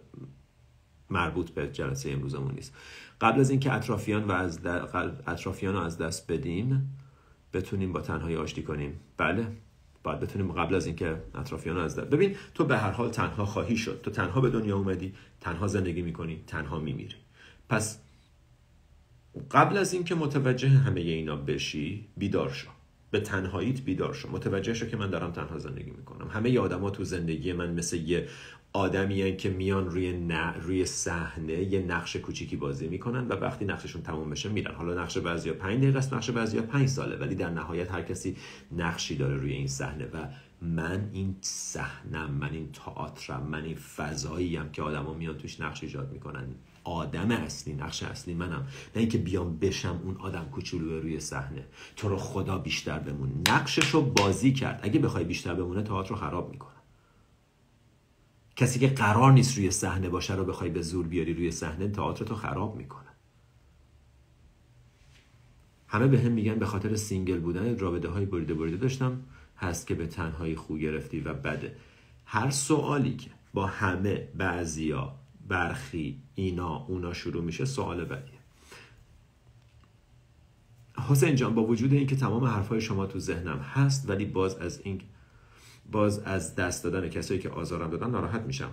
مربوط 1.10 1.50
به 1.50 1.68
جلسه 1.68 2.12
امروزمون 2.12 2.52
نیست. 2.52 2.74
قبل 3.22 3.40
از 3.40 3.50
اینکه 3.50 3.74
اطرافیان 3.74 4.24
و 4.24 4.32
از 4.32 4.60
اطرافیان 5.28 5.74
رو 5.74 5.80
از 5.80 5.98
دست 5.98 6.32
بدیم 6.32 6.98
بتونیم 7.54 7.94
با 7.94 8.02
تنهایی 8.02 8.36
آشتی 8.36 8.64
کنیم. 8.64 9.00
بله. 9.18 9.48
باید 10.04 10.20
بتونیم 10.20 10.52
قبل 10.52 10.76
از 10.76 10.86
اینکه 10.86 11.22
اطرافیان 11.36 11.76
رو 11.76 11.82
از 11.82 11.96
دست 11.96 12.08
ببین 12.08 12.36
تو 12.54 12.66
به 12.66 12.78
هر 12.78 12.92
حال 12.92 13.10
تنها 13.10 13.46
خواهی 13.46 13.78
شد. 13.78 14.02
تو 14.04 14.12
تنها 14.12 14.42
به 14.42 14.50
دنیا 14.50 14.78
اومدی 14.78 15.14
تنها 15.42 15.68
زندگی 15.68 16.02
می‌کنی 16.02 16.44
تنها 16.48 16.80
میمیری. 16.80 17.16
پس 17.70 18.00
قبل 19.52 19.78
از 19.78 19.94
اینکه 19.94 20.16
متوجه 20.16 20.70
همه 20.70 21.02
اینا 21.02 21.36
بشی 21.36 22.08
بیدار 22.18 22.50
شو. 22.50 22.68
به 23.12 23.20
تنهاییت 23.20 23.82
بیدار 23.82 24.14
شو. 24.14 24.30
متوجه 24.32 24.74
شو 24.74 24.86
که 24.86 24.98
من 24.98 25.10
دارم 25.10 25.32
تنها 25.32 25.58
زندگی 25.58 25.92
می‌کنم. 25.92 26.28
همه 26.28 26.52
ی 26.52 26.58
آدما 26.58 26.90
تو 26.90 27.04
زندگی 27.04 27.54
من 27.54 27.74
مثل 27.74 27.98
یه 27.98 28.28
آدمی 28.74 29.38
که 29.38 29.50
میان 29.50 29.90
روی 29.90 30.14
ن... 30.14 30.32
روی 30.62 30.86
صحنه 30.86 31.54
یه 31.54 31.80
نقش 31.82 32.16
کوچیکی 32.16 32.56
بازی 32.56 32.88
می‌کنن 32.88 33.28
و 33.28 33.34
وقتی 33.34 33.66
نقششون 33.66 34.02
تموم 34.02 34.30
بشه 34.30 34.50
میرن. 34.50 34.76
حالا 34.76 35.04
نقش 35.04 35.18
بعضیا 35.18 35.54
5 35.54 35.78
دقیقه 35.78 35.98
است 35.98 36.14
نقش 36.14 36.30
بعضیا 36.30 36.62
5 36.62 36.90
ساله. 36.90 37.16
ولی 37.16 37.36
در 37.36 37.50
نهایت 37.50 37.92
هر 37.92 38.02
کسی 38.02 38.36
نقشی 38.72 39.16
داره 39.16 39.36
روی 39.36 39.54
این 39.54 39.68
صحنه 39.68 40.06
و 40.06 40.28
من 40.62 41.10
این 41.14 41.36
صحنم 41.42 42.32
من 42.32 42.54
این 42.54 42.72
تئاترم 42.72 43.44
من 43.44 43.64
این 43.64 43.76
فضایی 43.76 44.56
هم 44.56 44.72
که 44.72 44.82
آدما 44.82 45.14
میان 45.14 45.38
توش 45.38 45.62
نقش 45.62 45.84
ایجاد 45.84 46.12
می‌کنن. 46.12 46.48
آدم 46.86 47.32
اصلی 47.32 47.74
نقش 47.74 48.04
اصلی 48.04 48.34
منم. 48.34 48.68
نه 48.96 49.02
اینکه 49.02 49.18
بیام 49.18 49.58
بشم 49.58 50.02
اون 50.04 50.18
آدم 50.18 50.46
کوچولو 50.52 51.02
روی 51.02 51.20
صحنه. 51.20 51.66
تو 51.96 52.10
رو 52.10 52.18
خدا 52.18 52.58
بیشتر 52.58 53.00
بمون. 53.00 53.42
نقشش 53.48 53.90
رو 53.90 54.02
بازی 54.02 54.54
کرد. 54.54 54.80
اگه 54.84 55.00
بخوای 55.00 55.24
بیشتر 55.24 55.54
بمونه 55.54 55.82
تئاتر 55.82 56.10
رو 56.10 56.16
خراب 56.16 56.52
می‌کنه 56.52 56.76
کسی 58.56 58.80
که 58.80 58.88
قرار 58.88 59.32
نیست 59.32 59.58
روی 59.58 59.72
صحنه 59.72 60.10
باشه 60.10 60.36
رو 60.36 60.46
بخوای 60.46 60.70
به 60.70 60.82
زور 60.82 61.08
بیاری 61.08 61.34
روی 61.34 61.52
صحنه 61.52 61.88
تئاتر 61.88 62.26
تو 62.26 62.36
خراب 62.36 62.76
می‌کنه. 62.76 63.06
همه 65.88 66.08
به 66.08 66.20
هم 66.20 66.32
میگن 66.32 66.56
به 66.56 66.66
خاطر 66.66 66.96
single 66.96 67.40
بودن 67.40 67.80
رابطه 67.80 68.08
های 68.10 68.26
بریده 68.26 68.54
بریده 68.54 68.78
داشتم. 68.78 69.22
هست 69.58 69.88
که 69.88 69.96
به 69.96 70.08
تنهایی 70.08 70.56
خو 70.56 70.78
گرفتی 70.78 71.20
و 71.20 71.34
بده. 71.34 71.76
هر 72.26 72.50
سوالی 72.50 73.16
که 73.16 73.30
با 73.54 73.68
همه 73.68 74.28
بعضیا 74.36 75.16
برخی 75.46 76.22
اینا 76.36 76.76
اونا 76.76 77.14
شروع 77.14 77.44
میشه 77.44 77.66
سوال 77.66 78.06
بدیه 78.06 78.40
حسین 80.98 81.36
جان 81.36 81.56
با 81.56 81.66
وجود 81.66 81.94
اینکه 81.94 82.16
تمام 82.16 82.46
حرفهای 82.46 82.82
شما 82.82 83.06
تو 83.06 83.20
ذهنم 83.20 83.58
هست 83.58 84.10
ولی 84.10 84.26
باز 84.26 84.56
از 84.56 84.82
این 84.84 85.02
باز 85.92 86.20
از 86.20 86.56
دست 86.56 86.84
دادن 86.84 87.10
کسایی 87.10 87.40
که 87.40 87.50
آزارم 87.50 87.90
دادن 87.90 88.12
ناراحت 88.12 88.42
میشم. 88.42 88.72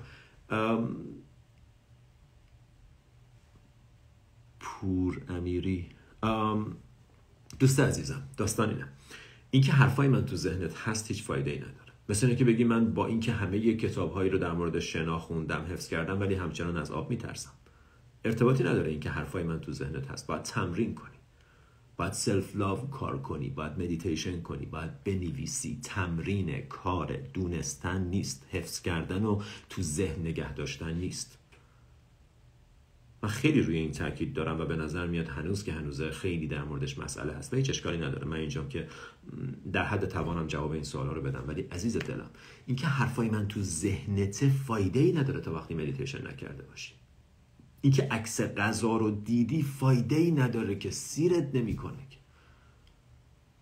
پور 4.60 5.22
امیری. 5.28 5.88
دوست 7.58 7.80
عزیزم 7.80 8.22
داستان 8.36 8.68
اینه. 8.68 8.88
اینکه 9.50 9.72
حرفای 9.72 10.08
من 10.08 10.24
تو 10.24 10.36
ذهنت 10.36 10.78
هست 10.78 11.08
هیچ 11.08 11.22
فایده 11.22 11.50
ای 11.50 11.58
نداره. 11.58 11.81
مثل 12.08 12.26
اینکه 12.26 12.44
بگی 12.44 12.64
من 12.64 12.94
با 12.94 13.06
اینکه 13.06 13.32
همه 13.32 13.74
کتابهایی 13.74 14.30
رو 14.30 14.38
در 14.38 14.52
مورد 14.52 14.78
شنا 14.78 15.18
خوندم 15.18 15.66
حفظ 15.70 15.88
کردم 15.88 16.20
ولی 16.20 16.34
همچنان 16.34 16.76
از 16.76 16.90
آب 16.90 17.10
میترسم. 17.10 17.52
ارتباطی 18.24 18.64
نداره 18.64 18.90
اینکه 18.90 19.10
حرفای 19.10 19.42
من 19.42 19.60
تو 19.60 19.72
ذهنت 19.72 20.10
هست. 20.10 20.26
باید 20.26 20.42
تمرین 20.42 20.94
کنی. 20.94 21.08
باید 21.96 22.12
self 22.12 22.56
love 22.56 22.90
کار 22.90 23.18
کنی. 23.18 23.50
باید 23.50 23.72
مدیتیشن 23.72 24.40
کنی. 24.40 24.66
باید 24.66 25.04
بنویسی. 25.04 25.80
تمرین 25.82 26.60
کار. 26.66 27.16
دونستن 27.34 28.04
نیست. 28.04 28.46
حفظ 28.50 28.80
کردن 28.80 29.24
و 29.24 29.42
تو 29.68 29.82
ذهن 29.82 30.20
نگه 30.20 30.54
داشتن 30.54 30.94
نیست. 30.94 31.41
من 33.22 33.28
خیلی 33.28 33.60
روی 33.60 33.76
این 33.76 33.92
تاکید 33.92 34.32
دارم 34.32 34.60
و 34.60 34.64
به 34.64 34.76
نظر 34.76 35.06
میاد 35.06 35.28
هنوز 35.28 35.64
که 35.64 35.72
هنوز 35.72 36.02
خیلی 36.02 36.46
در 36.46 36.64
موردش 36.64 36.98
مسئله 36.98 37.32
هست. 37.32 37.52
و 37.52 37.56
هیچ 37.56 37.70
اشکالی 37.70 37.98
نداره. 37.98 38.26
من 38.26 38.36
اینجام 38.36 38.68
که 38.68 38.88
در 39.72 39.84
حد 39.84 40.04
توانم 40.04 40.46
جواب 40.46 40.70
این 40.70 40.82
سوالا 40.82 41.12
رو 41.12 41.22
بدم. 41.22 41.44
ولی 41.46 41.62
عزیز 41.62 41.96
دلم 41.96 42.30
اینکه 42.66 42.86
حرفای 42.86 43.30
من 43.30 43.48
تو 43.48 43.62
ذهنت 43.62 44.48
فایده 44.48 45.00
ای 45.00 45.12
نداره 45.12 45.40
تا 45.40 45.54
وقتی 45.54 45.74
مدیتیشن 45.74 46.26
نکرده 46.28 46.62
باشی. 46.62 46.92
اینکه 47.80 48.08
عکس 48.10 48.40
غذا 48.40 48.96
رو 48.96 49.10
دیدی 49.10 49.62
فایده 49.62 50.16
ای 50.16 50.30
نداره 50.30 50.74
که 50.74 50.90
سیرت 50.90 51.50
نمی‌کنه 51.54 51.98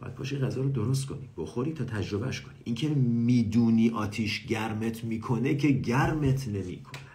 باید 0.01 0.15
پاشی 0.15 0.39
غذا 0.39 0.63
رو 0.63 0.69
درست 0.69 1.07
کنی 1.07 1.29
بخوری 1.37 1.73
تا 1.73 1.85
تجربهش 1.85 2.41
کنی. 2.41 2.55
اینکه 2.65 2.89
می‌دونی 2.99 3.91
آتیش 3.91 4.47
گرمت 4.47 5.05
می‌کنه 5.05 5.55
که 5.55 5.69
گرمت 5.69 6.49
نمی‌کنه. 6.49 7.10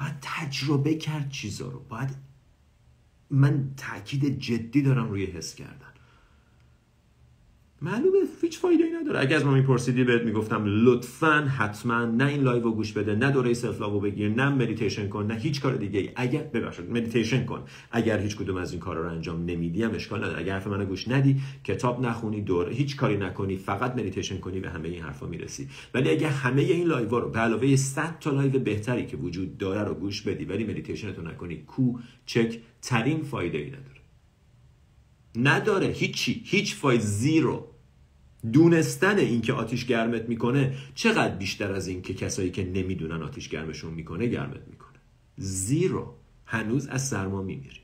باید 0.00 0.16
تجربه 0.20 0.94
کرد 0.94 1.30
چیزا 1.30 1.68
رو. 1.68 1.80
باید 1.80 2.16
من 3.30 3.74
تاکید 3.76 4.38
جدی 4.38 4.82
دارم 4.82 5.10
روی 5.10 5.26
حس 5.26 5.54
کردن. 5.54 5.92
معلومه 7.82 8.18
هیچ 8.42 8.58
فایده 8.58 8.84
ای 8.84 8.90
نداره. 8.90 9.20
اگه 9.20 9.36
از 9.36 9.44
ما 9.44 9.52
میپرسیدی 9.52 10.04
بهت 10.04 10.22
می‌گفتم 10.22 10.64
لطفا 10.66 11.52
حتما 11.58 12.04
نه 12.04 12.26
این 12.26 12.42
live 12.42 12.62
رو 12.62 12.72
گوش 12.72 12.92
بده 12.92 13.14
نه 13.14 13.30
دوره 13.30 13.54
self 13.54 13.80
love 13.80 14.00
بگیر 14.00 14.28
نه 14.28 14.48
مدیتیشن 14.48 15.08
کن 15.08 15.26
نه 15.26 15.34
هیچ 15.34 15.60
کار 15.60 15.76
دیگه 15.76 16.00
ای 16.00 16.10
اگر 16.16 16.42
ببخشید 16.42 16.90
مدیتیشن 16.90 17.44
کن. 17.44 17.64
اگر 17.90 18.18
هیچ 18.18 18.36
کدوم 18.36 18.56
از 18.56 18.72
این 18.72 18.80
کارا 18.80 19.02
رو 19.02 19.10
انجام 19.10 19.44
نمیدی 19.44 19.82
هم 19.82 19.94
اشکال 19.94 20.24
نداره. 20.24 20.38
اگر 20.38 20.52
حرف 20.52 20.66
منو 20.66 20.84
گوش 20.84 21.08
ندی 21.08 21.36
کتاب 21.64 22.06
نخونی 22.06 22.40
دور 22.40 22.68
هیچ 22.68 22.96
کاری 22.96 23.16
نکنی 23.16 23.56
فقط 23.56 23.96
مدیتیشن 23.96 24.38
کنی 24.38 24.60
به 24.60 24.70
همه 24.70 24.88
این 24.88 25.02
حرفا 25.02 25.26
می‌رسی. 25.26 25.68
ولی 25.94 26.10
اگه 26.10 26.28
همه 26.28 26.62
این 26.62 26.86
live 26.86 27.18
رو 27.18 27.28
به 27.28 27.38
علاوه 27.38 27.76
100 27.76 28.18
تا 28.20 28.30
live 28.30 28.58
بهتری 28.58 29.06
که 29.06 29.16
وجود 29.16 29.58
داره 29.58 29.84
رو 29.88 29.94
گوش 29.94 30.22
بدی 30.22 30.44
ولی 30.44 30.64
مدیتیشن 30.64 31.12
تو 31.12 31.22
نکنی 31.22 31.56
کوچک 31.56 32.58
ترین 32.82 33.22
فایده 33.22 33.58
ای 33.58 33.66
نداره. 33.66 34.00
نداره 35.36 35.86
هیچی. 35.86 36.42
هیچ 36.44 36.74
فایده 36.74 37.04
zero. 37.04 37.69
دونستن 38.52 39.18
اینکه 39.18 39.52
آتیش 39.52 39.86
گرمت 39.86 40.28
می‌کنه 40.28 40.74
چقدر 40.94 41.34
بیشتر 41.34 41.72
از 41.72 41.88
اینکه 41.88 42.14
کسایی 42.14 42.50
که 42.50 42.64
نمی‌دونن 42.64 43.22
آتیش 43.22 43.48
گرمشون 43.48 43.94
می‌کنه 43.94 44.26
گرمت 44.26 44.68
می‌کنه. 44.70 44.98
zero 45.36 46.14
هنوز 46.44 46.86
از 46.86 47.08
سرما 47.08 47.42
میمیری. 47.42 47.80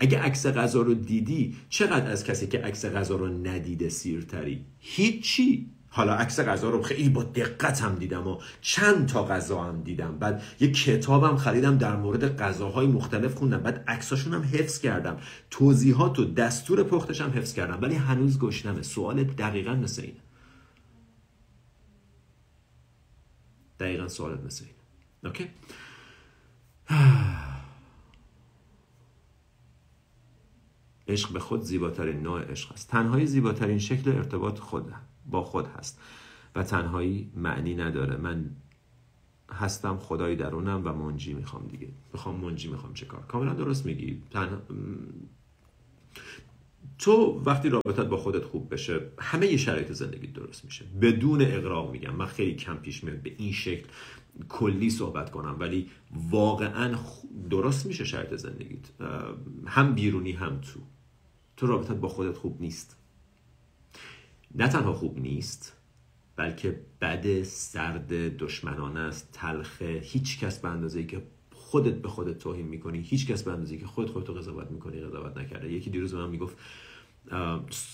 اگه 0.00 0.18
عکس 0.18 0.46
غذا 0.46 0.82
رو 0.82 0.94
دیدی 0.94 1.56
چقدر 1.68 2.10
از 2.10 2.24
کسی 2.24 2.46
که 2.46 2.58
عکس 2.58 2.84
غذا 2.84 3.16
رو 3.16 3.28
ندیده 3.28 3.88
سیرتری؟ 3.88 4.64
هیچی. 4.78 5.70
حالا 5.94 6.14
عکس 6.14 6.40
غذا 6.40 6.70
رو 6.70 6.82
خیلی 6.82 7.08
با 7.08 7.22
دقت 7.22 7.82
هم 7.82 7.94
دیدم 7.94 8.26
و 8.26 8.38
چند 8.60 9.08
تا 9.08 9.26
غذا 9.26 9.62
هم 9.62 9.82
دیدم. 9.82 10.18
بعد 10.18 10.42
یه 10.60 10.72
کتابم 10.72 11.36
خریدم 11.36 11.78
در 11.78 11.96
مورد 11.96 12.36
غذاهای 12.36 12.86
مختلف 12.86 13.34
خوندم. 13.34 13.58
بعد 13.58 13.84
عکساشون 13.88 14.34
هم 14.34 14.42
حفظ 14.42 14.78
کردم. 14.78 15.16
توضیحات 15.50 16.18
و 16.18 16.24
دستور 16.24 16.82
پختش 16.82 17.20
هم 17.20 17.30
حفظ 17.30 17.54
کردم. 17.54 17.78
ولی 17.82 17.94
هنوز 17.94 18.38
گشنمه. 18.38 18.82
سوال 18.82 19.24
دقیقا 19.24 19.74
مثل 19.74 20.02
اینه. 20.02 20.20
دقیقا 23.80 24.08
سوالت 24.08 24.44
مثل 24.44 24.64
اینه. 24.64 24.76
اوکی؟ 25.24 25.48
عشق 31.08 31.32
به 31.32 31.40
خود 31.40 31.62
زیباترین 31.62 32.22
نوع 32.22 32.50
عشق 32.50 32.72
است. 32.72 32.88
تنهایی 32.88 33.26
زیباترین 33.26 33.78
شکل 33.78 34.12
ارتباط 34.12 34.58
خود 34.58 34.92
با 35.26 35.44
خود 35.44 35.66
هست. 35.66 36.00
و 36.54 36.62
تنهایی 36.62 37.30
معنی 37.36 37.74
نداره. 37.74 38.16
من 38.16 38.50
هستم 39.52 39.96
خدای 39.96 40.36
درونم 40.36 40.82
و 40.84 40.92
منجی 40.92 41.34
می‌خوام 41.34 41.66
دیگه. 41.66 41.88
می‌خوام 42.12 42.40
منجی 42.40 42.68
می‌خوام 42.68 42.94
چه 42.94 43.06
کار. 43.06 43.20
کاملا 43.20 43.54
درست 43.54 43.86
میگی. 43.86 44.22
تو 46.98 47.42
وقتی 47.46 47.68
رابطت 47.68 48.06
با 48.06 48.16
خودت 48.16 48.44
خوب 48.44 48.72
بشه 48.72 49.00
همه 49.18 49.46
ی 49.46 49.58
شرایط 49.58 49.92
زندگی 49.92 50.26
درست 50.26 50.64
میشه. 50.64 50.84
بدون 51.00 51.42
اقراق 51.42 51.92
میگم. 51.92 52.14
من 52.14 52.26
خیلی 52.26 52.54
کم 52.54 52.76
پیش 52.76 53.04
میاد 53.04 53.18
به 53.18 53.34
این 53.38 53.52
شکل 53.52 53.88
کلی 54.48 54.90
صحبت 54.90 55.30
کنم. 55.30 55.56
ولی 55.58 55.90
واقعا 56.30 56.98
درست 57.50 57.86
میشه 57.86 58.04
شرایط 58.04 58.34
زندگیت. 58.34 58.88
هم 59.66 59.94
بیرونی 59.94 60.32
هم 60.32 60.60
تو. 60.60 60.80
تو 61.56 61.66
رابطت 61.66 61.96
با 61.96 62.08
خودت 62.08 62.36
خوب 62.36 62.60
نیست. 62.60 62.96
نه 64.54 64.68
تنها 64.68 64.92
خوب 64.92 65.18
نیست 65.18 65.76
بلکه 66.36 66.80
بد 67.00 67.42
سرد 67.42 68.36
دشمنانه 68.36 69.00
است 69.00 69.28
تلخه 69.32 70.00
هیچ 70.04 70.40
کس 70.40 70.58
به 70.58 70.68
اندازه 70.68 71.04
که 71.04 71.22
خودت 71.54 71.94
به 71.94 72.08
خودت 72.08 72.38
توهین 72.38 72.66
می‌کنی 72.66 73.00
هیچ 73.00 73.26
کس 73.26 73.42
به 73.42 73.52
اندازه 73.52 73.76
که 73.76 73.86
خود 73.86 74.10
خودتو 74.10 74.34
قضاوت 74.34 74.70
می‌کنی 74.70 75.00
قضاوت 75.00 75.36
نکرده. 75.36 75.72
یکی 75.72 75.90
دیروز 75.90 76.14
به 76.14 76.18
من 76.18 76.30
می‌گفت 76.30 76.56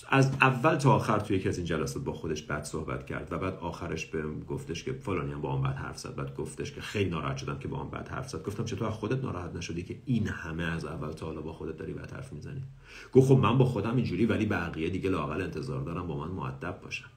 از 0.09 0.31
اول 0.41 0.75
تا 0.75 0.95
آخر 0.95 1.19
توی 1.19 1.37
یکی 1.37 1.49
از 1.49 1.57
این 1.57 1.65
جلسات 1.65 2.03
با 2.03 2.13
خودش 2.13 2.43
بد 2.43 2.63
صحبت 2.63 3.05
کرد 3.05 3.31
و 3.31 3.37
بعد 3.37 3.53
آخرش 3.53 4.05
به 4.05 4.23
گفتش 4.47 4.83
که 4.83 4.93
فلانی 4.93 5.31
هم 5.31 5.41
با 5.41 5.49
آن 5.49 5.61
بد 5.61 5.75
حرف 5.75 5.97
زد. 5.99 6.15
بعد 6.15 6.35
گفتش 6.35 6.71
که 6.71 6.81
خیلی 6.81 7.09
ناراحت 7.09 7.37
شدم 7.37 7.59
که 7.59 7.67
با 7.67 7.77
آن 7.77 7.89
بد 7.89 8.09
حرف 8.09 8.29
زد. 8.29 8.43
گفتم 8.43 8.65
چطور 8.65 8.89
خودت 8.89 9.23
ناراحت 9.23 9.55
نشدی 9.55 9.83
که 9.83 10.01
این 10.05 10.27
همه 10.27 10.63
از 10.63 10.85
اول 10.85 11.11
تا 11.11 11.25
حالا 11.25 11.41
با 11.41 11.53
خودت 11.53 11.77
داری 11.77 11.93
بد 11.93 12.13
حرف 12.13 12.33
می‌زنی؟ 12.33 12.63
گفت 13.13 13.27
خب 13.27 13.37
من 13.37 13.57
با 13.57 13.65
خودم 13.65 13.95
اینجوری 13.95 14.25
ولی 14.25 14.45
بقیه 14.45 14.89
دیگه 14.89 15.09
لاقل 15.09 15.41
انتظار 15.41 15.81
دارم 15.81 16.07
با 16.07 16.17
من 16.17 16.31
معدب 16.31 16.79
باشن 16.81 17.09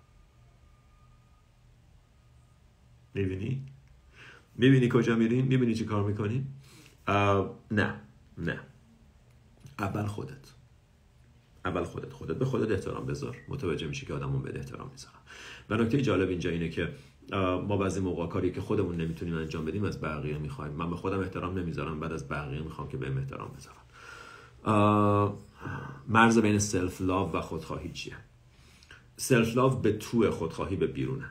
می‌بینی؟ 3.14 3.66
می‌بینی 4.54 4.88
کجا 4.92 5.16
میریم؟ 5.16 5.46
می‌بینی 5.46 5.74
چی 5.74 5.84
کار 5.84 6.04
می‌کنیم 6.04 6.54
نه 7.70 7.94
نه. 8.38 8.60
اول 9.78 10.06
خودت. 10.06 10.61
اول 11.64 11.84
خودت 11.84 12.12
خودت 12.12 12.36
به 12.36 12.44
خودت 12.44 12.70
احترام 12.70 13.06
بذار. 13.06 13.36
متوجه 13.48 13.86
میشی 13.86 14.06
که 14.06 14.14
آدما 14.14 14.42
بهت 14.42 14.52
احترام 14.56 14.90
می‌ذارن 14.92 15.14
و 15.70 15.76
نکته 15.76 16.02
جالب 16.02 16.28
اینجا 16.28 16.50
اینه 16.50 16.68
که 16.68 16.94
ما 17.68 17.76
بعضی 17.76 18.00
موقع 18.00 18.26
کاری 18.26 18.52
که 18.52 18.60
خودمون 18.60 18.96
نمی‌تونیم 18.96 19.36
انجام 19.36 19.64
بدیم 19.64 19.84
از 19.84 20.00
بقیه 20.00 20.38
می‌خوایم. 20.38 20.72
من 20.72 20.90
به 20.90 20.96
خودم 20.96 21.20
احترام 21.20 21.58
نمی‌ذارم 21.58 22.00
بعد 22.00 22.12
از 22.12 22.28
بقیه 22.28 22.60
می‌خوام 22.60 22.88
که 22.88 22.96
بهم 22.96 23.18
احترام 23.18 23.50
بذارم 23.56 23.78
مرز 26.08 26.38
بین 26.38 26.58
self 26.58 27.00
love 27.00 27.32
و 27.32 27.40
خودخواهی 27.40 27.92
چیه؟ 27.92 28.16
self 29.16 29.56
love 29.56 29.80
به 29.80 29.92
تو 29.92 30.30
خودخواهی 30.30 30.76
به 30.76 30.86
بیرونه. 30.86 31.30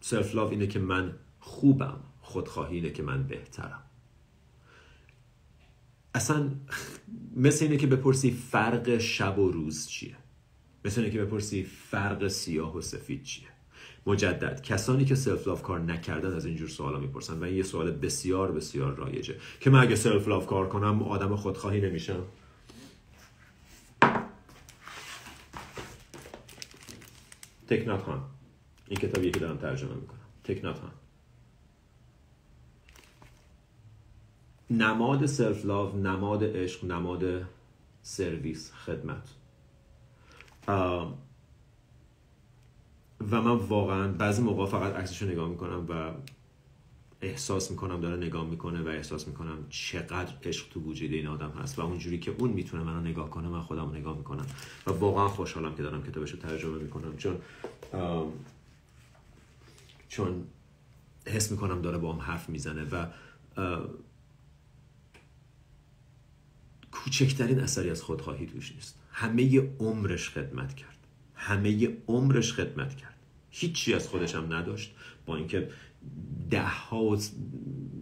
self 0.00 0.34
love 0.34 0.50
اینه 0.50 0.66
که 0.66 0.78
من 0.78 1.14
خوبم 1.40 2.00
خودخواهی 2.20 2.76
اینه 2.76 2.90
که 2.90 3.02
من 3.02 3.22
بهترم. 3.22 3.82
اصلا 6.16 6.50
مثل 7.36 7.64
اینه 7.64 7.76
که 7.76 7.86
بپرسی 7.86 8.30
فرق 8.30 8.98
شب 8.98 9.38
و 9.38 9.50
روز 9.50 9.88
چیه؟ 9.88 10.16
مثل 10.84 11.00
اینه 11.00 11.12
که 11.12 11.24
بپرسی 11.24 11.62
فرق 11.62 12.28
سیاه 12.28 12.76
و 12.76 12.80
سفید 12.80 13.22
چیه؟ 13.22 13.48
مجدد 14.06 14.62
کسانی 14.62 15.04
که 15.04 15.14
self 15.14 15.46
love 15.46 15.62
کار 15.62 15.80
نکردن 15.80 16.34
از 16.34 16.46
اینجور 16.46 16.68
سوالا 16.68 16.98
می‌پرسن 16.98 17.38
و 17.38 17.44
این 17.44 17.56
یه 17.56 17.62
سوال 17.62 17.90
بسیار 17.90 18.52
بسیار 18.52 18.94
رایجه 18.94 19.36
که 19.60 19.70
من 19.70 19.80
اگه 19.82 19.96
self 19.96 20.28
love 20.28 20.46
کار 20.46 20.68
کنم 20.68 21.02
آدم 21.02 21.36
خودخواهی 21.36 21.80
نمیشم 21.80 22.24
تیک 27.68 27.91
نات 27.91 28.02
هان. 28.02 28.24
این 28.88 29.00
کتابی 29.00 29.30
که 29.30 29.40
دارم 29.40 29.56
ترجمه 29.56 29.94
می‌کنم. 29.94 30.20
تیک 30.44 30.67
نات 30.67 30.78
هان. 30.78 30.92
نماد 34.70 35.26
سلف 35.26 35.64
لاو 35.64 35.96
نماد 35.98 36.44
عشق 36.44 36.84
نماد 36.84 37.24
سرویس 38.02 38.72
خدمت. 38.72 39.28
و 43.30 43.40
من 43.40 43.56
واقعا 43.56 44.12
بعضی 44.12 44.42
موقع 44.42 44.66
فقط 44.66 44.94
عکسش 44.94 45.22
رو 45.22 45.28
نگاه 45.28 45.48
می‌کنم 45.48 45.86
و 45.88 46.12
احساس 47.20 47.70
می‌کنم 47.70 48.00
داره 48.00 48.16
نگاه 48.16 48.46
می‌کنه 48.46 48.82
و 48.82 48.88
احساس 48.88 49.28
می‌کنم 49.28 49.66
چقدر 49.70 50.32
عشق 50.42 50.68
تو 50.68 50.80
وجود 50.80 51.12
این 51.12 51.26
آدم 51.26 51.50
هست 51.50 51.78
و 51.78 51.82
اونجوری 51.82 52.18
که 52.18 52.34
اون 52.38 52.50
می‌تونه 52.50 52.82
منو 52.82 53.00
نگاه 53.00 53.30
کنه 53.30 53.48
من 53.48 53.60
خودم 53.60 53.90
نگاه 53.94 54.16
می‌کنم. 54.16 54.46
و 54.86 54.90
واقعا 54.90 55.28
خوشحالم 55.28 55.74
که 55.74 55.82
دارم 55.82 56.02
کتابش 56.02 56.30
رو 56.30 56.38
ترجمه 56.38 56.78
می‌کنم. 56.78 57.16
چون 57.16 57.36
چون 60.08 60.44
حس 61.26 61.50
می‌کنم 61.50 61.82
داره 61.82 61.98
با 61.98 62.12
هم 62.12 62.20
حرف 62.20 62.48
می‌زنه 62.48 62.84
و 62.84 63.06
کوچکترین 67.04 67.60
اثری 67.60 67.90
از 67.90 68.02
خودخواهی 68.02 68.46
توش 68.46 68.72
نیست. 68.72 68.98
همه 69.10 69.70
عمرش 69.80 70.30
خدمت 70.30 70.74
کرد. 70.74 70.96
همه 71.34 71.96
عمرش 72.08 72.52
خدمت 72.52 72.96
کرد. 72.96 73.16
هیچی 73.50 73.94
از 73.94 74.08
خودش 74.08 74.34
هم 74.34 74.54
نداشت. 74.54 74.94
با 75.26 75.36
اینکه 75.36 75.70
ده 76.50 76.68
ها 76.68 77.18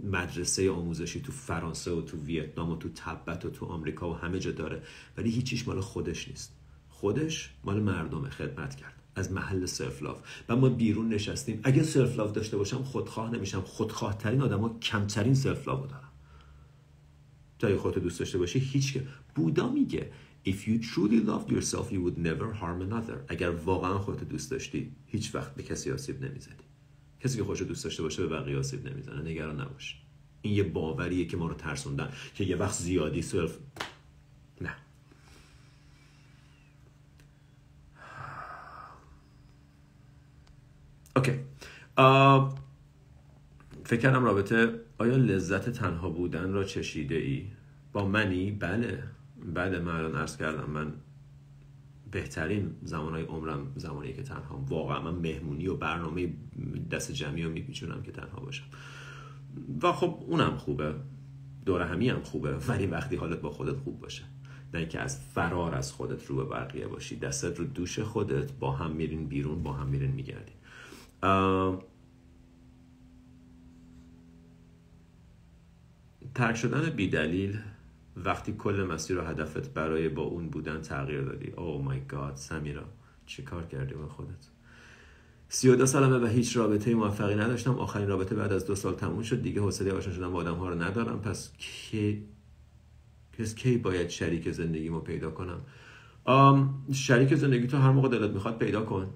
مدرسه 0.05 0.71
آموزشی 0.71 1.21
تو 1.21 1.33
فرانسه 1.33 1.91
و 1.91 2.03
تو 2.03 2.17
ویتنام 2.17 2.71
و 2.71 2.77
تو 2.77 2.89
تبت 2.89 3.45
و 3.45 3.51
تو 3.51 3.67
آمریکا 3.67 4.11
و 4.11 4.17
همه 4.17 4.39
جا 4.39 4.51
داره. 4.51 4.83
ولی 5.17 5.31
هیچیش 5.31 5.69
مال 5.69 5.81
خودش 5.81 6.29
نیست. 6.29 6.57
خودش 6.89 7.55
مال 7.65 7.81
مردم 7.81 8.29
خدمت 8.29 8.77
کرد. 8.77 8.95
از 9.17 9.33
محل 9.33 9.67
سلف 9.67 10.03
لاف. 10.03 10.21
و 10.49 10.57
ما 10.57 10.69
بیرون 10.69 11.09
نشستیم. 11.09 11.61
اگه 11.63 11.83
self 11.83 12.17
love 12.17 12.33
داشته 12.33 12.57
باشم 12.57 12.83
خودخواه 12.83 13.31
نمیشم. 13.31 13.61
خودخواه 13.61 14.19
ترین 14.19 14.43
آدم 14.43 14.61
ها 14.61 14.79
کمترین 14.83 15.35
self 15.35 15.69
love 15.69 15.81
تا 17.69 17.79
خودت 17.79 17.99
دوست 17.99 18.19
داشته 18.19 18.39
باشی 18.39 18.59
هیچ 18.59 18.93
که. 18.93 19.03
بودا 19.35 19.69
میگه 19.69 20.11
If 20.47 20.69
you 20.69 20.79
truly 20.93 21.21
loved 21.31 21.51
yourself 21.51 21.87
you 21.91 22.01
would 22.05 22.19
never 22.19 22.53
harm 22.61 22.81
another. 22.91 23.17
اگر 23.29 23.51
واقعا 23.51 23.99
خودت 23.99 24.25
دوست 24.25 24.51
داشتی 24.51 24.93
هیچ 25.07 25.35
وقت 25.35 25.55
به 25.55 25.63
کسی 25.63 25.93
آسیب 25.93 26.25
نمی‌زدی. 26.25 26.65
کسی 27.21 27.39
که 27.39 27.45
خودش 27.45 27.63
دوست 27.63 27.85
داشته 27.85 28.03
باشه 28.03 28.27
به 28.27 28.29
بقیه 28.29 28.59
آسیب 28.59 28.89
نمی‌زنه. 28.89 29.31
نگران 29.31 29.61
نباش. 29.61 30.03
این 30.43 30.55
یه 30.55 30.63
باوریه 30.63 31.25
که 31.25 31.37
ما 31.37 31.47
رو 31.47 31.55
ترسوندن 31.55 32.09
که 32.35 32.45
یه 32.45 32.57
وقت 32.57 32.75
زیادی 32.75 33.23
self 33.23 33.59
نه. 34.61 34.77
اوکی. 41.17 41.33
فکر 43.85 44.01
کردم 44.01 44.25
رابطه 44.25 44.81
آیا 44.99 45.17
لذت 45.17 45.71
تنها 45.71 46.11
بودن 46.11 46.53
را 46.53 46.65
چشیده 46.65 47.15
ای؟ 47.15 47.47
با 47.93 48.09
منی؟ 48.09 48.51
بله. 48.51 49.03
بعد 49.55 49.75
من 49.75 49.97
الان 49.97 50.17
عرض 50.17 50.37
کردم 50.37 50.71
من 50.71 50.93
بهترین 52.11 52.71
زمانهای 52.83 53.23
عمرم 53.23 53.73
زمانی 53.77 54.13
که 54.13 54.23
تنها 54.23 54.65
واقعا 54.69 55.03
من 55.03 55.15
مهمونی 55.15 55.69
و 55.69 55.77
برنامه 55.77 56.33
دست 56.91 57.13
جمعی 57.13 57.43
رو 57.43 57.51
میپیچونم 57.51 58.03
که 58.03 58.13
تنها 58.13 58.41
باشم. 58.41 58.65
و 59.83 59.93
خب 59.93 60.19
اونم 60.27 60.57
خوبه. 60.57 60.95
دور 61.67 61.83
همی 61.83 62.09
هم 62.09 62.23
خوبه. 62.23 62.57
ولی 62.69 62.87
وقتی 62.87 63.17
حالت 63.17 63.41
با 63.41 63.51
خودت 63.51 63.77
خوب 63.77 64.01
باشه. 64.01 64.23
نه 64.75 64.81
اینکه 64.81 65.01
از 65.01 65.21
فرار 65.21 65.75
از 65.75 65.93
خودت 65.93 66.27
رو 66.27 66.37
به 66.37 66.45
بقیه 66.45 66.87
باشی. 66.87 67.17
دستت 67.17 67.59
رو 67.59 67.65
دوش 67.65 67.99
خودت. 67.99 68.53
با 68.53 68.73
هم 68.73 68.91
میرین 68.91 69.27
بیرون 69.27 69.63
با 69.63 69.73
هم 69.73 69.87
میرین 69.87 70.11
میگردین. 70.11 70.57
ترک 76.35 76.57
شدن 76.57 76.91
بیدلیل 76.91 77.59
وقتی 78.17 78.53
کل 78.59 78.87
مسیر 78.91 79.19
و 79.19 79.23
هدفت 79.23 79.75
برای 79.75 80.09
با 80.09 80.23
اون 80.23 80.49
بودن 80.49 80.81
تغییر 80.81 81.23
دادی. 81.23 81.51
او 81.51 81.83
مای 81.83 82.01
گاد 82.09 82.37
سمیرا 82.37 82.85
چه 83.27 83.43
کار 83.43 83.67
کردی 83.67 83.95
با 83.95 84.09
خودت؟ 84.09 84.49
سی 85.49 85.69
و 85.69 85.77
دو 85.77 85.87
سالمه 85.87 86.19
و 86.19 86.27
هیچ 86.27 86.57
رابطه 86.57 86.95
موفقی 86.95 87.35
نداشتم. 87.35 87.79
آخرین 87.79 88.09
رابطه 88.09 88.35
بعد 88.35 88.53
از 88.53 88.67
دو 88.67 88.75
سال 88.75 88.95
تموم 88.95 89.23
شد. 89.23 89.43
دیگه 89.43 89.61
حوصله 89.61 89.93
آشنا 89.93 90.13
شدن 90.15 90.33
با 90.33 90.39
آدم 90.39 90.55
ها 90.55 90.69
رو 90.69 90.83
ندارم. 90.83 91.21
پس 91.21 91.53
کی 91.59 92.25
پس 93.39 93.55
کی 93.55 93.77
باید 93.77 94.09
شریک 94.09 94.51
زندگیمو 94.51 95.01
پیدا 95.01 95.31
کنم؟ 95.31 95.61
شریک 96.93 97.35
زندگی 97.35 97.67
تو 97.67 97.77
هر 97.77 97.91
موقع 97.91 98.09
دلت 98.09 98.31
می‌خواد 98.31 98.59
پیدا 98.59 98.83
کن. 98.83 99.15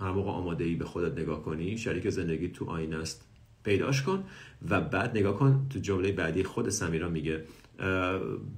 هر 0.00 0.10
موقع 0.10 0.30
آماده 0.30 0.64
ای 0.64 0.74
به 0.74 0.84
خودت 0.84 1.18
نگاه 1.18 1.42
کنی 1.42 1.78
شریک 1.78 2.10
زندگی 2.10 2.48
تو 2.48 2.70
آینه 2.70 2.96
است. 2.96 3.29
پیداش 3.62 4.02
کن 4.02 4.24
و 4.68 4.80
بعد 4.80 5.18
نگاه 5.18 5.38
کن 5.38 5.66
تو 5.70 5.78
جمله 5.78 6.12
بعدی 6.12 6.44
خود 6.44 6.68
سمیرا 6.68 7.08
میگه 7.08 7.44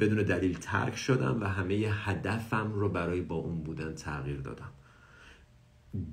بدون 0.00 0.22
دلیل 0.22 0.58
ترک 0.58 0.96
شدم 0.96 1.40
و 1.40 1.44
همه 1.44 1.74
هدفم 1.74 2.72
رو 2.72 2.88
برای 2.88 3.20
با 3.20 3.34
اون 3.34 3.62
بودن 3.62 3.94
تغییر 3.94 4.40
دادم. 4.40 4.70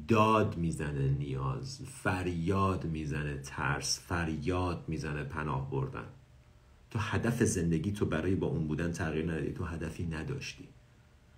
داد 0.07 0.57
می‌زنه 0.57 1.09
نیاز 1.09 1.81
فریاد 1.85 2.85
می‌زنه 2.85 3.37
ترس 3.37 3.99
فریاد 3.99 4.83
می‌زنه 4.87 5.23
پناه 5.23 5.71
بردن. 5.71 6.07
تو 6.91 6.99
هدف 6.99 7.43
زندگی 7.43 7.91
تو 7.91 8.05
برای 8.05 8.35
با 8.35 8.47
اون 8.47 8.67
بودن 8.67 8.91
تغییر 8.91 9.31
ندادی 9.31 9.53
تو 9.53 9.65
هدفی 9.65 10.05
نداشتی. 10.05 10.67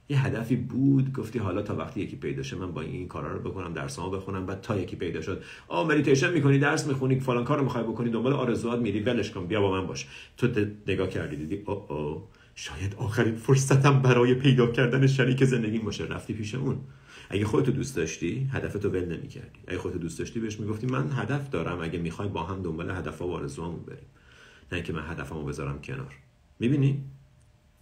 یه 0.10 0.26
هدفی 0.26 0.56
بود 0.56 1.14
گفتی 1.14 1.40
حالا 1.40 1.62
تا 1.62 1.76
وقتی 1.76 2.02
یکی 2.02 2.16
پیدا 2.16 2.44
شه 2.44 2.56
من 2.56 2.72
با 2.72 2.82
این 2.82 3.08
کارا 3.08 3.34
رو 3.34 3.52
بکنم 3.52 3.74
درسامو 3.74 4.10
بخونم. 4.10 4.46
بعد 4.46 4.62
تا 4.62 4.78
یکی 4.78 4.96
پیدا 4.96 5.22
شد 5.22 5.44
آ 5.68 5.84
مدیتیشن 5.84 6.34
می‌کنی 6.34 6.60
درس 6.60 6.88
می‌خونی 6.88 7.20
فلان 7.20 7.44
کارو 7.44 7.64
می‌خوای 7.64 7.84
بکنی 7.84 8.10
دنبال 8.10 8.34
آرزوات 8.34 8.80
میری 8.80 9.00
ولش 9.00 9.32
کن 9.32 9.48
بیا 9.48 9.62
با 9.62 9.72
من 9.72 9.88
باش. 9.88 10.08
تو 10.38 10.48
نگاه 10.88 11.10
کردی 11.10 11.36
دیدی 11.36 11.64
او 11.66 11.94
او 11.94 12.28
شاید 12.56 12.96
آخرین 12.96 13.36
فرصتم 13.36 14.02
برای 14.02 14.34
پیدا 14.34 14.68
کردن 14.68 15.08
شریک 15.08 15.44
زندگی 15.44 15.80
باشه. 15.80 16.06
رفتی 16.06 16.34
پیش 16.34 16.56
اون. 16.56 16.78
اگه 17.30 17.46
خودتو 17.46 17.72
دوست 17.72 17.96
داشتی 17.96 18.50
هدفتو 18.52 18.90
ول 18.90 19.06
نمی‌کردی. 19.06 19.60
اگه 19.68 19.78
خودتو 19.78 20.00
دوست 20.00 20.20
داشتی 20.20 20.40
بهش 20.40 20.60
می‌گفتی 20.60 20.88
من 20.88 21.12
هدف 21.12 21.50
دارم 21.50 21.82
اگه 21.82 22.00
می‌خوای 22.00 22.28
با 22.28 22.44
هم 22.44 22.64
دنبال 22.64 22.92
هدفها 22.92 23.28
و 23.28 23.34
آرزوامون 23.34 23.80
بریم. 23.88 24.08
نه 24.72 24.82
که 24.82 24.94
من 24.94 25.04
هدفمو 25.08 25.44
بذارم 25.44 25.82
کنار. 25.82 26.14
می‌بینی؟ 26.60 27.04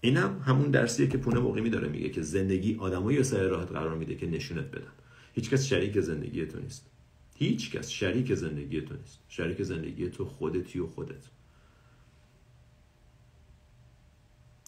اینم 0.02 0.42
همون 0.46 0.72
درسیه 0.72 1.08
که 1.08 1.18
پونه 1.18 1.40
مقیمی 1.40 1.70
داره 1.70 1.88
میگه 1.88 2.10
که 2.10 2.22
زندگی 2.22 2.76
آدمایی 2.76 3.24
سر 3.24 3.48
راحت 3.48 3.72
قرار 3.72 3.96
میده 3.96 4.16
که 4.16 4.28
نشونت 4.28 4.66
بدن. 4.66 4.92
هیچکس 5.34 5.66
شریک 5.66 6.00
زندگی 6.00 6.46
تو 6.46 6.60
نیست. 6.60 6.86
هیچ 7.36 7.72
کس 7.72 7.90
شریک 7.90 8.34
زندگی 8.34 8.82
تو 8.82 8.96
نیست. 8.96 9.20
شریک 9.30 9.64
زندگی 9.64 10.10
تو 10.10 10.26
خودتی 10.26 10.80
و 10.80 10.88
خودت. 10.88 11.24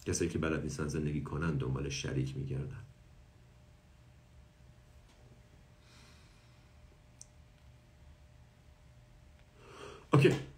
کسایی 0.06 0.30
که 0.30 0.38
بلد 0.38 0.62
نیستن 0.62 0.88
زندگی 0.88 1.20
کنن 1.20 1.56
دنبال 1.56 1.88
شریک 1.88 2.36
میگردن. 2.36 2.82
Okay. 10.12 10.51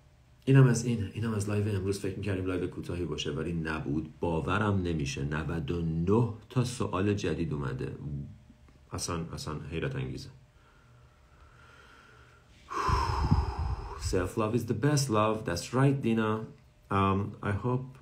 اینم 0.44 0.66
از 0.66 0.84
این 0.84 1.10
اینم 1.12 1.34
از 1.34 1.48
live 1.48 1.76
امروز 1.76 2.00
فکر 2.00 2.16
می‌کردیم 2.16 2.46
live 2.46 2.66
کوتاهی 2.66 3.04
باشه 3.04 3.30
ولی 3.30 3.52
نبود 3.52 4.14
باورم 4.20 4.82
نمیشه 4.82 5.24
99 5.24 6.28
تا 6.50 6.64
سوال 6.64 7.14
جدید 7.14 7.52
اومده 7.52 7.96
اصلا 8.92 9.16
اصلا 9.32 9.54
حیرت 9.70 9.96
انگیزه 9.96 10.28
Self 14.14 14.36
love 14.36 14.54
is 14.54 14.66
the 14.66 14.74
best 14.88 15.08
love. 15.08 15.44
That's 15.48 15.72
right, 15.72 16.00
Dina. 16.00 16.30
Um, 16.90 17.36
I 17.42 17.52
hope 17.66 17.98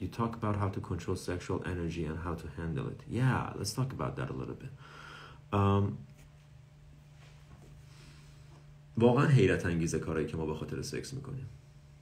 you 0.00 0.08
talk 0.08 0.34
about 0.34 0.56
how 0.56 0.68
to 0.76 0.80
control 0.80 1.16
sexual 1.16 1.62
energy 1.72 2.04
and 2.04 2.18
how 2.26 2.34
to 2.34 2.46
handle 2.56 2.88
it. 2.88 3.00
Yeah, 3.08 3.52
let's 3.58 3.74
talk 3.78 3.92
about 3.92 4.16
that 4.16 4.28
a 4.30 4.32
little 4.32 4.54
bit. 4.54 4.72
Um, 5.52 5.84
واقعا 8.98 9.26
حیرت 9.26 9.66
انگیزه 9.66 9.98
کارهایی 9.98 10.26
که 10.26 10.36
ما 10.36 10.46
به 10.46 10.54
خاطر 10.54 10.82
سکس 10.82 11.14
می‌کنیم. 11.14 11.46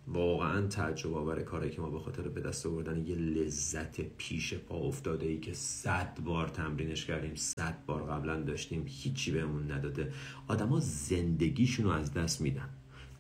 واقعا 0.07 0.67
تعجب 0.67 1.15
آور 1.15 1.43
کارهایی 1.43 1.73
که 1.73 1.81
ما 1.81 1.91
به 1.91 1.99
خاطر 1.99 2.23
به 2.23 2.41
دست 2.41 2.67
آوردن 2.67 3.07
یه 3.07 3.15
لذت 3.15 4.01
پیش 4.01 4.55
پا 4.55 4.77
افتاده 4.77 5.27
ای 5.27 5.41
که 5.41 5.53
صد 5.53 6.19
بار 6.25 6.49
تمرینش 6.49 7.07
کردیم 7.07 7.35
صد 7.35 7.77
بار 7.87 8.03
قبلا 8.03 8.43
داشتیم 8.43 8.85
هیچی 8.87 9.31
بهمون 9.31 9.73
نداده. 9.73 10.13
آدما 10.49 10.81
زندگیشون 10.81 11.87
رو 11.87 11.93
از 11.93 12.15
دست 12.15 12.41
میدن. 12.41 12.69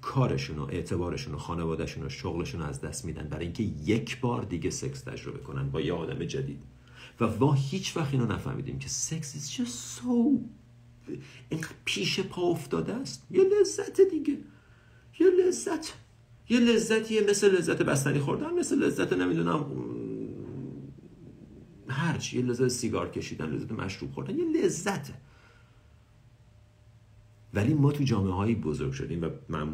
کارشون 0.00 0.58
و 0.58 0.62
اعتبارشون 0.62 1.34
و 1.34 1.38
خانوادهشون 1.38 2.06
و 2.06 2.08
شغلشون 2.08 2.60
رو 2.60 2.66
از 2.66 2.80
دست 2.80 3.04
میدن 3.04 3.28
برای 3.28 3.44
اینکه 3.44 3.62
یک 3.62 4.20
بار 4.20 4.42
دیگه 4.42 4.70
سکس 4.70 5.00
تجربه 5.00 5.38
کنن 5.38 5.70
با 5.70 5.80
یه 5.80 5.92
آدم 5.92 6.24
جدید. 6.24 6.62
و 7.20 7.28
ما 7.40 7.52
هیچ 7.52 7.96
وقت 7.96 8.12
اینو 8.12 8.26
نفهمیدیم 8.26 8.78
که 8.78 8.88
سکس 8.88 9.36
is 9.36 9.60
just 9.60 10.00
so 10.00 10.10
این 11.48 11.64
پیش 11.84 12.20
پا 12.20 12.42
افتاده 12.42 12.92
است؟ 12.92 13.26
یه 13.30 13.44
لذت 13.44 14.00
دیگه. 14.00 14.38
یه 15.20 15.26
لذت. 15.30 15.92
یه 16.48 16.60
لذتیه 16.60 17.26
مثل 17.30 17.56
لذت 17.56 17.82
بستنی 17.82 18.18
خوردن 18.18 18.54
مثل 18.54 18.78
لذت 18.78 19.12
نمی‌دونم 19.12 19.66
هرچی. 21.88 22.38
یه 22.38 22.44
لذت 22.44 22.68
سیگار 22.68 23.10
کشیدن 23.10 23.50
لذت 23.50 23.72
مشروب 23.72 24.12
خوردن. 24.12 24.38
یه 24.38 24.44
لذته 24.44 25.14
ولی 27.54 27.74
ما 27.74 27.92
تو 27.92 28.04
جامعه 28.04 28.32
هایی 28.32 28.54
بزرگ 28.54 28.92
شدیم 28.92 29.22
و 29.22 29.28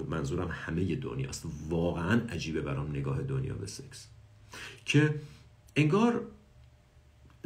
منظورم 0.09 0.49
همه 0.51 0.95
دنیاست. 0.97 1.47
واقعا 1.69 2.21
عجیبه 2.29 2.61
برام 2.61 2.91
نگاه 2.91 3.23
دنیا 3.23 3.55
به 3.55 3.67
سکس. 3.67 4.07
که 4.85 5.15
انگار 5.77 6.27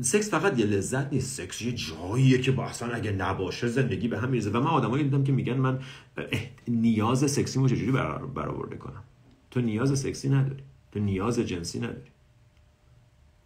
سکس 0.02 0.30
فقط 0.30 0.58
یه 0.58 0.66
لذت 0.66 1.12
نیست. 1.12 1.36
سکس 1.42 1.62
یه 1.62 1.72
جاییه 1.72 2.38
که 2.38 2.52
با 2.52 2.64
اصلا 2.64 2.94
اگه 2.94 3.12
نباشه 3.12 3.68
زندگی 3.68 4.08
به 4.08 4.18
هم 4.18 4.28
میرزه 4.28 4.50
و 4.50 4.60
من 4.60 4.66
آدمایی 4.66 5.04
دیدم 5.04 5.24
که 5.24 5.32
میگن 5.32 5.56
من 5.56 5.80
نیاز 6.68 7.30
سکسی 7.30 7.58
مو 7.58 7.68
چجوری 7.68 7.92
برآورده 8.34 8.76
کنم؟ 8.76 9.02
تو 9.50 9.60
نیاز 9.60 9.98
سکسی 9.98 10.28
نداری. 10.28 10.62
تو 10.92 10.98
نیاز 10.98 11.38
جنسی 11.40 11.78
نداری. 11.78 12.10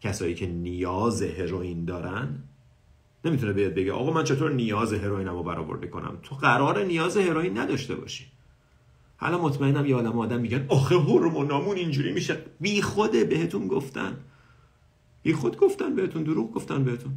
کسایی 0.00 0.34
که 0.34 0.46
نیاز 0.46 1.22
هروئین 1.22 1.84
دارن 1.84 2.42
نمی‌تونه 3.24 3.52
بیاد 3.52 3.74
بگه 3.74 3.92
آقا 3.92 4.12
من 4.12 4.24
چطور 4.24 4.52
نیاز 4.52 4.92
هروئینمو 4.92 5.42
برآورده 5.42 5.86
کنم؟ 5.86 6.18
تو 6.22 6.34
قرار 6.34 6.84
نیاز 6.84 7.16
هروئین 7.16 7.58
نداشته 7.58 7.94
باشی. 7.94 8.26
حالا 9.16 9.42
مطمئنم 9.42 9.86
یه 9.86 9.94
آدم 9.96 10.18
آدم 10.18 10.40
میگن 10.40 10.66
آخه 10.68 10.94
هورمونامون 10.94 11.76
اینجوری 11.76 12.12
میشه. 12.12 12.36
بی 12.60 12.82
خوده 12.82 13.24
بهتون 13.24 13.68
گفتن. 13.68 14.16
بی 15.24 15.32
خود 15.32 15.56
گفتن 15.56 15.94
بهتون 15.94 16.22
دروغ 16.22 16.52
گفتن 16.52 16.84
بهتون. 16.84 17.12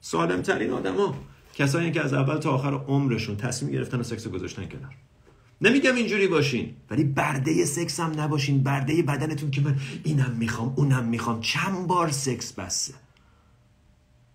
سالم 0.00 0.42
ترین 0.42 0.70
آدما 0.70 1.14
کسایی 1.54 1.92
که 1.92 2.00
از 2.00 2.14
اول 2.14 2.36
تا 2.36 2.50
آخر 2.50 2.74
عمرشون 2.74 3.36
تصمیم 3.36 3.72
گرفتن 3.72 4.00
و 4.00 4.02
سکس 4.02 4.28
گذاشتن 4.28 4.68
کنار. 4.68 4.96
نمیگم 5.60 5.94
اینجوری 5.94 6.28
باشین 6.28 6.76
ولی 6.90 7.04
برده 7.04 7.64
سکس 7.64 8.00
هم 8.00 8.20
نباشین. 8.20 8.62
برده 8.62 9.02
بدنتون 9.02 9.50
که 9.50 9.60
من 9.60 9.76
اینم 10.04 10.36
می‌خوام 10.38 10.74
اونم 10.76 11.04
می‌خوام. 11.04 11.40
چند 11.40 11.86
بار 11.86 12.10
سکس 12.10 12.52
بسه 12.52 12.94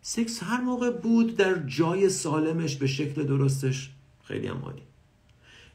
سکس 0.02 0.44
هر 0.44 0.62
موقع 0.62 0.90
بود 0.92 1.38
در 1.38 1.56
جای 1.68 2.10
سالمش 2.10 2.76
به 2.76 2.88
شکل 2.88 3.24
درستش. 3.24 3.92
خیلی 4.24 4.48
هم 4.48 4.58
عالی. 4.58 4.84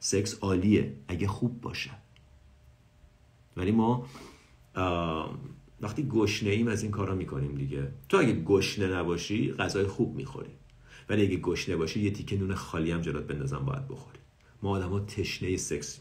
سکس 0.00 0.38
عالیه 0.40 0.96
اگه 1.08 1.28
خوب 1.28 1.60
باشه. 1.60 1.90
ولی 3.56 3.72
ما 3.72 4.06
وقتی 5.80 6.08
گشنه 6.08 6.50
ایم 6.50 6.68
از 6.68 6.82
این 6.82 6.92
کارا 6.92 7.14
می‌کنیم 7.14 7.54
دیگه. 7.54 7.88
تو 8.08 8.16
اگه 8.16 8.32
گشنه 8.32 8.86
نباشی 8.86 9.52
غذای 9.52 9.84
خوب 9.84 10.16
می‌خوری. 10.16 10.50
ولی 11.08 11.22
اگه 11.26 11.36
گشنه 11.36 11.76
باشی 11.76 12.00
یه 12.00 12.10
تیکه 12.10 12.36
نون 12.36 12.54
خالی 12.54 12.90
هم 12.90 13.00
بندازم 13.00 13.58
باید 13.58 13.88
بخوری. 13.88 14.18
ما 14.62 14.70
آدما 14.70 15.00
تشنه 15.00 15.56
سکس 15.56 16.00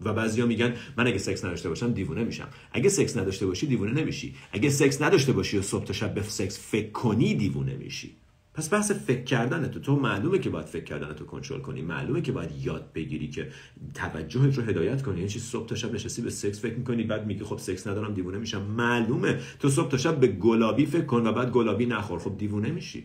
و 0.00 0.12
بعضیا 0.12 0.46
میگن 0.46 0.74
من 0.96 1.06
اگه 1.06 1.18
سکس 1.18 1.44
نداشته 1.44 1.68
باشم 1.68 1.92
دیوونه 1.92 2.24
میشم. 2.24 2.48
اگه 2.72 2.88
سکس 2.88 3.16
نداشته 3.16 3.46
باشی 3.46 3.66
دیوونه 3.66 3.92
نمیشی. 3.92 4.34
اگه 4.52 4.70
سکس 4.70 5.02
نداشته 5.02 5.32
باشی 5.32 5.58
و 5.58 5.62
صبح 5.62 5.84
تا 5.84 5.92
شب 5.92 6.14
به 6.14 6.22
سکس 6.22 6.58
فکر 6.58 6.90
کنی 6.90 7.34
دیوونه 7.34 7.76
میشی. 7.76 8.16
پس 8.56 8.72
بحث 8.72 8.90
فکر 8.90 9.24
کردن 9.24 9.68
تو 9.68 9.80
تو 9.80 9.96
معلومه 9.96 10.38
که 10.38 10.50
باید 10.50 10.66
فکر 10.66 10.84
کردن 10.84 11.12
تو 11.12 11.24
کنترل 11.24 11.60
کنی. 11.60 11.82
معلومه 11.82 12.22
که 12.22 12.32
باید 12.32 12.50
یاد 12.62 12.92
بگیری 12.92 13.28
که 13.28 13.50
توجهت 13.94 14.58
رو 14.58 14.62
هدایت 14.62 15.02
کنی. 15.02 15.16
یعنی 15.16 15.28
صبح 15.28 15.66
تا 15.68 15.74
شب 15.74 15.94
نشستی 15.94 16.22
به 16.22 16.30
سکس 16.30 16.60
فکر 16.60 16.74
می‌کنی 16.74 17.02
بعد 17.02 17.26
میگی 17.26 17.44
خب 17.44 17.58
سکس 17.58 17.86
ندارم 17.86 18.14
دیوونه 18.14 18.38
میشم. 18.38 18.62
معلومه. 18.62 19.40
تو 19.58 19.68
صبح 19.68 19.90
تا 19.90 19.96
شب 19.96 20.20
به 20.20 20.26
گلابی 20.26 20.86
فکر 20.86 21.04
کن 21.04 21.26
و 21.26 21.32
بعد 21.32 21.50
گلابی 21.50 21.86
نخور. 21.86 22.18
خب 22.18 22.38
دیوونه 22.38 22.70
میشی. 22.70 23.04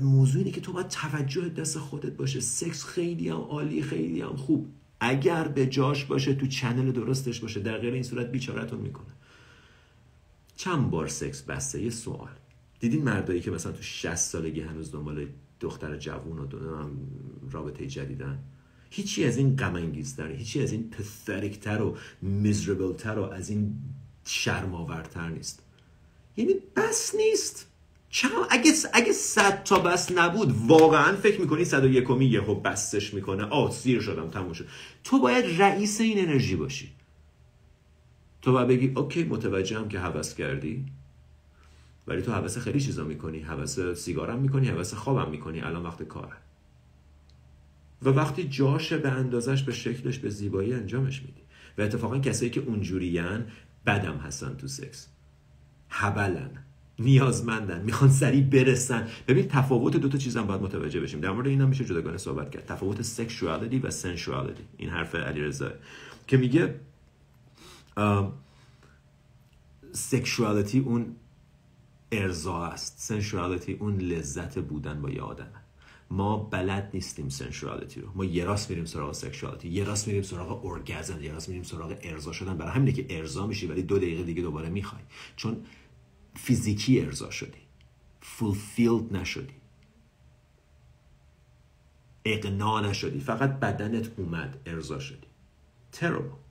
موضوع 0.00 0.38
اینه 0.38 0.50
که 0.50 0.60
تو 0.60 0.72
باید 0.72 0.88
توجه 0.88 1.48
دست 1.48 1.78
خودت 1.78 2.16
باشه. 2.16 2.40
سکس 2.40 2.84
خیلی 2.84 3.28
هم 3.28 3.36
عالی 3.36 3.82
خیلی 3.82 4.20
هم 4.20 4.36
خوب. 4.36 4.68
اگر 5.00 5.48
به 5.48 5.66
جاش 5.66 6.04
باشه 6.04 6.34
تو 6.34 6.46
channel 6.46 6.92
درستش 6.92 7.40
باشه. 7.40 7.60
در 7.60 7.78
غیر 7.78 7.94
این 7.94 8.02
صورت 8.02 8.32
بیچارتون 8.32 8.80
می‌کنه. 8.80 9.12
چند 10.56 10.90
بار 10.90 11.06
سکس 11.06 11.42
بسته؟ 11.42 11.82
یه 11.82 11.90
سوال. 11.90 12.28
دیدین 12.80 13.02
مردایی 13.02 13.40
که 13.40 13.50
مثلا 13.50 13.72
تو 13.72 13.82
60 13.82 14.14
سالگی 14.14 14.60
هنوز 14.60 14.92
دنبال 14.92 15.26
دختر 15.60 15.96
جوون 15.96 16.38
و 16.38 16.76
هم 16.76 16.96
رابطه 17.50 17.86
جدیدن؟ 17.86 18.38
هیچی 18.90 19.24
از 19.24 19.36
این 19.36 19.56
غم 19.56 19.74
انگیزتر 19.74 20.30
هیچی 20.30 20.62
از 20.62 20.72
این 20.72 20.90
پثریکتر 20.90 21.82
و 21.82 21.96
میزربلتر 22.22 23.18
و 23.18 23.22
از 23.22 23.50
این 23.50 23.74
شرماورتر 24.24 25.28
نیست. 25.28 25.62
یعنی 26.36 26.54
بس 26.76 27.14
نیست. 27.14 27.66
چرا؟ 28.10 28.46
اگه 28.50 28.72
اگه 28.92 29.12
صد 29.12 29.64
تا 29.64 29.78
بس 29.78 30.12
نبود 30.12 30.54
واقعا 30.66 31.16
فکر 31.16 31.40
می‌کنی 31.40 31.64
صد 31.64 31.84
و 31.84 31.88
یکمی 31.88 32.26
یهو 32.26 32.54
بستش 32.54 33.14
می‌کنه؟ 33.14 33.44
آه 33.44 33.70
سیر 33.70 34.00
شدم 34.00 34.30
تموم 34.30 34.52
شد. 34.52 34.66
تو 35.04 35.18
باید 35.18 35.62
رئیس 35.62 36.00
این 36.00 36.18
انرژی 36.18 36.56
باشی. 36.56 36.92
تو 38.42 38.52
باید 38.52 38.68
بگی 38.68 38.92
okay 38.96 39.24
متوجهم 39.24 39.88
که 39.88 39.98
هوس 39.98 40.34
کردی. 40.34 40.84
ولی 42.06 42.22
تو 42.22 42.32
هوس 42.32 42.58
خیلی 42.58 42.80
چیزا 42.80 43.04
می‌کنی 43.04 43.38
هوس 43.40 43.80
سیگارم 43.80 44.38
می‌کنی 44.38 44.68
هوس 44.68 44.94
خوابم 44.94 45.30
می‌کنی. 45.30 45.60
الان 45.60 45.82
وقت 45.82 46.02
کاره. 46.02 46.36
و 48.02 48.08
وقتی 48.08 48.44
جاش 48.44 48.92
به 48.92 49.10
اندازش 49.10 49.62
به 49.62 49.72
شکلش 49.72 50.18
به 50.18 50.30
زیبایی 50.30 50.74
انجامش 50.74 51.22
میدی. 51.22 51.42
و 51.78 51.82
اتفاقا 51.82 52.18
کسایی 52.18 52.50
که 52.50 52.60
اونجوریان 52.60 53.46
بدم 53.86 54.16
هستن 54.16 54.54
تو 54.54 54.68
سکس. 54.68 55.08
هولن 55.90 56.50
نیازمندن 56.98 57.82
می‌خوان 57.82 58.10
سریع 58.10 58.42
برسن. 58.44 59.08
ببین 59.28 59.48
تفاوت 59.48 59.96
دو 59.96 60.08
تا 60.08 60.18
چیزم 60.18 60.42
باید 60.42 60.60
متوجه 60.60 61.00
بشیم. 61.00 61.20
در 61.20 61.30
مورد 61.30 61.46
اینم 61.46 61.68
میشه 61.68 61.84
جداگانه 61.84 62.16
صحبت 62.16 62.50
کرد. 62.50 62.66
تفاوت 62.66 63.02
sexuality 63.02 63.78
و 63.78 63.90
sensuality 63.90 64.62
این 64.76 64.90
حرف 64.90 65.14
علیرضا. 65.14 65.70
که 66.26 66.36
میگه 66.36 66.80
sexuality 69.92 70.78
اون 70.78 71.16
ارضا 72.12 72.64
است. 72.64 72.94
sensuality 72.98 73.72
اون 73.72 73.96
لذت 73.98 74.58
بودن 74.58 75.02
با 75.02 75.10
یه 75.10 75.22
آدمه 75.22 75.66
ما 76.10 76.36
بلد 76.36 76.90
نیستیم 76.94 77.28
sensuality 77.28 78.00
رو. 78.00 78.08
ما 78.14 78.24
یه 78.24 78.44
راست 78.44 78.70
میریم 78.70 78.84
سراغ 78.84 79.12
sexuality 79.12 79.68
یه 79.68 79.84
راست 79.84 80.06
میریم 80.06 80.22
سراغ 80.22 80.64
اورگازم 80.64 81.22
یه 81.22 81.32
راست 81.32 81.48
میریم 81.48 81.62
سراغ 81.62 81.96
ارضا 82.02 82.32
شدن. 82.32 82.56
برای 82.56 82.72
همینه 82.72 82.92
که 82.92 83.06
ارضا 83.10 83.46
میشی 83.46 83.66
ولی 83.66 83.82
دو 83.82 83.98
دقیقه 83.98 84.22
دیگه 84.22 84.42
دوباره 84.42 84.68
می‌خوای. 84.68 85.02
چون 85.36 85.64
فیزیکی 86.34 87.00
ارضا 87.00 87.30
شدی. 87.30 87.58
fulfilled 88.20 89.16
نشدی. 89.16 89.54
اقنا 92.24 92.80
نشدی. 92.80 93.20
فقط 93.20 93.60
بدنت 93.60 94.18
اومد 94.18 94.60
ارضا 94.66 94.98
شدی. 94.98 95.26
Terrible. 95.96 96.45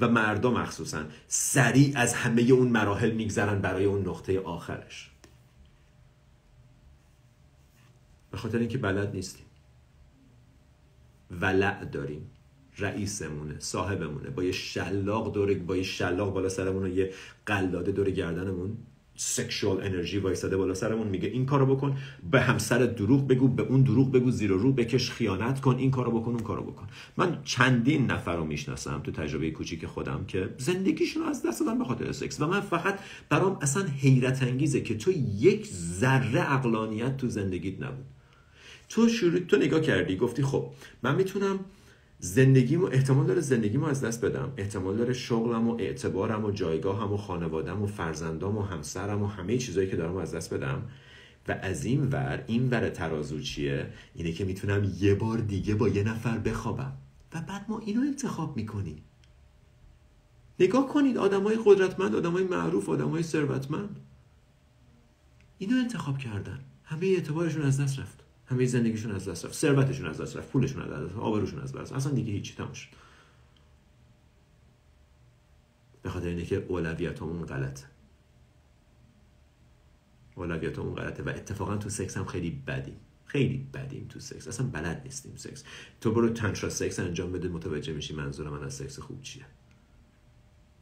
و 0.00 0.08
مردم 0.08 0.52
مخصوصا 0.52 1.04
سریع 1.28 1.92
از 1.96 2.14
همه 2.14 2.42
اون 2.42 2.68
مراحل 2.68 3.10
میگذرن 3.10 3.60
برای 3.60 3.84
اون 3.84 4.08
نقطه 4.08 4.40
آخرش. 4.40 5.10
به 8.30 8.38
خاطر 8.38 8.58
اینکه 8.58 8.78
بلد 8.78 9.14
نیستیم. 9.14 9.46
ولع 11.30 11.84
داریم. 11.84 12.30
رئیسمونه 12.78 13.58
صاحبمونه. 13.58 14.30
با 14.30 14.44
یه 14.44 14.52
شلاق 14.52 15.32
دور 15.32 15.54
با 15.54 15.76
یه 15.76 15.82
شلاق 15.82 16.34
بالا 16.34 16.48
سرمون 16.48 16.82
و 16.82 16.88
یه 16.88 17.12
قلاده 17.46 17.92
دور 17.92 18.10
گردنمون. 18.10 18.76
سکشوال 19.22 19.82
انرژی 19.82 20.18
وایساده 20.18 20.56
بالا 20.56 20.74
سرمون 20.74 21.06
میگه 21.06 21.28
این 21.28 21.46
کارو 21.46 21.76
بکن 21.76 21.96
به 22.30 22.40
همسر 22.40 22.78
دروغ 22.78 23.28
بگو 23.28 23.48
به 23.48 23.62
اون 23.62 23.82
دروغ 23.82 24.12
بگو 24.12 24.30
زیر 24.30 24.50
رو 24.50 24.72
بکش 24.72 25.10
خیانت 25.10 25.60
کن 25.60 25.76
این 25.76 25.90
کارو 25.90 26.20
بکن 26.20 26.30
اون 26.30 26.42
کارو 26.42 26.62
بکن. 26.62 26.86
من 27.16 27.38
چندین 27.44 28.06
نفر 28.06 28.36
رو 28.36 28.44
می‌شناسم 28.44 29.00
تو 29.04 29.12
تجربه 29.12 29.50
کوچیک 29.50 29.86
خودم 29.86 30.24
که 30.28 30.54
زندگیشون 30.58 31.22
از 31.22 31.42
دست 31.42 31.60
دادن 31.60 31.78
به 31.78 31.84
خاطر 31.84 32.12
سکس. 32.12 32.40
و 32.40 32.46
من 32.46 32.60
فقط 32.60 32.98
برام 33.28 33.58
اصلا 33.62 33.84
حیرت 33.84 34.42
انگیزه 34.42 34.80
که 34.80 34.94
تو 34.94 35.12
یک 35.38 35.66
ذره 35.66 36.52
اقلانیت 36.52 37.16
تو 37.16 37.28
زندگیت 37.28 37.82
نبود. 37.82 38.04
تو 38.88 39.08
شروع 39.08 39.40
تو 39.40 39.56
نگاه 39.56 39.80
کردی 39.80 40.16
گفتی 40.16 40.42
خب 40.42 40.66
من 41.02 41.14
می‌تونم 41.14 41.58
زندگیمو 42.22 42.86
احتمال 42.92 43.26
داره 43.26 43.40
زندگیمو 43.40 43.86
از 43.86 44.04
دست 44.04 44.24
بدم. 44.24 44.52
احتمال 44.56 44.96
داره 44.96 45.12
شغلم 45.12 45.68
و 45.68 45.76
اعتبارم 45.78 46.44
و 46.44 46.50
جایگاهم 46.50 47.12
و 47.12 47.16
خانوادم 47.16 47.82
و 47.82 47.86
فرزندام 47.86 48.58
و 48.58 48.62
همسرم 48.62 49.22
و 49.22 49.26
همه 49.26 49.58
چیزایی 49.58 49.90
که 49.90 49.96
دارم 49.96 50.16
از 50.16 50.34
دست 50.34 50.54
بدم. 50.54 50.82
و 51.48 51.52
از 51.62 51.84
این 51.84 52.08
ور 52.08 52.44
این 52.46 52.70
ور 52.70 52.88
ترازو 52.88 53.40
چیه؟ 53.40 53.92
اینه 54.14 54.32
که 54.32 54.44
می‌تونم 54.44 54.92
یه 55.00 55.14
بار 55.14 55.38
دیگه 55.38 55.74
با 55.74 55.88
یه 55.88 56.02
نفر 56.02 56.38
بخوابم. 56.38 56.92
و 57.34 57.40
بعد 57.40 57.64
ما 57.68 57.78
اینو 57.78 58.00
انتخاب 58.00 58.56
می‌کنیم. 58.56 59.02
نگاه 60.60 60.88
کنید 60.88 61.16
آدمای 61.16 61.58
قدرتمند 61.64 62.14
آدمای 62.14 62.44
معروف 62.44 62.88
آدمای 62.88 63.22
ثروتمند. 63.22 64.00
اینو 65.58 65.76
انتخاب 65.76 66.18
کردن. 66.18 66.60
همه 66.84 67.06
اعتبارشون 67.06 67.62
از 67.62 67.80
دست 67.80 67.98
رفت. 67.98 68.19
همه 68.50 68.66
زندگیشون 68.66 69.12
از 69.12 69.28
دست 69.28 69.44
رفت. 69.44 69.54
ثروتشون 69.54 70.06
از 70.06 70.20
دست 70.20 70.36
رفت 70.36 70.48
پولشون 70.48 70.82
از 70.82 70.90
دست 70.90 71.02
رفت 71.02 71.16
آبروشون 71.16 71.60
از 71.60 71.72
دست 71.72 71.80
رفت. 71.80 71.92
اصلا 71.92 72.12
دیگه 72.12 72.32
هیچی 72.32 72.54
تموم 72.54 72.72
شد. 72.72 72.88
به 76.02 76.10
خاطر 76.10 76.26
اینه 76.26 76.44
که 76.44 76.66
اون 76.68 77.46
غلطه. 77.46 77.84
اولویتمون 80.34 80.94
غلطه 80.94 81.22
و 81.22 81.28
اتفاقا 81.28 81.76
تو 81.76 81.88
سکس 81.88 82.16
هم 82.16 82.24
خیلی 82.24 82.50
بدیم. 82.50 82.96
خیلی 83.24 83.66
بدیم 83.74 84.06
تو 84.08 84.20
سکس. 84.20 84.48
اصلا 84.48 84.66
بلد 84.66 85.02
نیستیم 85.04 85.36
سکس. 85.36 85.64
تو 86.00 86.12
برو 86.12 86.28
tantra 86.28 86.70
sex 86.70 86.98
انجام 86.98 87.32
بده 87.32 87.48
متوجه 87.48 87.92
میشی 87.92 88.14
منظور 88.14 88.50
من 88.50 88.64
از 88.64 88.74
سکس 88.74 88.98
خوب 88.98 89.22
چیه. 89.22 89.44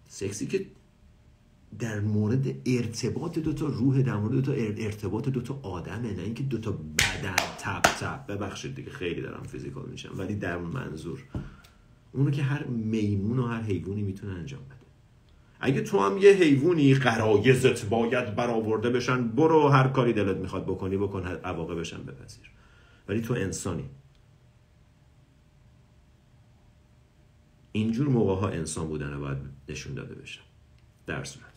سکسی 0.09 0.47
که 0.47 0.67
در 1.79 2.01
مورد 2.01 2.69
ارتباط 2.69 3.39
دو 3.39 3.53
تا 3.53 3.67
روح 3.67 4.03
در 4.03 4.17
مورد 4.17 4.33
دو 4.33 4.43
تا 4.43 4.53
ارتباط 4.53 5.29
دو 5.29 5.41
تا 5.41 5.61
آدمه 5.63 6.13
نه 6.13 6.23
اینکه 6.23 6.43
دو 6.43 6.59
تا 6.59 6.73
بدن 6.73 7.37
تپ 7.59 7.83
تپ 7.83 8.27
ببخشید 8.27 8.75
دیگه 8.75 8.91
خیلی 8.91 9.21
دارم 9.21 9.43
physical 9.43 9.89
میشم 9.91 10.15
ولی 10.19 10.35
در 10.35 10.59
منظور. 10.59 11.25
اونو 12.13 12.31
که 12.31 12.43
هر 12.43 12.65
میمون 12.65 13.39
و 13.39 13.47
هر 13.47 13.63
حیوانی 13.63 14.03
می‌تونه 14.03 14.33
انجام 14.33 14.61
بده. 14.61 14.79
اگه 15.61 15.81
تو 15.81 15.99
هم 15.99 16.19
یه 16.19 16.33
حیوانی 16.33 16.95
قرایزت 16.95 17.85
باید 17.85 18.35
برآورده 18.35 18.91
بشن 18.91 19.29
برو 19.29 19.69
هر 19.69 19.89
کاری 19.89 20.13
دلت 20.13 20.37
می‌خواد 20.37 20.67
بکنی 20.67 20.97
بکن 20.97 21.23
بشن 21.75 22.03
بپذیر. 22.03 22.51
ولی 23.09 23.21
تو 23.21 23.35
انسانی. 23.35 23.85
اینجور 27.73 28.09
موقع 28.09 28.35
ها 28.35 28.49
انسان 28.49 28.89
بودن 28.89 29.21
باید 29.21 29.39
نشون 29.69 29.95
داده 29.95 30.15
بشه. 30.15 30.41
در 31.07 31.25
صورت 31.25 31.48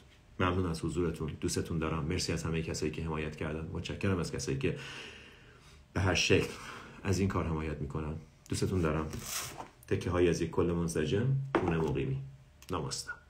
ممنون 0.43 0.65
از 0.65 0.85
حضورتون. 0.85 1.31
دوستتون 1.41 1.79
دارم. 1.79 2.05
مرسی 2.05 2.33
از 2.33 2.43
همه 2.43 2.61
کسایی 2.61 2.91
که 2.91 3.03
حمایت 3.03 3.35
کردن. 3.35 3.69
متشکرم 3.73 4.19
از 4.19 4.31
کسایی 4.31 4.57
که 4.57 4.77
به 5.93 6.01
هر 6.01 6.15
شکل 6.15 6.49
از 7.03 7.19
این 7.19 7.27
کار 7.27 7.45
حمایت 7.47 7.81
می‌کنن. 7.81 8.13
دوستتون 8.49 8.81
دارم. 8.81 9.07
تکه 9.87 10.09
های 10.09 10.29
از 10.29 10.41
یک 10.41 10.51
کل 10.51 10.71
منسجم. 10.71 11.35
اون 11.55 11.77
مقیمی. 11.77 12.17
نماستم 12.71 13.20